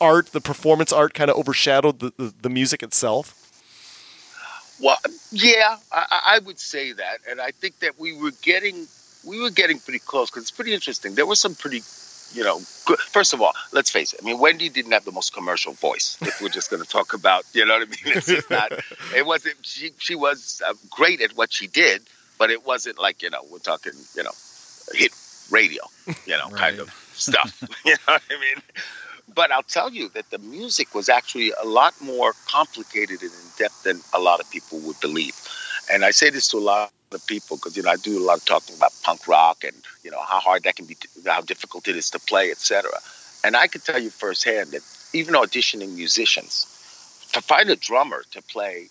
art, 0.01 0.29
the 0.33 0.41
performance 0.41 0.93
art, 0.93 1.15
kind 1.15 1.31
of 1.31 1.37
overshadowed 1.37 2.01
the, 2.01 2.13
the, 2.19 2.35
the 2.43 2.51
music 2.51 2.83
itself? 2.83 3.37
Well, 4.81 4.99
yeah, 5.31 5.77
I, 5.93 6.07
I 6.37 6.39
would 6.41 6.59
say 6.59 6.93
that, 6.93 7.19
and 7.31 7.41
I 7.41 7.51
think 7.53 7.79
that 7.81 7.99
we 7.99 8.13
were 8.17 8.33
getting 8.43 8.89
we 9.25 9.41
were 9.41 9.51
getting 9.51 9.79
pretty 9.79 10.01
close 10.01 10.31
because 10.31 10.43
it's 10.45 10.51
pretty 10.51 10.75
interesting. 10.75 11.15
There 11.15 11.27
was 11.27 11.41
some 11.41 11.55
pretty, 11.55 11.83
you 12.35 12.45
know. 12.45 12.59
First 12.59 13.33
of 13.33 13.41
all, 13.41 13.53
let's 13.73 13.91
face 13.91 14.13
it. 14.13 14.21
I 14.23 14.27
mean, 14.27 14.39
Wendy 14.39 14.69
didn't 14.69 14.93
have 14.93 15.05
the 15.05 15.13
most 15.13 15.33
commercial 15.33 15.73
voice. 15.73 16.19
If 16.21 16.41
we're 16.43 16.49
just 16.49 16.71
going 16.71 16.83
to 16.83 16.89
talk 16.89 17.15
about, 17.15 17.45
you 17.55 17.65
know 17.65 17.79
what 17.79 17.83
I 17.83 17.91
mean? 17.91 18.17
It's 18.17 18.27
just 18.27 18.51
not. 18.51 18.73
It 19.17 19.25
wasn't. 19.25 19.57
She 19.63 19.93
she 19.99 20.15
was 20.15 20.63
uh, 20.67 20.75
great 20.91 21.21
at 21.21 21.37
what 21.37 21.53
she 21.53 21.67
did, 21.67 22.03
but 22.39 22.51
it 22.51 22.67
wasn't 22.67 22.99
like 22.99 23.23
you 23.23 23.31
know 23.31 23.43
we're 23.51 23.59
talking 23.59 23.93
you 24.15 24.23
know 24.23 24.33
hit 24.93 25.13
radio, 25.51 25.83
you 26.27 26.37
know, 26.37 26.49
kind 26.51 26.81
of 26.81 26.91
stuff. 27.13 27.63
you 27.85 27.93
know 27.93 28.15
what 28.15 28.23
I 28.31 28.35
mean? 28.35 28.63
But 29.35 29.51
I'll 29.51 29.63
tell 29.63 29.91
you 29.91 30.11
that 30.11 30.31
the 30.31 30.39
music 30.39 30.95
was 30.95 31.09
actually 31.09 31.53
a 31.63 31.67
lot 31.67 31.95
more 32.01 32.35
complicated 32.47 33.23
and 33.23 33.31
in 33.31 33.49
depth 33.59 33.83
than 33.85 34.01
a 34.13 34.21
lot 34.21 34.41
of 34.41 34.51
people 34.51 34.79
would 34.81 35.01
believe. 35.01 35.35
And 35.93 36.05
I 36.05 36.11
say 36.11 36.31
this 36.31 36.49
to 36.49 36.59
a 36.59 36.61
lot 36.61 36.93
of 37.15 37.27
people 37.27 37.57
because 37.57 37.77
you 37.77 37.83
know 37.83 37.91
I 37.91 37.97
do 37.97 38.19
a 38.19 38.25
lot 38.25 38.39
of 38.39 38.45
talking 38.45 38.77
about 38.77 38.93
punk 39.03 39.27
rock 39.29 39.65
and 39.65 39.75
you 40.03 40.11
know 40.11 40.21
how 40.21 40.41
hard 40.41 40.65
that 40.65 40.77
can 40.77 40.87
be, 40.87 40.97
how 41.27 41.41
difficult 41.41 41.89
it 41.89 41.97
is 41.97 42.11
to 42.11 42.19
play, 42.19 42.51
etc. 42.51 42.91
And 43.45 43.57
I 43.57 43.67
can 43.67 43.81
tell 43.81 44.01
you 44.01 44.11
firsthand 44.11 44.71
that 44.71 44.83
even 45.13 45.35
auditioning 45.35 45.95
musicians, 45.95 46.67
to 47.33 47.41
find 47.41 47.69
a 47.71 47.77
drummer 47.77 48.23
to 48.33 48.43
play 48.43 48.89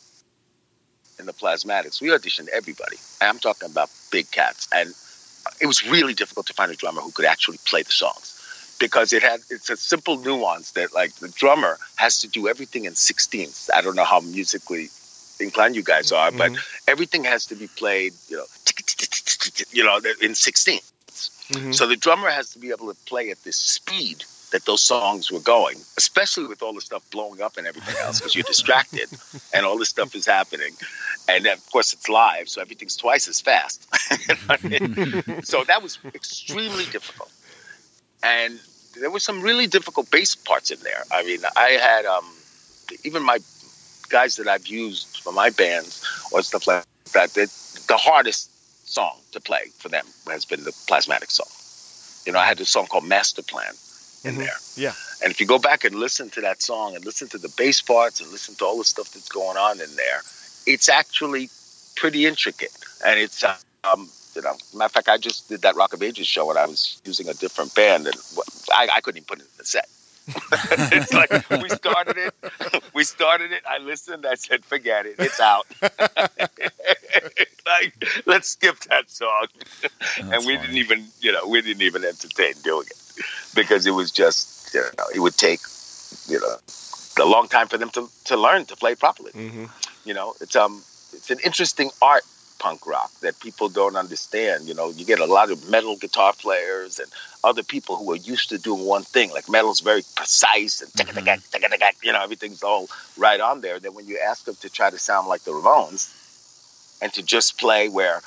in 1.20 1.26
the 1.26 1.34
Plasmatics, 1.34 2.02
we 2.02 2.10
auditioned 2.10 2.48
everybody. 2.50 2.98
And 3.22 3.30
I'm 3.30 3.40
talking 3.40 3.70
about 3.70 3.90
big 4.12 4.30
cats, 4.32 4.68
and 4.74 4.90
it 5.62 5.68
was 5.68 5.88
really 5.88 6.14
difficult 6.14 6.48
to 6.48 6.54
find 6.54 6.72
a 6.72 6.76
drummer 6.76 7.02
who 7.02 7.12
could 7.12 7.26
actually 7.26 7.60
play 7.66 7.84
the 7.84 7.92
songs 7.92 8.40
because 8.80 9.14
it 9.14 9.22
had 9.22 9.40
it's 9.50 9.70
a 9.70 9.78
simple 9.78 10.18
nuance 10.18 10.72
that 10.72 10.94
like 10.94 11.14
the 11.16 11.30
drummer 11.30 11.78
has 11.96 12.20
to 12.20 12.28
do 12.28 12.48
everything 12.48 12.86
in 12.86 12.96
sixteenths. 12.96 13.70
I 13.74 13.82
don't 13.82 13.96
know 13.96 14.04
how 14.04 14.20
musically 14.20 14.90
inclined 15.40 15.76
you 15.76 15.84
guys 15.84 16.12
are, 16.12 16.32
but 16.32 16.52
everything 16.88 17.24
has 17.24 17.46
to 17.48 17.56
be 17.56 17.68
played, 17.68 18.14
you 18.30 18.38
know, 18.38 18.46
you 19.72 19.84
know, 19.84 20.00
in 20.22 20.36
sixteenths. 20.36 20.92
So 21.72 21.88
the 21.88 21.96
drummer 21.96 22.30
has 22.30 22.52
to 22.54 22.60
be 22.60 22.70
able 22.72 22.92
to 22.92 23.00
play 23.06 23.30
at 23.30 23.44
this 23.44 23.58
speed 23.58 24.24
that 24.54 24.66
those 24.66 24.82
songs 24.82 25.32
were 25.32 25.40
going, 25.40 25.78
especially 25.98 26.46
with 26.46 26.62
all 26.62 26.74
the 26.74 26.82
stuff 26.82 27.04
blowing 27.12 27.42
up 27.42 27.58
and 27.58 27.68
everything 27.68 27.96
else, 28.02 28.20
because 28.20 28.36
you're 28.36 28.44
distracted 28.44 29.08
and 29.54 29.66
all 29.66 29.78
this 29.78 29.90
stuff 29.90 30.16
is 30.16 30.26
happening. 30.26 30.72
And 31.28 31.46
of 31.48 31.70
course, 31.72 31.92
it's 31.92 32.08
live, 32.08 32.48
so 32.48 32.62
everything's 32.62 32.96
twice 32.96 33.28
as 33.28 33.42
fast. 33.42 33.86
You 34.12 34.36
know 34.36 34.36
I 34.50 34.68
mean? 34.68 35.44
so 35.44 35.64
that 35.66 35.82
was 35.82 36.00
extremely 36.14 36.86
difficult. 36.86 37.32
And 38.22 38.60
there 39.00 39.10
were 39.10 39.20
some 39.20 39.42
really 39.42 39.68
difficult 39.68 40.10
bass 40.12 40.36
parts 40.36 40.72
in 40.72 40.80
there. 40.82 41.04
I 41.12 41.24
mean, 41.24 41.40
I 41.58 41.70
had 41.82 42.06
um, 42.06 42.26
even 43.04 43.24
my 43.24 43.40
guys 44.10 44.36
that 44.38 44.48
I've 44.48 44.68
used 44.68 45.22
for 45.24 45.34
my 45.34 45.50
bands 45.50 46.04
or 46.32 46.42
stuff 46.42 46.68
like 46.68 46.84
that, 47.14 47.30
that 47.34 47.50
the 47.88 47.98
hardest 47.98 48.50
song 48.88 49.18
to 49.32 49.42
play 49.42 49.66
for 49.78 49.90
them 49.90 50.06
has 50.28 50.46
been 50.46 50.64
the 50.64 50.72
Plasmatic 50.88 51.32
song. 51.32 51.48
You 52.26 52.34
know, 52.34 52.40
I 52.40 52.46
had 52.46 52.58
this 52.58 52.70
song 52.70 52.86
called 52.88 53.06
Master 53.06 53.42
Plan 53.42 53.74
in 54.24 54.38
there. 54.38 54.56
Yeah. 54.76 54.94
And 55.22 55.32
if 55.32 55.40
you 55.40 55.46
go 55.46 55.60
back 55.60 55.84
and 55.84 55.96
listen 55.96 56.30
to 56.32 56.42
that 56.42 56.62
song 56.62 56.96
and 56.96 57.06
listen 57.06 57.28
to 57.30 57.38
the 57.38 57.54
bass 57.58 57.82
parts 57.82 58.22
and 58.22 58.32
listen 58.32 58.56
to 58.56 58.66
all 58.66 58.78
the 58.78 58.86
stuff 58.86 59.12
that's 59.12 59.30
going 59.30 59.58
on 59.58 59.82
in 59.82 59.94
there, 59.96 60.22
it's 60.66 60.90
actually 60.90 61.50
pretty 61.96 62.26
intricate. 62.26 62.72
And 63.06 63.20
it's, 63.20 63.44
um, 63.44 64.10
you 64.36 64.42
know, 64.42 64.56
matter 64.74 64.86
of 64.86 64.92
fact, 64.92 65.10
I 65.10 65.18
just 65.18 65.50
did 65.50 65.62
that 65.62 65.76
Rock 65.76 65.94
of 65.94 66.02
Ages 66.02 66.28
show 66.28 66.50
and 66.50 66.58
I 66.58 66.66
was 66.66 67.02
using 67.06 67.28
a 67.28 67.34
different 67.34 67.76
band 67.76 68.08
and 68.08 68.16
I, 68.74 68.88
I 68.96 69.02
couldn't 69.02 69.18
even 69.18 69.28
put 69.28 69.40
it 69.40 69.44
in 69.44 69.58
the 69.58 69.66
set. 69.66 69.88
it's 70.92 71.14
like 71.14 71.32
we 71.62 71.70
started 71.70 72.18
it, 72.18 72.34
we 72.94 73.04
started 73.04 73.52
it. 73.52 73.64
I 73.68 73.80
listened. 73.80 74.26
I 74.26 74.36
said, 74.36 74.64
"Forget 74.64 75.06
it, 75.06 75.16
it's 75.20 75.40
out." 75.40 75.66
like, 75.82 77.94
let's 78.26 78.50
skip 78.50 78.80
that 78.90 79.10
song. 79.10 79.48
and 80.20 80.46
we 80.46 80.58
didn't 80.58 80.78
even, 80.78 81.06
you 81.20 81.32
know, 81.32 81.48
we 81.48 81.62
didn't 81.62 81.82
even 81.82 82.06
entertain 82.06 82.54
doing 82.64 82.88
it 82.88 83.24
because 83.56 83.86
it 83.86 83.92
was 83.92 84.12
just, 84.12 84.74
you 84.74 84.82
know, 84.98 85.06
it 85.14 85.20
would 85.20 85.36
take, 85.36 85.60
you 86.28 86.40
know, 86.40 86.56
a 87.22 87.26
long 87.26 87.48
time 87.48 87.68
for 87.68 87.78
them 87.78 87.90
to, 87.92 88.10
to 88.26 88.38
learn 88.38 88.66
to 88.66 88.76
play 88.76 88.96
properly. 88.96 89.32
You 90.06 90.14
know, 90.14 90.34
it's 90.40 90.56
um, 90.56 90.82
it's 91.14 91.32
an 91.32 91.40
interesting 91.44 91.90
art 92.02 92.24
punk 92.64 92.88
rock 92.88 93.12
that 93.20 93.38
people 93.42 93.68
don't 93.68 93.98
understand. 93.98 94.70
You 94.70 94.74
know, 94.74 94.90
you 94.90 95.04
get 95.04 95.20
a 95.20 95.26
lot 95.26 95.52
of 95.52 95.70
metal 95.70 95.98
guitar 95.98 96.32
players 96.32 96.98
and 96.98 97.10
other 97.44 97.62
people 97.62 97.98
who 97.98 98.10
are 98.14 98.22
used 98.34 98.48
to 98.50 98.58
doing 98.58 98.86
one 98.86 99.04
thing. 99.04 99.32
Like 99.32 99.50
metal's 99.50 99.82
very 99.82 100.04
precise 100.16 100.82
and 100.82 100.90
mm-hmm. 100.92 101.26
ticka-ticka, 101.52 101.88
you 102.04 102.14
know, 102.14 102.24
everything's 102.24 102.64
all 102.64 102.88
right 103.18 103.42
on 103.42 103.60
there. 103.60 103.80
Then 103.82 103.94
when 103.94 104.08
you 104.08 104.18
ask 104.30 104.46
them 104.46 104.56
to 104.62 104.70
try 104.70 104.90
to 104.90 104.98
sound 104.98 105.28
like 105.28 105.42
the 105.42 105.52
Ramones 105.52 106.04
and 107.02 107.12
to 107.14 107.22
just 107.22 107.60
play 107.60 107.90
where 107.90 108.22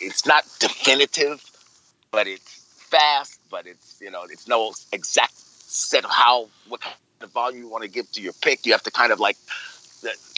it's 0.00 0.26
not 0.26 0.42
definitive, 0.58 1.40
but 2.10 2.26
it's 2.26 2.52
fast, 2.90 3.38
but 3.48 3.68
it's 3.68 4.00
you 4.00 4.10
know, 4.10 4.24
it's 4.24 4.48
no 4.48 4.72
exact 4.90 5.36
set 5.36 6.04
of 6.04 6.10
how 6.10 6.48
what 6.68 6.80
kind 6.80 6.96
of 7.20 7.30
volume 7.30 7.62
you 7.62 7.68
want 7.68 7.84
to 7.84 7.90
give 7.90 8.10
to 8.12 8.20
your 8.20 8.34
pick. 8.42 8.66
You 8.66 8.72
have 8.72 8.82
to 8.82 8.90
kind 8.90 9.12
of 9.12 9.20
like 9.20 9.36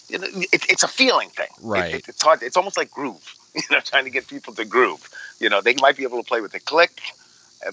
you 0.08 0.18
know, 0.18 0.26
it, 0.30 0.66
it's 0.70 0.82
a 0.82 0.88
feeling 0.88 1.28
thing. 1.30 1.48
Right. 1.62 1.94
it- 1.94 2.08
it's 2.08 2.22
hard. 2.22 2.42
It's 2.42 2.56
almost 2.56 2.76
like 2.76 2.90
groove. 2.90 3.34
You 3.54 3.62
know, 3.70 3.78
trying 3.78 4.02
to 4.02 4.10
get 4.10 4.26
people 4.26 4.52
to 4.54 4.64
groove. 4.64 5.08
You 5.38 5.48
know, 5.48 5.60
they 5.60 5.76
might 5.80 5.96
be 5.96 6.02
able 6.02 6.20
to 6.20 6.26
play 6.26 6.40
with 6.40 6.52
a 6.54 6.58
click, 6.58 7.00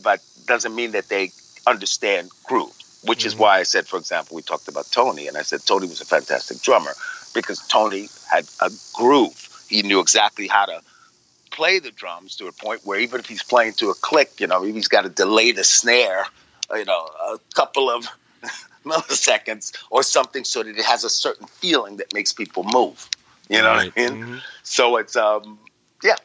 but 0.03 0.19
doesn't 0.45 0.75
mean 0.75 0.91
that 0.91 1.09
they 1.09 1.31
understand 1.65 2.29
groove. 2.43 2.71
Which 3.03 3.25
is 3.25 3.33
mm-hmm. 3.33 3.41
why 3.41 3.57
I 3.57 3.63
said, 3.63 3.87
for 3.87 3.97
example, 3.97 4.35
we 4.35 4.43
talked 4.43 4.67
about 4.67 4.85
Tony, 4.91 5.27
and 5.27 5.35
I 5.35 5.41
said 5.41 5.61
Tony 5.65 5.87
was 5.87 5.99
a 5.99 6.05
fantastic 6.05 6.61
drummer 6.61 6.91
because 7.33 7.65
Tony 7.67 8.09
had 8.29 8.45
a 8.59 8.69
groove. 8.93 9.65
He 9.69 9.81
knew 9.81 9.99
exactly 10.01 10.45
how 10.45 10.65
to 10.65 10.81
play 11.49 11.79
the 11.79 11.91
drums 11.91 12.35
to 12.37 12.47
a 12.47 12.51
point 12.51 12.81
where 12.85 12.99
even 12.99 13.19
if 13.19 13.25
he's 13.25 13.43
playing 13.43 13.73
to 13.73 13.89
a 13.89 13.93
click, 13.95 14.39
you 14.39 14.47
know, 14.47 14.61
he's 14.63 14.87
got 14.87 15.01
to 15.01 15.09
delay 15.09 15.51
the 15.51 15.63
snare, 15.63 16.25
you 16.75 16.85
know, 16.85 17.09
a 17.31 17.39
couple 17.55 17.89
of 17.89 18.07
milliseconds 18.85 19.75
or 19.89 20.03
something 20.03 20.43
so 20.43 20.63
that 20.63 20.77
it 20.77 20.83
has 20.85 21.03
a 21.03 21.09
certain 21.09 21.47
feeling 21.47 21.97
that 21.97 22.13
makes 22.13 22.33
people 22.33 22.63
move. 22.63 23.09
You 23.49 23.61
know 23.61 23.69
Right. 23.69 23.93
what 23.95 24.05
I 24.05 24.09
mean? 24.09 24.19
So 24.63 24.97
it's 24.97 25.15
um 25.15 25.59
yeah. 26.03 26.15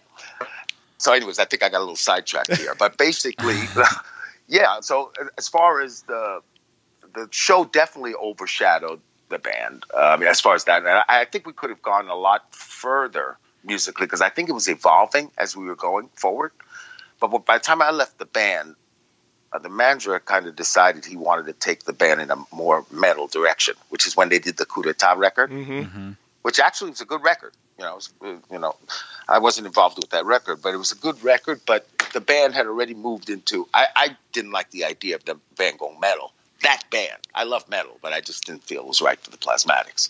So 0.99 1.13
anyways, 1.13 1.39
I 1.39 1.45
think 1.45 1.63
I 1.63 1.69
got 1.69 1.79
a 1.79 1.81
little 1.81 1.97
sidetracked 1.97 2.57
here. 2.57 2.75
But 2.79 2.97
basically 2.99 3.69
yeah, 4.49 4.81
so 4.81 5.13
as 5.39 5.49
far 5.49 5.81
as 5.81 6.03
the 6.03 6.41
the 7.15 7.29
show 7.31 7.65
definitely 7.65 8.15
overshadowed 8.15 9.01
the 9.29 9.39
band. 9.39 9.85
Uh, 9.95 9.99
I 9.99 10.17
mean, 10.17 10.29
as 10.29 10.41
far 10.41 10.55
as 10.55 10.65
that, 10.65 10.79
and 10.79 10.89
I, 10.89 11.05
I 11.09 11.25
think 11.25 11.47
we 11.47 11.53
could 11.53 11.71
have 11.71 11.83
gone 11.83 12.09
a 12.09 12.15
lot 12.15 12.55
further 12.55 13.39
musically 13.65 14.07
because 14.07 14.21
I 14.21 14.29
think 14.29 14.49
it 14.49 14.53
was 14.53 14.69
evolving 14.69 15.31
as 15.39 15.57
we 15.57 15.65
were 15.65 15.75
going 15.77 16.09
forward. 16.15 16.53
But 17.21 17.29
by 17.47 17.59
the 17.59 17.65
time 17.65 17.83
I 17.83 17.91
left 17.91 18.19
the 18.19 18.27
band, 18.27 18.77
uh, 19.53 19.59
the 19.59 19.69
manager 19.69 20.19
kind 20.21 20.47
of 20.47 20.57
decided 20.57 21.05
he 21.05 21.17
wanted 21.17 21.47
to 21.47 21.53
take 21.53 21.85
the 21.85 21.93
band 21.93 22.21
in 22.21 22.31
a 22.31 22.37
more 22.53 22.85
metal 22.91 23.27
direction, 23.27 23.75
which 23.91 24.07
is 24.07 24.17
when 24.17 24.29
they 24.29 24.39
did 24.39 24.57
the 24.57 24.67
Coup 24.67 24.83
d'etat 24.83 25.15
record, 25.15 25.51
which 26.43 26.61
actually 26.61 26.91
was 26.91 27.01
a 27.01 27.05
good 27.05 27.23
record. 27.23 27.53
You 27.79 27.85
know, 27.85 27.95
was, 27.97 28.13
uh, 28.23 28.37
you 28.51 28.59
know, 28.59 28.75
I 29.29 29.39
wasn't 29.39 29.67
involved 29.67 29.99
with 29.99 30.11
that 30.11 30.25
record, 30.25 30.63
but 30.63 30.73
it 30.73 30.79
was 30.79 30.93
a 30.93 30.97
good 30.97 31.23
record. 31.23 31.61
But 31.67 31.87
the 32.13 32.21
band 32.21 32.55
had 32.55 32.67
already 32.67 32.95
moved 32.95 33.29
into. 33.29 33.69
I, 33.75 33.87
I 33.95 34.17
didn't 34.33 34.53
like 34.53 34.71
the 34.71 34.85
idea 34.85 35.17
of 35.17 35.25
the 35.25 35.37
band 35.57 35.79
going 35.79 36.01
metal. 36.01 36.33
That 36.63 36.85
band, 36.91 37.19
I 37.35 37.45
love 37.45 37.69
metal, 37.69 37.99
but 38.01 38.13
I 38.15 38.21
just 38.23 38.47
didn't 38.47 38.65
feel 38.65 38.81
it 38.81 38.87
was 38.87 39.03
right 39.03 39.21
for 39.21 39.31
the 39.31 39.37
Plasmatics. 39.37 40.09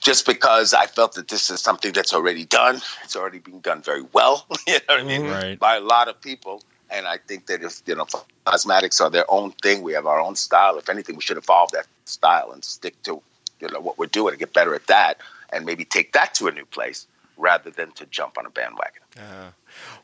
Just 0.00 0.24
because 0.26 0.72
I 0.72 0.86
felt 0.86 1.14
that 1.14 1.28
this 1.28 1.50
is 1.50 1.60
something 1.60 1.92
that's 1.92 2.14
already 2.14 2.44
done, 2.44 2.80
it's 3.02 3.16
already 3.16 3.40
been 3.40 3.60
done 3.60 3.82
very 3.82 4.04
well. 4.12 4.46
you 4.66 4.74
know 4.74 4.80
what 4.86 5.00
I 5.00 5.02
mean? 5.02 5.26
Right. 5.26 5.58
By 5.58 5.76
a 5.76 5.80
lot 5.80 6.08
of 6.08 6.20
people. 6.20 6.62
And 6.94 7.06
I 7.06 7.18
think 7.18 7.46
that 7.46 7.62
if 7.62 7.82
you 7.86 7.94
know, 7.96 8.06
Plasmatics 8.46 9.00
are 9.00 9.10
their 9.10 9.28
own 9.30 9.52
thing, 9.62 9.82
we 9.82 9.92
have 9.94 10.06
our 10.06 10.20
own 10.20 10.36
style. 10.36 10.78
If 10.78 10.88
anything, 10.88 11.16
we 11.16 11.22
should 11.22 11.36
evolve 11.38 11.70
that 11.72 11.86
style 12.04 12.52
and 12.52 12.64
stick 12.64 13.02
to 13.04 13.20
you 13.60 13.68
know 13.70 13.80
what 13.80 13.98
we're 13.98 14.06
doing 14.06 14.32
and 14.32 14.38
get 14.38 14.52
better 14.52 14.74
at 14.74 14.86
that, 14.88 15.18
and 15.52 15.64
maybe 15.66 15.84
take 15.84 16.12
that 16.12 16.34
to 16.34 16.46
a 16.48 16.52
new 16.52 16.64
place. 16.66 17.06
rather 17.36 17.68
than 17.70 17.90
to 17.90 18.06
jump 18.06 18.38
on 18.38 18.46
a 18.46 18.50
bandwagon. 18.50 19.02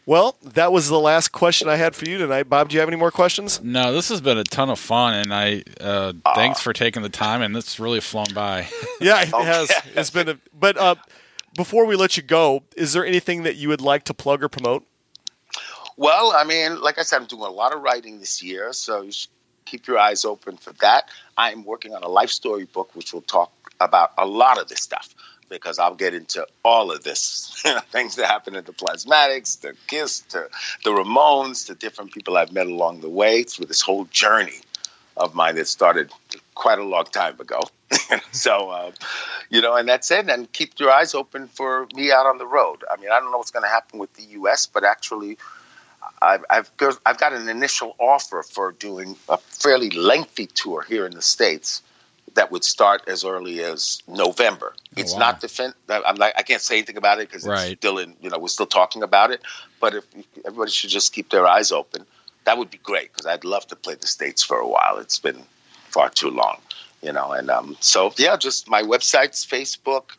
Well, 0.04 0.36
that 0.42 0.72
was 0.72 0.88
the 0.88 0.98
last 0.98 1.28
question 1.28 1.68
I 1.68 1.76
had 1.76 1.94
for 1.94 2.04
you 2.08 2.18
tonight. 2.18 2.48
Bob, 2.48 2.68
do 2.68 2.74
you 2.74 2.80
have 2.80 2.88
any 2.88 2.96
more 2.96 3.12
questions? 3.12 3.60
No, 3.62 3.92
this 3.92 4.08
has 4.08 4.20
been 4.20 4.36
a 4.38 4.42
ton 4.42 4.68
of 4.68 4.80
fun, 4.80 5.14
and 5.14 5.32
I 5.32 5.62
uh, 5.80 6.12
thanks 6.34 6.60
for 6.60 6.72
taking 6.72 7.02
the 7.02 7.08
time, 7.08 7.40
and 7.42 7.56
it's 7.56 7.78
really 7.78 8.00
flown 8.00 8.32
by. 8.34 8.66
Yeah, 9.00 9.22
it 9.22 9.32
Okay. 9.32 9.44
has. 9.44 9.70
It's 9.94 10.10
been 10.10 10.28
a. 10.28 10.38
But 10.52 10.76
uh, 10.76 10.96
before 11.56 11.86
we 11.86 11.94
let 11.96 12.16
you 12.16 12.22
go, 12.22 12.64
is 12.76 12.92
there 12.94 13.06
anything 13.06 13.44
that 13.44 13.54
you 13.56 13.68
would 13.68 13.80
like 13.80 14.04
to 14.04 14.14
plug 14.14 14.42
or 14.42 14.48
promote? 14.48 14.84
Well, 16.00 16.32
I 16.34 16.44
mean, 16.44 16.80
like 16.80 16.98
I 16.98 17.02
said, 17.02 17.18
I'm 17.18 17.26
doing 17.26 17.42
a 17.42 17.50
lot 17.50 17.74
of 17.74 17.82
writing 17.82 18.20
this 18.20 18.42
year, 18.42 18.72
so 18.72 19.02
you 19.02 19.12
should 19.12 19.28
keep 19.66 19.86
your 19.86 19.98
eyes 19.98 20.24
open 20.24 20.56
for 20.56 20.72
that. 20.80 21.10
I'm 21.36 21.62
working 21.62 21.94
on 21.94 22.02
a 22.02 22.08
life 22.08 22.30
story 22.30 22.64
book, 22.64 22.96
which 22.96 23.12
will 23.12 23.20
talk 23.20 23.52
about 23.80 24.12
a 24.16 24.24
lot 24.24 24.58
of 24.58 24.68
this 24.68 24.80
stuff 24.80 25.14
because 25.50 25.78
I'll 25.78 25.94
get 25.94 26.14
into 26.14 26.46
all 26.64 26.90
of 26.90 27.04
this 27.04 27.62
things 27.92 28.16
that 28.16 28.24
happen 28.24 28.56
in 28.56 28.64
the 28.64 28.72
plasmatics, 28.72 29.60
the 29.60 29.74
Kiss, 29.88 30.20
to 30.30 30.48
the 30.84 30.90
Ramones, 30.90 31.66
to 31.66 31.74
different 31.74 32.12
people 32.12 32.38
I've 32.38 32.54
met 32.54 32.66
along 32.66 33.02
the 33.02 33.10
way 33.10 33.42
through 33.42 33.66
this 33.66 33.82
whole 33.82 34.06
journey 34.06 34.60
of 35.18 35.34
mine 35.34 35.56
that 35.56 35.68
started 35.68 36.10
quite 36.54 36.78
a 36.78 36.84
long 36.84 37.04
time 37.04 37.38
ago. 37.38 37.60
so, 38.32 38.70
uh, 38.70 38.92
you 39.50 39.60
know, 39.60 39.76
and 39.76 39.86
that's 39.86 40.10
it. 40.10 40.30
And 40.30 40.50
keep 40.54 40.80
your 40.80 40.92
eyes 40.92 41.14
open 41.14 41.46
for 41.46 41.88
me 41.94 42.10
out 42.10 42.24
on 42.24 42.38
the 42.38 42.46
road. 42.46 42.84
I 42.90 42.98
mean, 42.98 43.10
I 43.10 43.20
don't 43.20 43.30
know 43.30 43.36
what's 43.36 43.50
going 43.50 43.64
to 43.64 43.68
happen 43.68 43.98
with 43.98 44.14
the 44.14 44.22
U.S., 44.22 44.66
but 44.66 44.82
actually, 44.82 45.36
I've, 46.22 46.44
I've 46.50 46.76
got- 46.76 46.98
I've 47.06 47.18
got 47.18 47.32
an 47.32 47.48
initial 47.48 47.94
offer 47.98 48.42
for 48.42 48.72
doing 48.72 49.16
a 49.28 49.38
fairly 49.38 49.90
lengthy 49.90 50.46
tour 50.46 50.82
here 50.82 51.06
in 51.06 51.12
the 51.14 51.22
states 51.22 51.82
that 52.34 52.52
would 52.52 52.62
start 52.62 53.02
as 53.08 53.24
early 53.24 53.60
as 53.62 54.02
November. 54.06 54.74
It's 54.96 55.14
wow. 55.14 55.18
not 55.20 55.40
defin- 55.40 55.74
I'm 55.88 56.16
like 56.16 56.34
I 56.36 56.42
can't 56.42 56.62
say 56.62 56.76
anything 56.76 56.96
about 56.96 57.18
it 57.20 57.28
because 57.28 57.44
Right. 57.46 57.72
it's 57.72 57.80
still 57.80 57.98
in. 57.98 58.14
You 58.20 58.30
know, 58.30 58.38
we're 58.38 58.48
still 58.48 58.66
talking 58.66 59.02
about 59.02 59.30
it. 59.32 59.40
But 59.80 59.94
if 59.94 60.04
everybody 60.46 60.70
should 60.70 60.90
just 60.90 61.12
keep 61.12 61.30
their 61.30 61.46
eyes 61.46 61.72
open, 61.72 62.06
that 62.44 62.56
would 62.58 62.70
be 62.70 62.78
great 62.78 63.12
because 63.12 63.26
I'd 63.26 63.44
love 63.44 63.66
to 63.68 63.76
play 63.76 63.94
the 63.94 64.06
states 64.06 64.42
for 64.44 64.58
a 64.58 64.68
while. 64.68 64.98
It's 64.98 65.18
been 65.18 65.42
far 65.88 66.08
too 66.10 66.30
long, 66.30 66.58
you 67.02 67.12
know. 67.12 67.32
And 67.32 67.50
um, 67.50 67.76
so 67.80 68.12
yeah, 68.16 68.36
just 68.36 68.68
my 68.68 68.82
websites, 68.82 69.44
Facebook, 69.44 70.10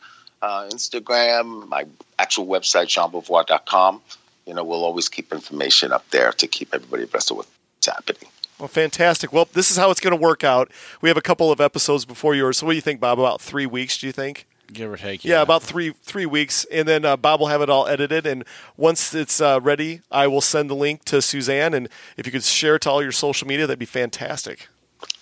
uh, 0.41 0.67
Instagram, 0.69 1.67
my 1.69 1.85
actual 2.19 2.45
website, 2.47 2.87
jeanbeauvoir.com. 2.87 4.01
You 4.45 4.53
know, 4.53 4.63
we'll 4.63 4.83
always 4.83 5.09
keep 5.09 5.31
information 5.31 5.91
up 5.91 6.09
there 6.09 6.31
to 6.33 6.47
keep 6.47 6.73
everybody 6.73 7.03
abreast 7.03 7.31
of 7.31 7.37
what's 7.37 7.49
happening. 7.85 8.29
Well, 8.59 8.67
fantastic. 8.67 9.33
Well, 9.33 9.47
this 9.53 9.71
is 9.71 9.77
how 9.77 9.89
it's 9.89 9.99
going 9.99 10.15
to 10.15 10.21
work 10.21 10.43
out. 10.43 10.71
We 11.01 11.09
have 11.09 11.17
a 11.17 11.21
couple 11.21 11.51
of 11.51 11.59
episodes 11.59 12.05
before 12.05 12.35
yours. 12.35 12.59
So, 12.59 12.65
what 12.65 12.73
do 12.73 12.75
you 12.75 12.81
think, 12.81 12.99
Bob? 12.99 13.19
About 13.19 13.41
three 13.41 13.65
weeks? 13.65 13.97
Do 13.97 14.05
you 14.05 14.13
think? 14.13 14.45
Give 14.71 14.91
or 14.91 14.97
take. 14.97 15.25
Yeah, 15.25 15.41
about 15.41 15.63
three 15.63 15.93
three 16.03 16.25
weeks, 16.25 16.65
and 16.71 16.87
then 16.87 17.03
uh, 17.03 17.17
Bob 17.17 17.39
will 17.39 17.47
have 17.47 17.61
it 17.61 17.69
all 17.69 17.87
edited. 17.87 18.25
And 18.25 18.43
once 18.77 19.13
it's 19.13 19.41
uh, 19.41 19.59
ready, 19.61 20.01
I 20.11 20.27
will 20.27 20.41
send 20.41 20.69
the 20.69 20.75
link 20.75 21.03
to 21.05 21.21
Suzanne. 21.21 21.73
And 21.73 21.89
if 22.17 22.25
you 22.25 22.31
could 22.31 22.43
share 22.43 22.75
it 22.75 22.83
to 22.83 22.91
all 22.91 23.01
your 23.01 23.11
social 23.11 23.47
media, 23.47 23.67
that'd 23.67 23.79
be 23.79 23.85
fantastic. 23.85 24.69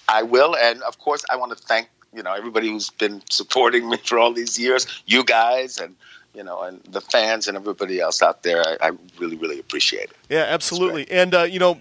I 0.07 0.23
will, 0.23 0.55
and 0.55 0.81
of 0.83 0.99
course, 0.99 1.23
I 1.31 1.35
want 1.37 1.57
to 1.57 1.63
thank 1.63 1.89
you 2.13 2.23
know 2.23 2.33
everybody 2.33 2.67
who's 2.69 2.89
been 2.89 3.21
supporting 3.29 3.89
me 3.89 3.97
for 3.97 4.19
all 4.19 4.33
these 4.33 4.59
years, 4.59 4.85
you 5.05 5.23
guys, 5.23 5.77
and 5.79 5.95
you 6.33 6.43
know, 6.43 6.61
and 6.61 6.81
the 6.83 7.01
fans 7.01 7.47
and 7.47 7.57
everybody 7.57 7.99
else 7.99 8.21
out 8.21 8.43
there. 8.43 8.61
I, 8.61 8.87
I 8.87 8.91
really, 9.19 9.37
really 9.37 9.59
appreciate 9.59 10.05
it. 10.05 10.17
Yeah, 10.29 10.45
absolutely. 10.47 11.09
And 11.11 11.33
uh, 11.33 11.43
you 11.43 11.59
know, 11.59 11.79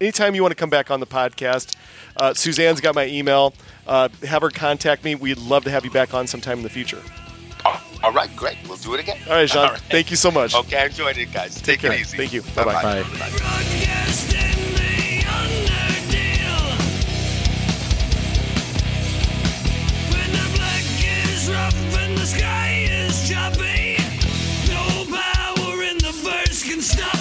anytime 0.00 0.34
you 0.34 0.42
want 0.42 0.52
to 0.52 0.56
come 0.56 0.70
back 0.70 0.90
on 0.90 1.00
the 1.00 1.06
podcast, 1.06 1.76
uh, 2.16 2.34
Suzanne's 2.34 2.80
got 2.80 2.94
my 2.94 3.06
email. 3.06 3.54
Uh, 3.86 4.08
have 4.24 4.42
her 4.42 4.50
contact 4.50 5.04
me. 5.04 5.14
We'd 5.14 5.38
love 5.38 5.64
to 5.64 5.70
have 5.70 5.84
you 5.84 5.90
back 5.90 6.14
on 6.14 6.26
sometime 6.26 6.58
in 6.58 6.64
the 6.64 6.70
future. 6.70 7.02
Oh, 7.64 7.82
all 8.02 8.12
right, 8.12 8.34
great. 8.36 8.56
We'll 8.66 8.78
do 8.78 8.94
it 8.94 9.00
again. 9.00 9.18
All 9.26 9.34
right, 9.34 9.48
Jean. 9.48 9.58
All 9.58 9.70
right. 9.72 9.80
Thank 9.90 10.10
you 10.10 10.16
so 10.16 10.30
much. 10.30 10.54
Okay, 10.54 10.78
I 10.78 10.86
enjoyed 10.86 11.18
it, 11.18 11.32
guys. 11.32 11.60
Take, 11.60 11.80
care. 11.80 11.92
it 11.92 12.00
easy. 12.00 12.16
Thank 12.16 12.32
you. 12.32 12.42
Bye-bye. 12.42 12.82
Bye. 12.82 13.02
Rock 13.02 14.49
can 26.80 26.82
stop. 26.82 27.19